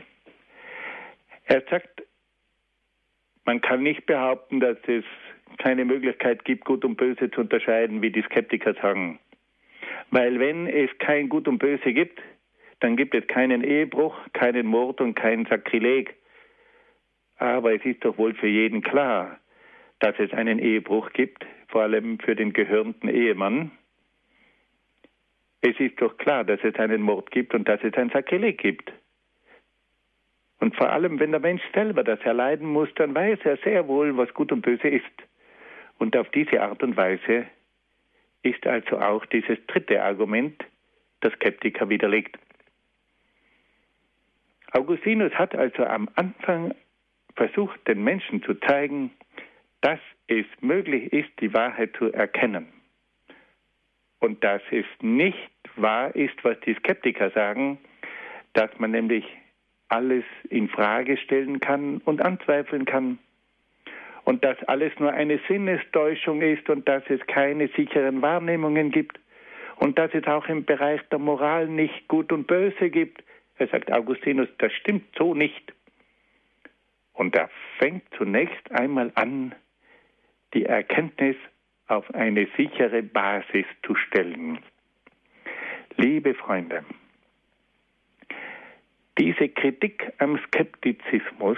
Er 1.46 1.62
sagt, 1.70 2.02
man 3.46 3.62
kann 3.62 3.82
nicht 3.82 4.04
behaupten, 4.04 4.60
dass 4.60 4.76
es 4.86 5.04
keine 5.58 5.84
Möglichkeit 5.84 6.44
gibt, 6.44 6.64
Gut 6.64 6.84
und 6.84 6.96
Böse 6.96 7.30
zu 7.30 7.40
unterscheiden, 7.40 8.02
wie 8.02 8.10
die 8.10 8.22
Skeptiker 8.22 8.74
sagen. 8.74 9.18
Weil 10.10 10.38
wenn 10.38 10.66
es 10.66 10.90
kein 10.98 11.28
Gut 11.28 11.48
und 11.48 11.58
Böse 11.58 11.92
gibt, 11.92 12.20
dann 12.80 12.96
gibt 12.96 13.14
es 13.14 13.26
keinen 13.26 13.64
Ehebruch, 13.64 14.14
keinen 14.32 14.66
Mord 14.66 15.00
und 15.00 15.14
keinen 15.14 15.46
Sakrileg. 15.46 16.14
Aber 17.36 17.74
es 17.74 17.84
ist 17.84 18.04
doch 18.04 18.18
wohl 18.18 18.34
für 18.34 18.46
jeden 18.46 18.82
klar, 18.82 19.38
dass 20.00 20.14
es 20.18 20.32
einen 20.32 20.58
Ehebruch 20.58 21.12
gibt, 21.12 21.44
vor 21.68 21.82
allem 21.82 22.18
für 22.18 22.36
den 22.36 22.52
gehörnten 22.52 23.08
Ehemann. 23.08 23.70
Es 25.60 25.78
ist 25.80 26.00
doch 26.00 26.16
klar, 26.18 26.44
dass 26.44 26.60
es 26.62 26.74
einen 26.76 27.02
Mord 27.02 27.30
gibt 27.30 27.54
und 27.54 27.68
dass 27.68 27.82
es 27.82 27.94
ein 27.94 28.10
Sakrileg 28.10 28.58
gibt. 28.58 28.92
Und 30.60 30.74
vor 30.76 30.90
allem, 30.90 31.20
wenn 31.20 31.30
der 31.30 31.40
Mensch 31.40 31.62
selber 31.72 32.02
das 32.02 32.20
erleiden 32.20 32.68
muss, 32.68 32.88
dann 32.96 33.14
weiß 33.14 33.40
er 33.44 33.58
sehr 33.58 33.86
wohl, 33.86 34.16
was 34.16 34.32
gut 34.34 34.50
und 34.52 34.62
böse 34.62 34.88
ist. 34.88 35.04
Und 35.98 36.16
auf 36.16 36.30
diese 36.30 36.62
Art 36.62 36.82
und 36.82 36.96
Weise 36.96 37.46
ist 38.42 38.66
also 38.66 38.98
auch 38.98 39.26
dieses 39.26 39.58
dritte 39.66 40.02
Argument 40.02 40.64
der 41.22 41.32
Skeptiker 41.32 41.88
widerlegt. 41.88 42.38
Augustinus 44.72 45.32
hat 45.34 45.54
also 45.54 45.84
am 45.84 46.08
Anfang 46.14 46.74
versucht, 47.34 47.86
den 47.88 48.04
Menschen 48.04 48.42
zu 48.42 48.54
zeigen, 48.54 49.10
dass 49.80 49.98
es 50.28 50.46
möglich 50.60 51.12
ist, 51.12 51.30
die 51.40 51.52
Wahrheit 51.54 51.96
zu 51.96 52.12
erkennen. 52.12 52.68
Und 54.20 54.42
dass 54.44 54.62
es 54.70 54.84
nicht 55.00 55.50
wahr 55.76 56.14
ist, 56.14 56.42
was 56.42 56.58
die 56.60 56.74
Skeptiker 56.74 57.30
sagen, 57.30 57.78
dass 58.52 58.70
man 58.78 58.90
nämlich 58.90 59.24
alles 59.88 60.24
in 60.50 60.68
Frage 60.68 61.16
stellen 61.16 61.60
kann 61.60 61.98
und 61.98 62.20
anzweifeln 62.20 62.84
kann 62.84 63.18
und 64.28 64.44
dass 64.44 64.62
alles 64.64 64.92
nur 64.98 65.10
eine 65.10 65.40
Sinnestäuschung 65.48 66.42
ist 66.42 66.68
und 66.68 66.86
dass 66.86 67.02
es 67.08 67.18
keine 67.28 67.68
sicheren 67.68 68.20
Wahrnehmungen 68.20 68.90
gibt 68.90 69.18
und 69.76 69.98
dass 69.98 70.12
es 70.12 70.26
auch 70.26 70.46
im 70.48 70.66
Bereich 70.66 71.00
der 71.10 71.18
Moral 71.18 71.66
nicht 71.66 72.08
gut 72.08 72.30
und 72.30 72.46
böse 72.46 72.90
gibt. 72.90 73.24
Er 73.56 73.68
sagt 73.68 73.90
Augustinus, 73.90 74.46
das 74.58 74.70
stimmt 74.74 75.06
so 75.16 75.32
nicht. 75.32 75.72
Und 77.14 77.34
er 77.36 77.48
fängt 77.78 78.02
zunächst 78.18 78.70
einmal 78.70 79.12
an, 79.14 79.54
die 80.52 80.66
Erkenntnis 80.66 81.36
auf 81.86 82.14
eine 82.14 82.48
sichere 82.54 83.02
Basis 83.02 83.64
zu 83.82 83.94
stellen. 83.94 84.58
Liebe 85.96 86.34
Freunde, 86.34 86.84
diese 89.16 89.48
Kritik 89.48 90.12
am 90.18 90.38
Skeptizismus, 90.48 91.56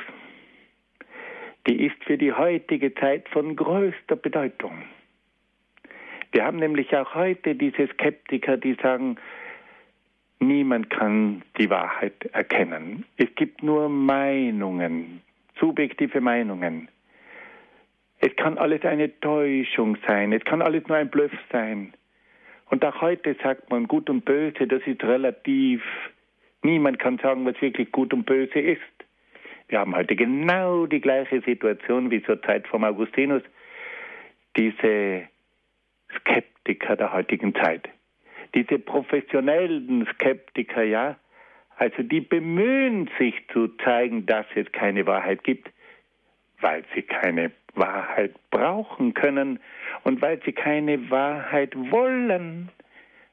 die 1.66 1.86
ist 1.86 2.02
für 2.04 2.18
die 2.18 2.32
heutige 2.32 2.94
Zeit 2.94 3.28
von 3.28 3.56
größter 3.56 4.16
Bedeutung. 4.16 4.82
Wir 6.32 6.44
haben 6.44 6.58
nämlich 6.58 6.94
auch 6.96 7.14
heute 7.14 7.54
diese 7.54 7.88
Skeptiker, 7.88 8.56
die 8.56 8.74
sagen, 8.82 9.16
niemand 10.38 10.90
kann 10.90 11.42
die 11.58 11.68
Wahrheit 11.70 12.24
erkennen. 12.32 13.04
Es 13.16 13.28
gibt 13.34 13.62
nur 13.62 13.88
Meinungen, 13.88 15.22
subjektive 15.58 16.20
Meinungen. 16.20 16.88
Es 18.20 18.34
kann 18.36 18.58
alles 18.58 18.84
eine 18.84 19.18
Täuschung 19.20 19.96
sein, 20.06 20.32
es 20.32 20.44
kann 20.44 20.62
alles 20.62 20.86
nur 20.86 20.96
ein 20.96 21.10
Bluff 21.10 21.32
sein. 21.50 21.94
Und 22.66 22.84
auch 22.84 23.00
heute 23.00 23.34
sagt 23.42 23.70
man, 23.70 23.88
gut 23.88 24.08
und 24.08 24.24
böse, 24.24 24.66
das 24.66 24.82
ist 24.86 25.02
relativ 25.02 25.82
Niemand 26.62 26.98
kann 26.98 27.18
sagen, 27.18 27.46
was 27.46 27.60
wirklich 27.60 27.90
gut 27.90 28.12
und 28.12 28.26
böse 28.26 28.58
ist. 28.58 28.80
Wir 29.70 29.78
haben 29.78 29.94
heute 29.94 30.16
genau 30.16 30.86
die 30.86 31.00
gleiche 31.00 31.42
Situation 31.42 32.10
wie 32.10 32.20
zur 32.24 32.42
Zeit 32.42 32.66
von 32.66 32.82
Augustinus. 32.82 33.42
Diese 34.56 35.28
Skeptiker 36.18 36.96
der 36.96 37.12
heutigen 37.12 37.54
Zeit. 37.54 37.88
Diese 38.52 38.80
professionellen 38.80 40.08
Skeptiker, 40.12 40.82
ja, 40.82 41.16
also 41.76 42.02
die 42.02 42.20
bemühen 42.20 43.08
sich 43.16 43.46
zu 43.52 43.68
zeigen, 43.84 44.26
dass 44.26 44.44
es 44.56 44.70
keine 44.72 45.06
Wahrheit 45.06 45.44
gibt, 45.44 45.70
weil 46.60 46.82
sie 46.92 47.02
keine 47.02 47.52
Wahrheit 47.74 48.34
brauchen 48.50 49.14
können 49.14 49.60
und 50.02 50.20
weil 50.20 50.42
sie 50.44 50.52
keine 50.52 51.10
Wahrheit 51.10 51.76
wollen. 51.76 52.70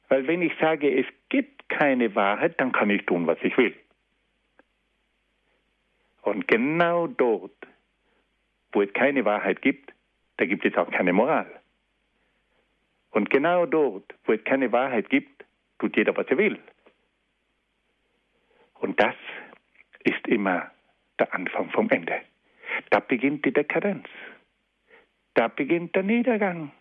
Weil 0.08 0.28
wenn 0.28 0.44
ich 0.44 0.54
sage, 0.62 1.00
es 1.00 1.08
gibt 1.30 1.68
keine 1.70 2.14
Wahrheit, 2.14 2.62
dann 2.62 2.72
kann 2.72 2.92
ich 2.92 3.08
tun, 3.08 3.26
was 3.26 3.40
ich 3.42 3.58
will. 3.58 3.74
Und 6.28 6.46
genau 6.46 7.08
dort, 7.08 7.56
wo 8.74 8.82
es 8.82 8.92
keine 8.92 9.24
Wahrheit 9.24 9.62
gibt, 9.62 9.94
da 10.36 10.46
gibt 10.46 10.66
es 10.66 10.76
auch 10.76 10.92
keine 10.92 11.14
Moral. 11.14 11.50
Und 13.12 13.30
genau 13.30 13.66
dort, 13.66 14.14
wo 14.26 14.34
es 14.34 14.44
keine 14.44 14.70
Wahrheit 14.74 15.10
gibt, 15.10 15.46
tut 15.80 15.96
jeder, 15.96 16.18
was 16.18 16.28
er 16.28 16.38
will. 16.38 16.60
Und 18.74 19.02
das 19.02 19.16
ist 20.04 20.28
immer 20.28 20.70
der 21.18 21.34
Anfang 21.34 21.70
vom 21.70 21.90
Ende. 21.90 22.20
Da 22.90 23.00
beginnt 23.00 23.46
die 23.46 23.54
Dekadenz. 23.54 24.10
Da 25.34 25.48
beginnt 25.48 25.96
der 25.96 26.04
Niedergang. 26.04 26.74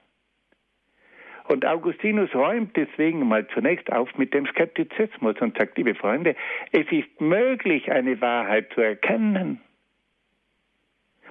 Und 1.49 1.64
Augustinus 1.64 2.34
räumt 2.34 2.76
deswegen 2.76 3.26
mal 3.26 3.47
zunächst 3.49 3.92
auf 3.92 4.16
mit 4.18 4.34
dem 4.34 4.47
Skeptizismus 4.47 5.36
und 5.40 5.57
sagt, 5.57 5.78
liebe 5.78 5.94
Freunde, 5.94 6.34
es 6.72 6.90
ist 6.90 7.20
möglich, 7.20 7.90
eine 7.90 8.20
Wahrheit 8.20 8.72
zu 8.74 8.80
erkennen. 8.80 9.61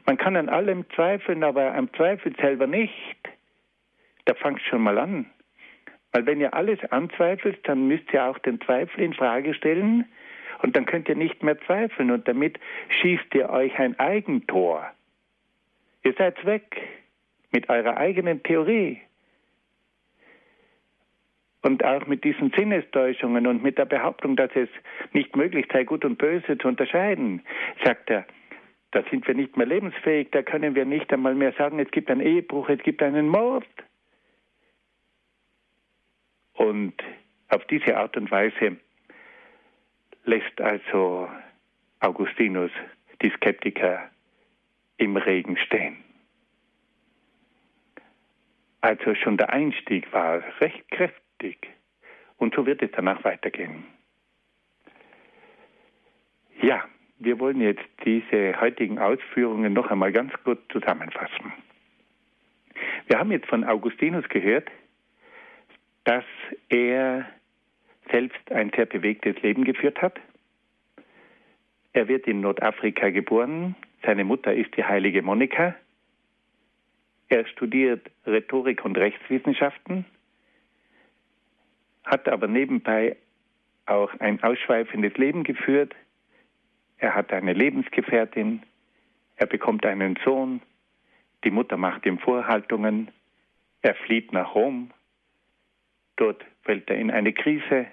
Man 0.06 0.18
kann 0.18 0.36
an 0.36 0.50
allem 0.50 0.86
zweifeln, 0.92 1.44
aber 1.44 1.74
am 1.74 1.92
Zweifel 1.94 2.36
selber 2.38 2.68
nicht. 2.68 3.18
Da 4.26 4.36
fangt 4.36 4.62
schon 4.62 4.82
mal 4.82 4.98
an. 4.98 5.26
Weil 6.12 6.26
wenn 6.26 6.40
ihr 6.40 6.54
alles 6.54 6.80
anzweifelt, 6.92 7.68
dann 7.68 7.88
müsst 7.88 8.14
ihr 8.14 8.24
auch 8.24 8.38
den 8.40 8.62
Zweifel 8.62 9.04
in 9.04 9.14
Frage 9.14 9.54
stellen 9.54 10.06
und 10.62 10.76
dann 10.76 10.86
könnt 10.86 11.10
ihr 11.10 11.16
nicht 11.16 11.44
mehr 11.44 11.60
zweifeln 11.62 12.12
und 12.12 12.28
damit 12.28 12.58
schießt 12.88 13.34
ihr 13.34 13.50
euch 13.50 13.78
ein 13.78 14.00
Eigentor. 14.00 14.90
Ihr 16.04 16.14
seid 16.14 16.46
weg 16.46 16.82
mit 17.52 17.68
eurer 17.70 17.98
eigenen 17.98 18.42
Theorie. 18.44 19.02
Und 21.66 21.84
auch 21.84 22.06
mit 22.06 22.24
diesen 22.24 22.52
Sinnestäuschungen 22.52 23.48
und 23.48 23.64
mit 23.64 23.80
der 23.80 23.86
Behauptung, 23.86 24.36
dass 24.36 24.52
es 24.54 24.70
nicht 25.14 25.36
möglich 25.36 25.66
sei, 25.74 25.84
Gut 25.84 26.06
und 26.06 26.20
Böse 26.20 26.60
zu 26.60 26.68
unterscheiden, 26.68 27.42
sagt 27.84 28.12
er, 28.12 28.28
da 28.92 29.02
sind 29.10 29.26
wir 29.28 29.34
nicht 29.34 29.58
mehr 29.58 29.66
lebensfähig, 29.66 30.30
da 30.30 30.44
können 30.44 30.76
wir 30.76 30.86
nicht 30.86 31.12
einmal 31.12 31.34
mehr 31.34 31.54
sagen, 31.54 31.80
es 31.80 31.90
gibt 31.90 32.12
einen 32.12 32.22
Ehebruch, 32.22 32.70
es 32.70 32.78
gibt 32.84 33.02
einen 33.02 33.28
Mord. 33.28 33.66
Und 36.54 36.94
auf 37.50 37.66
diese 37.66 37.98
Art 37.98 38.16
und 38.16 38.30
Weise 38.30 38.78
lässt 40.24 40.62
also 40.62 41.28
Augustinus 42.00 42.70
die 43.24 43.32
Skeptiker 43.32 44.12
im 44.98 45.18
Regen 45.18 45.58
stehen. 45.58 45.98
Also 48.82 49.16
schon 49.16 49.38
der 49.38 49.52
Einstieg 49.52 50.14
war 50.14 50.44
recht 50.62 50.88
kräftig 50.92 51.25
wichtig. 51.40 51.70
Und 52.38 52.54
so 52.56 52.66
wird 52.66 52.82
es 52.82 52.92
danach 52.92 53.24
weitergehen. 53.24 53.84
Ja, 56.62 56.84
wir 57.20 57.40
wollen 57.40 57.62
jetzt 57.62 57.86
diese 58.06 58.60
heutigen 58.60 59.00
Ausführungen 59.00 59.74
noch 59.74 59.90
einmal 59.90 60.12
ganz 60.12 60.34
kurz 60.44 60.60
zusammenfassen. 60.70 61.54
Wir 63.08 63.20
haben 63.20 63.32
jetzt 63.32 63.48
von 63.48 63.64
Augustinus 63.64 64.28
gehört, 64.30 64.70
dass 66.04 66.26
er 66.70 67.26
selbst 68.12 68.52
ein 68.52 68.72
sehr 68.76 68.86
bewegtes 68.86 69.42
Leben 69.42 69.64
geführt 69.64 70.02
hat. 70.02 70.20
Er 71.94 72.08
wird 72.08 72.28
in 72.28 72.42
Nordafrika 72.42 73.10
geboren. 73.10 73.76
Seine 74.04 74.24
Mutter 74.24 74.54
ist 74.54 74.76
die 74.76 74.84
heilige 74.84 75.22
Monika. 75.22 75.76
Er 77.30 77.48
studiert 77.48 78.12
Rhetorik 78.26 78.84
und 78.84 78.98
Rechtswissenschaften 78.98 80.06
hat 82.06 82.28
aber 82.28 82.48
nebenbei 82.48 83.18
auch 83.86 84.12
ein 84.20 84.42
ausschweifendes 84.44 85.16
Leben 85.18 85.44
geführt. 85.44 85.96
Er 86.98 87.16
hat 87.16 87.34
eine 87.34 87.54
Lebensgefährtin, 87.54 88.64
er 89.36 89.48
bekommt 89.48 89.86
einen 89.86 90.18
Sohn, 90.24 90.62
die 91.44 91.52
Mutter 91.52 91.78
macht 91.78 92.06
ihm 92.06 92.20
Vorhaltungen, 92.20 93.10
er 93.82 93.96
flieht 93.96 94.32
nach 94.32 94.56
Rom, 94.56 94.92
dort 96.16 96.44
fällt 96.64 96.90
er 96.90 96.98
in 96.98 97.12
eine 97.12 97.34
Krise, 97.34 97.88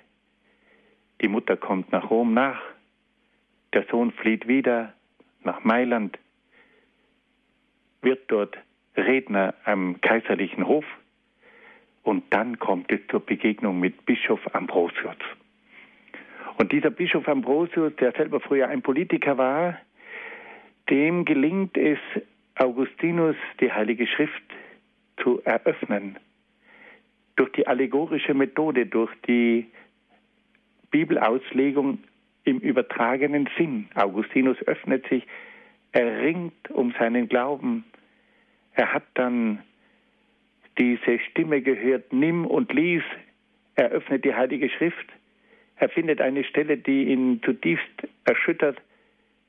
die 1.21 1.29
Mutter 1.29 1.57
kommt 1.57 1.93
nach 1.93 2.11
Rom 2.11 2.33
nach, 2.33 2.61
der 3.73 3.85
Sohn 3.91 4.13
flieht 4.13 4.47
wieder 4.47 4.95
nach 5.43 5.65
Mailand, 5.65 6.19
wird 8.01 8.31
dort 8.31 8.57
Redner 8.97 9.55
am 9.65 10.01
kaiserlichen 10.01 10.67
Hof 10.67 10.85
und 12.03 12.25
dann 12.31 12.59
kommt 12.59 12.91
es 12.91 13.01
zur 13.11 13.21
Begegnung 13.21 13.79
mit 13.79 14.05
Bischof 14.07 14.41
Ambrosius. 14.55 15.17
Und 16.59 16.73
dieser 16.73 16.91
Bischof 16.91 17.29
Ambrosius, 17.29 17.95
der 17.97 18.13
selber 18.13 18.41
früher 18.41 18.69
ein 18.69 18.83
Politiker 18.83 19.39
war, 19.39 19.79
dem 20.91 21.25
gelingt 21.25 21.77
es, 21.77 21.99
Augustinus 22.57 23.37
die 23.61 23.73
Heilige 23.73 24.07
Schrift 24.07 24.43
zu 25.23 25.41
eröffnen. 25.45 26.19
Durch 27.37 27.51
die 27.53 27.67
allegorische 27.67 28.35
Methode, 28.35 28.87
durch 28.87 29.11
die 29.27 29.67
Bibelauslegung 30.91 31.99
im 32.45 32.59
übertragenen 32.59 33.49
Sinn. 33.57 33.89
Augustinus 33.95 34.59
öffnet 34.67 35.09
sich, 35.09 35.27
er 35.93 36.21
ringt 36.21 36.71
um 36.71 36.93
seinen 36.99 37.29
Glauben. 37.29 37.85
Er 38.75 38.93
hat 38.93 39.05
dann 39.15 39.61
diese 40.79 41.18
Stimme 41.31 41.61
gehört, 41.61 42.12
nimm 42.12 42.47
und 42.47 42.73
lies, 42.73 43.03
er 43.75 43.91
öffnet 43.91 44.25
die 44.25 44.35
Heilige 44.35 44.68
Schrift, 44.68 45.07
er 45.77 45.89
findet 45.89 46.20
eine 46.20 46.45
Stelle, 46.45 46.77
die 46.77 47.05
ihn 47.05 47.43
zutiefst 47.43 48.09
erschüttert, 48.25 48.81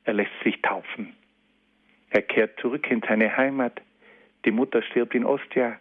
er 0.06 0.14
lässt 0.14 0.32
sich 0.44 0.62
taufen. 0.62 1.14
Er 2.10 2.22
kehrt 2.22 2.60
zurück 2.60 2.90
in 2.92 3.02
seine 3.08 3.36
Heimat. 3.38 3.82
Die 4.46 4.52
Mutter 4.52 4.82
stirbt 4.84 5.16
in 5.16 5.26
Ostia 5.26 5.80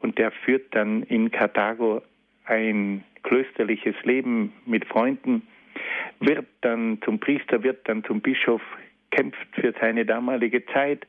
und 0.00 0.18
er 0.18 0.30
führt 0.30 0.74
dann 0.74 1.02
in 1.04 1.30
Karthago 1.30 2.02
ein 2.44 3.04
klösterliches 3.22 3.94
Leben 4.04 4.52
mit 4.64 4.84
Freunden, 4.86 5.46
wird 6.20 6.46
dann 6.62 7.00
zum 7.04 7.20
Priester, 7.20 7.62
wird 7.62 7.88
dann 7.88 8.02
zum 8.04 8.20
Bischof, 8.20 8.62
kämpft 9.10 9.46
für 9.52 9.74
seine 9.80 10.06
damalige 10.06 10.64
Zeit, 10.66 11.06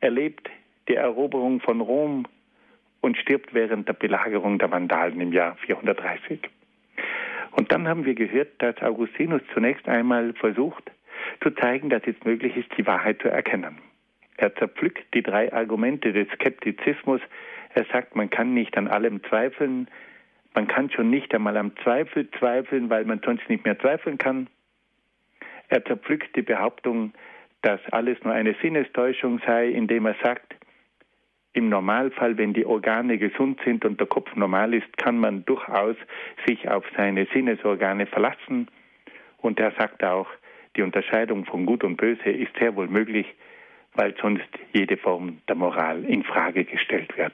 erlebt 0.00 0.50
die 0.88 0.94
Eroberung 0.94 1.60
von 1.60 1.80
Rom 1.80 2.26
und 3.04 3.18
stirbt 3.18 3.52
während 3.52 3.86
der 3.86 3.92
Belagerung 3.92 4.58
der 4.58 4.70
Vandalen 4.70 5.20
im 5.20 5.30
Jahr 5.30 5.56
430. 5.56 6.40
Und 7.50 7.70
dann 7.70 7.86
haben 7.86 8.06
wir 8.06 8.14
gehört, 8.14 8.50
dass 8.62 8.80
Augustinus 8.80 9.42
zunächst 9.52 9.86
einmal 9.86 10.32
versucht 10.32 10.90
zu 11.42 11.50
zeigen, 11.50 11.90
dass 11.90 12.02
es 12.06 12.16
möglich 12.24 12.56
ist, 12.56 12.70
die 12.78 12.86
Wahrheit 12.86 13.20
zu 13.20 13.28
erkennen. 13.28 13.76
Er 14.38 14.54
zerpflückt 14.56 15.04
die 15.12 15.22
drei 15.22 15.52
Argumente 15.52 16.14
des 16.14 16.28
Skeptizismus. 16.30 17.20
Er 17.74 17.84
sagt, 17.92 18.16
man 18.16 18.30
kann 18.30 18.54
nicht 18.54 18.76
an 18.78 18.88
allem 18.88 19.22
zweifeln, 19.24 19.88
man 20.54 20.66
kann 20.66 20.90
schon 20.90 21.10
nicht 21.10 21.34
einmal 21.34 21.58
am 21.58 21.76
Zweifel 21.82 22.30
zweifeln, 22.38 22.88
weil 22.88 23.04
man 23.04 23.20
sonst 23.22 23.48
nicht 23.50 23.66
mehr 23.66 23.78
zweifeln 23.78 24.16
kann. 24.16 24.48
Er 25.68 25.84
zerpflückt 25.84 26.34
die 26.36 26.42
Behauptung, 26.42 27.12
dass 27.60 27.80
alles 27.90 28.16
nur 28.24 28.32
eine 28.32 28.54
Sinnestäuschung 28.62 29.40
sei, 29.46 29.68
indem 29.68 30.06
er 30.06 30.16
sagt, 30.22 30.53
im 31.54 31.68
Normalfall, 31.68 32.36
wenn 32.36 32.52
die 32.52 32.66
Organe 32.66 33.16
gesund 33.16 33.60
sind 33.64 33.84
und 33.84 33.98
der 33.98 34.08
Kopf 34.08 34.34
normal 34.34 34.74
ist, 34.74 34.96
kann 34.98 35.18
man 35.18 35.44
durchaus 35.44 35.96
sich 36.46 36.68
auf 36.68 36.84
seine 36.96 37.26
Sinnesorgane 37.32 38.06
verlassen. 38.06 38.68
Und 39.38 39.60
er 39.60 39.70
sagt 39.72 40.04
auch, 40.04 40.26
die 40.76 40.82
Unterscheidung 40.82 41.44
von 41.44 41.64
Gut 41.64 41.84
und 41.84 41.96
Böse 41.96 42.30
ist 42.30 42.52
sehr 42.58 42.74
wohl 42.74 42.88
möglich, 42.88 43.26
weil 43.94 44.14
sonst 44.20 44.48
jede 44.72 44.96
Form 44.96 45.38
der 45.48 45.54
Moral 45.54 46.04
in 46.04 46.24
Frage 46.24 46.64
gestellt 46.64 47.16
wird. 47.16 47.32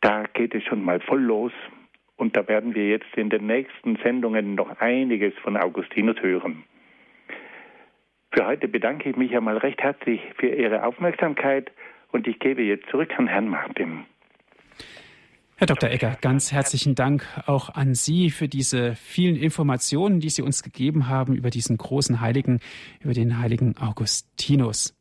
Da 0.00 0.24
geht 0.32 0.54
es 0.54 0.64
schon 0.64 0.82
mal 0.82 1.00
voll 1.00 1.20
los 1.20 1.52
und 2.16 2.36
da 2.36 2.48
werden 2.48 2.74
wir 2.74 2.88
jetzt 2.88 3.16
in 3.16 3.28
den 3.28 3.46
nächsten 3.46 3.96
Sendungen 3.96 4.54
noch 4.54 4.80
einiges 4.80 5.34
von 5.42 5.58
Augustinus 5.58 6.22
hören. 6.22 6.64
Für 8.30 8.46
heute 8.46 8.68
bedanke 8.68 9.10
ich 9.10 9.16
mich 9.16 9.36
einmal 9.36 9.58
recht 9.58 9.82
herzlich 9.82 10.20
für 10.36 10.48
Ihre 10.48 10.84
Aufmerksamkeit 10.84 11.70
und 12.12 12.26
ich 12.26 12.38
gebe 12.38 12.62
jetzt 12.62 12.88
zurück 12.90 13.10
an 13.18 13.26
Herrn 13.26 13.48
Martin. 13.48 14.04
Herr 15.56 15.66
Dr. 15.66 15.90
Egger, 15.90 16.16
ganz 16.20 16.52
herzlichen 16.52 16.94
Dank 16.94 17.26
auch 17.46 17.68
an 17.70 17.94
Sie 17.94 18.30
für 18.30 18.46
diese 18.46 18.94
vielen 18.94 19.34
Informationen, 19.34 20.20
die 20.20 20.30
Sie 20.30 20.42
uns 20.42 20.62
gegeben 20.62 21.08
haben 21.08 21.34
über 21.34 21.50
diesen 21.50 21.76
großen 21.76 22.20
Heiligen, 22.20 22.60
über 23.00 23.12
den 23.12 23.40
heiligen 23.40 23.76
Augustinus. 23.76 24.94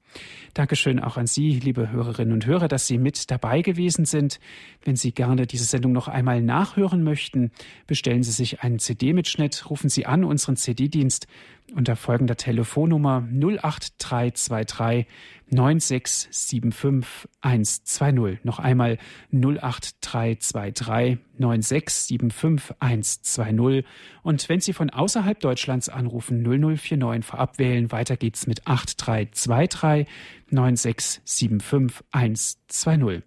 Dankeschön 0.53 0.99
auch 0.99 1.17
an 1.17 1.27
Sie, 1.27 1.59
liebe 1.59 1.91
Hörerinnen 1.91 2.33
und 2.33 2.47
Hörer, 2.47 2.67
dass 2.67 2.87
Sie 2.87 2.97
mit 2.97 3.29
dabei 3.29 3.61
gewesen 3.61 4.05
sind. 4.05 4.39
Wenn 4.83 4.95
Sie 4.95 5.11
gerne 5.11 5.45
diese 5.45 5.65
Sendung 5.65 5.91
noch 5.91 6.07
einmal 6.07 6.41
nachhören 6.41 7.03
möchten, 7.03 7.51
bestellen 7.85 8.23
Sie 8.23 8.31
sich 8.31 8.63
einen 8.63 8.79
CD-Mitschnitt, 8.79 9.69
rufen 9.69 9.89
Sie 9.89 10.07
an 10.07 10.23
unseren 10.23 10.55
CD-Dienst 10.55 11.27
unter 11.73 11.95
folgender 11.95 12.37
Telefonnummer 12.37 13.27
08323 13.31 15.05
9675 15.49 17.29
120. 17.41 18.43
Noch 18.43 18.59
einmal 18.59 18.97
08323 19.31 21.17
9675 21.37 22.75
120. 22.79 23.85
Und 24.23 24.49
wenn 24.49 24.59
Sie 24.59 24.73
von 24.73 24.89
außerhalb 24.89 25.39
Deutschlands 25.39 25.89
anrufen, 25.89 26.41
0049 26.43 27.25
vorab 27.25 27.59
wählen. 27.59 27.91
Weiter 27.91 28.17
geht's 28.17 28.47
mit 28.47 28.67
8323 28.67 30.07
9675 30.49 32.05
120. 32.11 33.23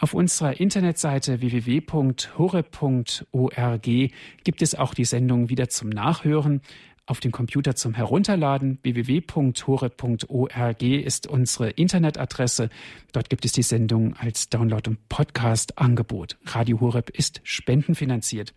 Auf 0.00 0.14
unserer 0.14 0.58
Internetseite 0.58 1.42
www.hore.org 1.42 2.22
gibt 4.44 4.62
es 4.62 4.74
auch 4.74 4.94
die 4.94 5.04
Sendung 5.04 5.50
wieder 5.50 5.68
zum 5.68 5.90
Nachhören 5.90 6.62
auf 7.10 7.20
dem 7.20 7.32
Computer 7.32 7.74
zum 7.74 7.94
Herunterladen. 7.94 8.78
www.hore.org 8.82 10.82
ist 10.82 11.26
unsere 11.26 11.70
Internetadresse. 11.70 12.70
Dort 13.12 13.28
gibt 13.28 13.44
es 13.44 13.52
die 13.52 13.62
Sendung 13.62 14.14
als 14.16 14.48
Download- 14.48 14.88
und 14.88 15.08
Podcast-Angebot. 15.08 16.38
Radio 16.46 16.80
Horeb 16.80 17.10
ist 17.10 17.40
spendenfinanziert. 17.42 18.54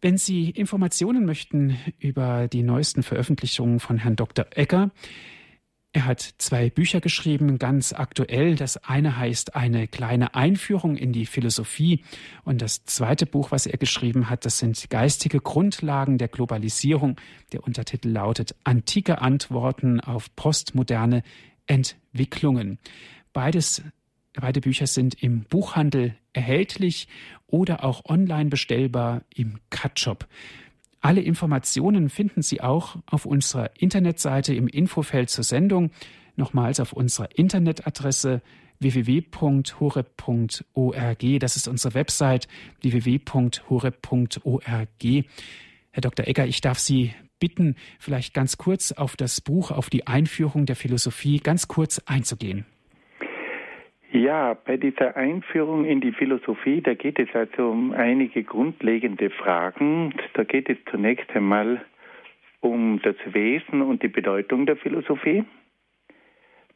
Wenn 0.00 0.16
Sie 0.16 0.50
Informationen 0.50 1.26
möchten 1.26 1.78
über 1.98 2.48
die 2.48 2.62
neuesten 2.62 3.02
Veröffentlichungen 3.02 3.80
von 3.80 3.98
Herrn 3.98 4.16
Dr. 4.16 4.46
Ecker, 4.54 4.90
er 5.96 6.04
hat 6.04 6.34
zwei 6.36 6.68
Bücher 6.68 7.00
geschrieben, 7.00 7.58
ganz 7.58 7.94
aktuell. 7.94 8.54
Das 8.54 8.76
eine 8.76 9.16
heißt 9.16 9.56
Eine 9.56 9.88
kleine 9.88 10.34
Einführung 10.34 10.94
in 10.94 11.14
die 11.14 11.24
Philosophie 11.24 12.04
und 12.44 12.60
das 12.60 12.84
zweite 12.84 13.24
Buch, 13.24 13.50
was 13.50 13.64
er 13.64 13.78
geschrieben 13.78 14.28
hat, 14.28 14.44
das 14.44 14.58
sind 14.58 14.90
geistige 14.90 15.40
Grundlagen 15.40 16.18
der 16.18 16.28
Globalisierung. 16.28 17.18
Der 17.52 17.64
Untertitel 17.64 18.10
lautet 18.10 18.54
Antike 18.62 19.22
Antworten 19.22 20.00
auf 20.00 20.36
postmoderne 20.36 21.22
Entwicklungen. 21.66 22.78
Beides 23.32 23.82
Beide 24.38 24.60
Bücher 24.60 24.86
sind 24.86 25.22
im 25.22 25.44
Buchhandel 25.44 26.14
erhältlich 26.34 27.08
oder 27.46 27.84
auch 27.84 28.04
online 28.04 28.50
bestellbar 28.50 29.22
im 29.34 29.60
Cut-Shop. 29.70 30.26
Alle 31.00 31.20
Informationen 31.20 32.08
finden 32.08 32.42
Sie 32.42 32.60
auch 32.60 32.96
auf 33.06 33.26
unserer 33.26 33.70
Internetseite 33.78 34.54
im 34.54 34.68
Infofeld 34.68 35.30
zur 35.30 35.44
Sendung. 35.44 35.90
Nochmals 36.36 36.80
auf 36.80 36.92
unserer 36.92 37.36
Internetadresse 37.38 38.42
www.horeb.org. 38.80 40.04
Das 41.40 41.56
ist 41.56 41.68
unsere 41.68 41.94
Website 41.94 42.48
www.horeb.org. 42.82 44.64
Herr 45.92 46.00
Dr. 46.02 46.26
Egger, 46.26 46.46
ich 46.46 46.60
darf 46.60 46.78
Sie 46.78 47.14
bitten, 47.38 47.76
vielleicht 47.98 48.34
ganz 48.34 48.58
kurz 48.58 48.92
auf 48.92 49.16
das 49.16 49.40
Buch, 49.40 49.70
auf 49.70 49.88
die 49.88 50.06
Einführung 50.06 50.66
der 50.66 50.76
Philosophie 50.76 51.38
ganz 51.38 51.68
kurz 51.68 52.00
einzugehen. 52.06 52.66
Ja, 54.12 54.54
bei 54.54 54.76
dieser 54.76 55.16
Einführung 55.16 55.84
in 55.84 56.00
die 56.00 56.12
Philosophie, 56.12 56.80
da 56.80 56.94
geht 56.94 57.18
es 57.18 57.28
also 57.34 57.70
um 57.70 57.92
einige 57.92 58.44
grundlegende 58.44 59.30
Fragen. 59.30 60.14
Da 60.34 60.44
geht 60.44 60.68
es 60.68 60.78
zunächst 60.90 61.30
einmal 61.34 61.84
um 62.60 63.00
das 63.02 63.16
Wesen 63.26 63.82
und 63.82 64.02
die 64.02 64.08
Bedeutung 64.08 64.64
der 64.64 64.76
Philosophie. 64.76 65.44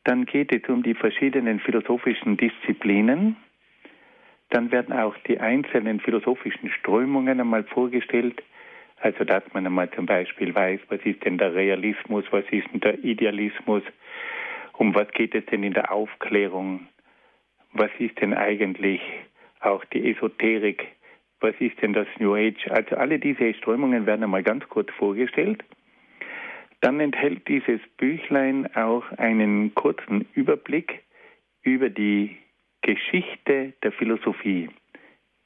Dann 0.04 0.26
geht 0.26 0.52
es 0.52 0.68
um 0.68 0.82
die 0.82 0.94
verschiedenen 0.94 1.60
philosophischen 1.60 2.36
Disziplinen. 2.36 3.36
Dann 4.48 4.72
werden 4.72 4.92
auch 4.92 5.16
die 5.28 5.38
einzelnen 5.38 6.00
philosophischen 6.00 6.70
Strömungen 6.70 7.40
einmal 7.40 7.64
vorgestellt. 7.64 8.42
Also 9.00 9.24
dass 9.24 9.44
man 9.54 9.66
einmal 9.66 9.90
zum 9.92 10.06
Beispiel 10.06 10.54
weiß, 10.54 10.80
was 10.88 11.00
ist 11.04 11.24
denn 11.24 11.38
der 11.38 11.54
Realismus, 11.54 12.24
was 12.32 12.44
ist 12.50 12.66
denn 12.72 12.80
der 12.80 13.02
Idealismus, 13.04 13.82
um 14.74 14.94
was 14.94 15.08
geht 15.12 15.34
es 15.34 15.46
denn 15.46 15.62
in 15.62 15.72
der 15.72 15.92
Aufklärung, 15.92 16.86
was 17.72 17.90
ist 17.98 18.20
denn 18.20 18.34
eigentlich 18.34 19.00
auch 19.60 19.84
die 19.86 20.10
Esoterik, 20.10 20.86
was 21.40 21.54
ist 21.58 21.80
denn 21.82 21.92
das 21.92 22.08
New 22.18 22.34
Age. 22.34 22.68
Also 22.68 22.96
alle 22.96 23.18
diese 23.18 23.54
Strömungen 23.54 24.06
werden 24.06 24.24
einmal 24.24 24.42
ganz 24.42 24.68
kurz 24.68 24.90
vorgestellt. 24.92 25.64
Dann 26.80 27.00
enthält 27.00 27.46
dieses 27.48 27.80
Büchlein 27.98 28.74
auch 28.74 29.04
einen 29.18 29.74
kurzen 29.74 30.26
Überblick 30.34 31.02
über 31.62 31.90
die 31.90 32.36
Geschichte 32.82 33.74
der 33.82 33.92
Philosophie. 33.92 34.70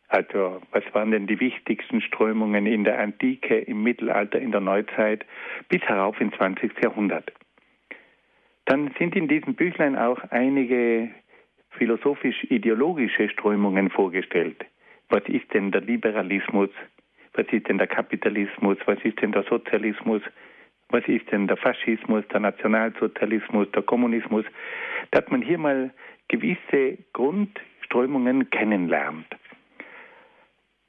Also 0.08 0.60
was 0.70 0.84
waren 0.92 1.10
denn 1.10 1.26
die 1.26 1.40
wichtigsten 1.40 2.00
Strömungen 2.00 2.66
in 2.66 2.84
der 2.84 3.00
Antike, 3.00 3.58
im 3.58 3.82
Mittelalter, 3.82 4.38
in 4.38 4.52
der 4.52 4.60
Neuzeit 4.60 5.26
bis 5.68 5.82
herauf 5.82 6.20
ins 6.20 6.36
20. 6.36 6.72
Jahrhundert. 6.82 7.32
Dann 8.66 8.94
sind 8.98 9.16
in 9.16 9.26
diesem 9.26 9.54
Büchlein 9.54 9.96
auch 9.96 10.20
einige 10.30 11.10
philosophisch-ideologische 11.78 13.28
Strömungen 13.28 13.90
vorgestellt. 13.90 14.64
Was 15.08 15.22
ist 15.26 15.52
denn 15.52 15.70
der 15.70 15.82
Liberalismus? 15.82 16.70
Was 17.34 17.46
ist 17.50 17.68
denn 17.68 17.78
der 17.78 17.86
Kapitalismus? 17.86 18.78
Was 18.86 18.98
ist 19.04 19.20
denn 19.20 19.32
der 19.32 19.44
Sozialismus? 19.44 20.22
Was 20.88 21.06
ist 21.08 21.30
denn 21.30 21.46
der 21.46 21.56
Faschismus, 21.56 22.24
der 22.32 22.40
Nationalsozialismus, 22.40 23.70
der 23.72 23.82
Kommunismus? 23.82 24.44
Dass 25.10 25.28
man 25.28 25.42
hier 25.42 25.58
mal 25.58 25.90
gewisse 26.28 26.98
Grundströmungen 27.12 28.50
kennenlernt. 28.50 29.26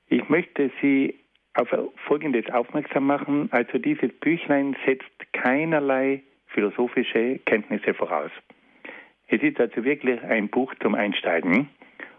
Ich 0.07 0.29
möchte 0.29 0.71
Sie 0.81 1.15
auf 1.55 1.69
Folgendes 2.07 2.49
aufmerksam 2.51 3.07
machen. 3.07 3.49
Also 3.51 3.77
dieses 3.77 4.11
Büchlein 4.19 4.75
setzt 4.85 5.33
keinerlei 5.33 6.21
philosophische 6.47 7.39
Kenntnisse 7.45 7.93
voraus. 7.93 8.31
Es 9.27 9.41
ist 9.41 9.59
also 9.59 9.83
wirklich 9.83 10.21
ein 10.23 10.49
Buch 10.49 10.73
zum 10.81 10.95
Einsteigen 10.95 11.69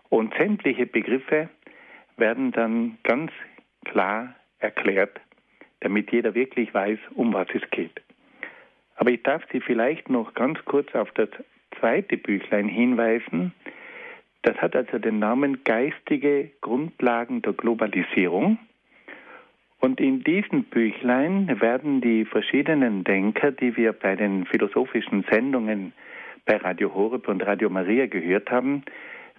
und 0.09 0.35
sämtliche 0.35 0.87
Begriffe 0.87 1.49
werden 2.17 2.53
dann 2.53 2.99
ganz 3.03 3.31
klar 3.85 4.35
erklärt, 4.59 5.21
damit 5.81 6.11
jeder 6.11 6.35
wirklich 6.35 6.73
weiß, 6.73 6.99
um 7.15 7.33
was 7.33 7.49
es 7.55 7.63
geht. 7.71 8.03
Aber 8.97 9.11
ich 9.11 9.23
darf 9.23 9.43
Sie 9.53 9.61
vielleicht 9.61 10.09
noch 10.09 10.35
ganz 10.35 10.59
kurz 10.65 10.95
auf 10.95 11.11
das 11.13 11.29
zweite 11.79 12.17
Büchlein 12.17 12.69
hinweisen. 12.69 13.53
Das 14.43 14.57
hat 14.57 14.75
also 14.75 14.99
den 14.99 15.19
Namen 15.19 15.65
Geistige 15.65 16.51
Grundlagen 16.61 17.43
der 17.43 17.53
Globalisierung. 17.53 18.59
Und 19.81 20.01
in 20.01 20.25
diesem 20.25 20.65
Büchlein 20.65 21.61
werden 21.61 22.01
die 22.01 22.25
verschiedenen 22.25 23.05
Denker, 23.05 23.53
die 23.53 23.77
wir 23.77 23.93
bei 23.93 24.17
den 24.17 24.47
philosophischen 24.47 25.25
Sendungen 25.31 25.93
bei 26.47 26.57
Radio 26.57 26.95
Horeb 26.95 27.29
und 27.29 27.45
Radio 27.45 27.69
Maria 27.69 28.07
gehört 28.07 28.51
haben, 28.51 28.85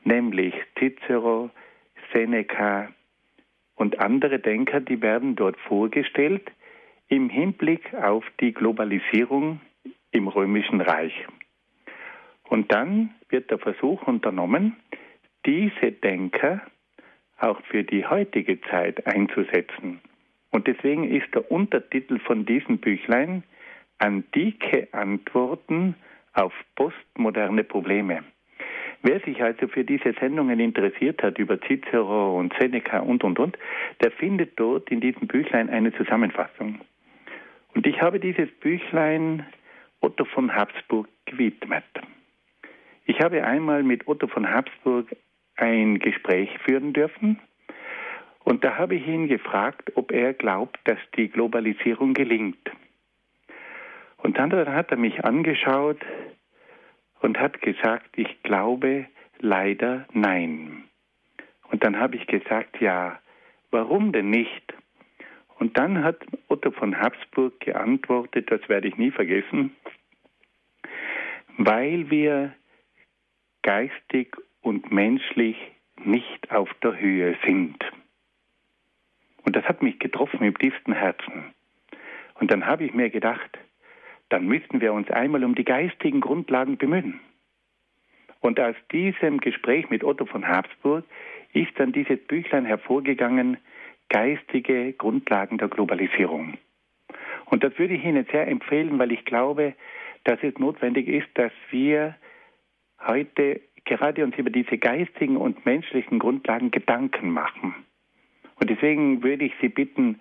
nämlich 0.04 0.54
Cicero, 0.78 1.50
Seneca 2.14 2.90
und 3.76 4.00
andere 4.00 4.40
Denker, 4.40 4.82
die 4.82 5.02
werden 5.02 5.36
dort 5.36 5.58
vorgestellt 5.58 6.52
im 7.08 7.30
Hinblick 7.30 7.94
auf 7.96 8.26
die 8.40 8.54
Globalisierung 8.54 9.62
im 10.12 10.28
römischen 10.28 10.82
Reich. 10.82 11.14
Und 12.44 12.72
dann 12.72 13.16
wird 13.30 13.50
der 13.52 13.60
Versuch 13.60 14.06
unternommen, 14.08 14.76
diese 15.46 15.92
Denker 15.92 16.62
auch 17.40 17.62
für 17.64 17.84
die 17.84 18.06
heutige 18.06 18.60
Zeit 18.62 19.06
einzusetzen. 19.08 20.02
Und 20.50 20.68
deswegen 20.68 21.10
ist 21.10 21.34
der 21.34 21.50
Untertitel 21.52 22.20
von 22.20 22.46
diesem 22.46 22.80
Büchlein 22.80 23.44
Antike 24.00 24.88
Antworten 24.92 25.96
auf 26.38 26.54
postmoderne 26.76 27.64
Probleme. 27.64 28.24
Wer 29.04 29.20
sich 29.22 29.42
also 29.44 29.68
für 29.68 29.84
diese 29.84 30.14
Sendungen 30.20 30.60
interessiert 30.60 31.22
hat 31.22 31.38
über 31.38 31.60
Cicero 31.62 32.38
und 32.38 32.54
Seneca 32.60 33.00
und 33.00 33.24
und 33.24 33.40
und, 33.40 33.58
der 34.02 34.12
findet 34.12 34.60
dort 34.60 34.90
in 34.90 35.02
diesem 35.02 35.28
Büchlein 35.28 35.70
eine 35.70 35.94
Zusammenfassung. 35.94 36.82
Und 37.76 37.86
ich 37.86 38.02
habe 38.02 38.20
dieses 38.20 38.50
Büchlein 38.60 39.46
Otto 40.02 40.26
von 40.26 40.54
Habsburg 40.54 41.08
gewidmet. 41.26 41.84
Ich 43.06 43.20
habe 43.20 43.44
einmal 43.44 43.84
mit 43.84 44.08
Otto 44.08 44.28
von 44.28 44.50
Habsburg 44.50 45.16
ein 45.56 46.00
Gespräch 46.00 46.50
führen 46.66 46.94
dürfen 46.94 47.40
und 48.44 48.64
da 48.64 48.78
habe 48.78 48.96
ich 48.96 49.08
ihn 49.08 49.28
gefragt, 49.28 49.92
ob 49.96 50.12
er 50.12 50.34
glaubt, 50.34 50.80
dass 50.86 51.00
die 51.16 51.30
Globalisierung 51.30 52.14
gelingt. 52.14 52.72
Und 54.18 54.38
dann 54.38 54.52
hat 54.52 54.92
er 54.92 54.98
mich 54.98 55.24
angeschaut 55.24 56.00
und 57.22 57.40
hat 57.40 57.62
gesagt, 57.62 58.18
ich 58.18 58.44
glaube 58.44 59.08
leider 59.40 60.06
nein. 60.14 60.84
Und 61.70 61.84
dann 61.84 62.00
habe 62.00 62.16
ich 62.16 62.28
gesagt, 62.28 62.82
ja, 62.82 63.20
warum 63.72 64.12
denn 64.12 64.30
nicht? 64.30 64.74
Und 65.60 65.78
dann 65.78 66.04
hat 66.04 66.26
Otto 66.48 66.72
von 66.72 66.98
Habsburg 67.00 67.60
geantwortet, 67.60 68.52
das 68.52 68.68
werde 68.70 68.88
ich 68.88 68.98
nie 68.98 69.12
vergessen, 69.12 69.76
weil 71.58 72.10
wir 72.10 72.54
geistig 73.64 74.36
und 74.62 74.92
menschlich 74.92 75.58
nicht 76.04 76.52
auf 76.52 76.72
der 76.84 76.98
Höhe 77.00 77.36
sind. 77.46 77.84
Und 79.44 79.56
das 79.56 79.66
hat 79.66 79.82
mich 79.82 79.98
getroffen 80.00 80.44
im 80.44 80.58
tiefsten 80.58 80.94
Herzen. 80.94 81.54
Und 82.36 82.52
dann 82.52 82.66
habe 82.66 82.86
ich 82.86 82.94
mir 82.94 83.10
gedacht, 83.10 83.58
dann 84.30 84.46
müssten 84.48 84.82
wir 84.82 84.94
uns 84.94 85.10
einmal 85.10 85.44
um 85.44 85.56
die 85.56 85.64
geistigen 85.64 86.22
Grundlagen 86.22 86.78
bemühen. 86.78 87.20
Und 88.40 88.60
aus 88.60 88.76
diesem 88.92 89.40
Gespräch 89.40 89.90
mit 89.90 90.04
Otto 90.04 90.26
von 90.26 90.48
Habsburg 90.48 91.06
ist 91.54 91.72
dann 91.78 91.92
dieses 91.92 92.20
Büchlein 92.28 92.66
hervorgegangen, 92.66 93.58
Geistige 94.10 94.94
Grundlagen 94.94 95.58
der 95.58 95.68
Globalisierung. 95.68 96.58
Und 97.46 97.64
das 97.64 97.78
würde 97.78 97.96
ich 97.96 98.06
Ihnen 98.06 98.26
sehr 98.32 98.48
empfehlen, 98.48 98.98
weil 99.00 99.12
ich 99.12 99.26
glaube, 99.26 99.74
dass 100.24 100.40
es 100.44 100.58
notwendig 100.58 101.10
ist, 101.10 101.28
dass 101.34 101.52
wir 101.72 102.16
heute 103.06 103.62
gerade 103.84 104.24
uns 104.24 104.38
über 104.38 104.50
diese 104.50 104.78
geistigen 104.78 105.36
und 105.38 105.66
menschlichen 105.66 106.20
Grundlagen 106.20 106.72
Gedanken 106.72 107.32
machen. 107.32 107.76
Und 108.60 108.70
deswegen 108.70 109.24
würde 109.24 109.46
ich 109.46 109.54
Sie 109.62 109.70
bitten, 109.70 110.20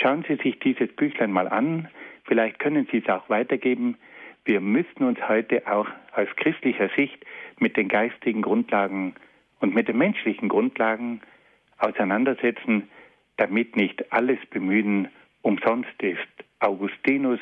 schauen 0.00 0.24
Sie 0.28 0.36
sich 0.36 0.58
dieses 0.60 0.94
Büchlein 0.94 1.32
mal 1.32 1.48
an. 1.48 1.88
Vielleicht 2.24 2.58
können 2.58 2.86
Sie 2.90 2.98
es 2.98 3.08
auch 3.08 3.28
weitergeben. 3.28 3.96
Wir 4.44 4.60
müssen 4.60 5.04
uns 5.04 5.18
heute 5.28 5.66
auch 5.66 5.86
aus 6.12 6.28
christlicher 6.36 6.88
Sicht 6.96 7.24
mit 7.58 7.76
den 7.76 7.88
geistigen 7.88 8.42
Grundlagen 8.42 9.14
und 9.60 9.74
mit 9.74 9.88
den 9.88 9.98
menschlichen 9.98 10.48
Grundlagen 10.48 11.20
auseinandersetzen, 11.78 12.88
damit 13.36 13.76
nicht 13.76 14.12
alles 14.12 14.38
Bemühen 14.50 15.08
umsonst 15.42 16.02
ist. 16.02 16.18
Augustinus 16.58 17.40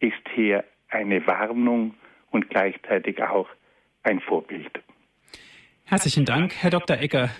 ist 0.00 0.28
hier 0.34 0.64
eine 0.88 1.26
Warnung 1.26 1.94
und 2.30 2.50
gleichzeitig 2.50 3.22
auch 3.22 3.48
ein 4.02 4.20
Vorbild. 4.20 4.70
Herzlichen 5.84 6.24
Dank, 6.24 6.54
Herr 6.60 6.70
Dr. 6.70 6.98
Ecker. 6.98 7.30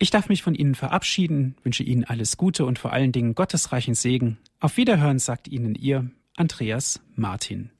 Ich 0.00 0.10
darf 0.10 0.28
mich 0.28 0.42
von 0.42 0.54
Ihnen 0.54 0.76
verabschieden, 0.76 1.56
wünsche 1.64 1.82
Ihnen 1.82 2.04
alles 2.04 2.36
Gute 2.36 2.64
und 2.64 2.78
vor 2.78 2.92
allen 2.92 3.10
Dingen 3.10 3.34
gottesreichen 3.34 3.94
Segen. 3.94 4.38
Auf 4.60 4.76
Wiederhören 4.76 5.18
sagt 5.18 5.48
Ihnen 5.48 5.74
Ihr 5.74 6.08
Andreas 6.36 7.00
Martin. 7.16 7.70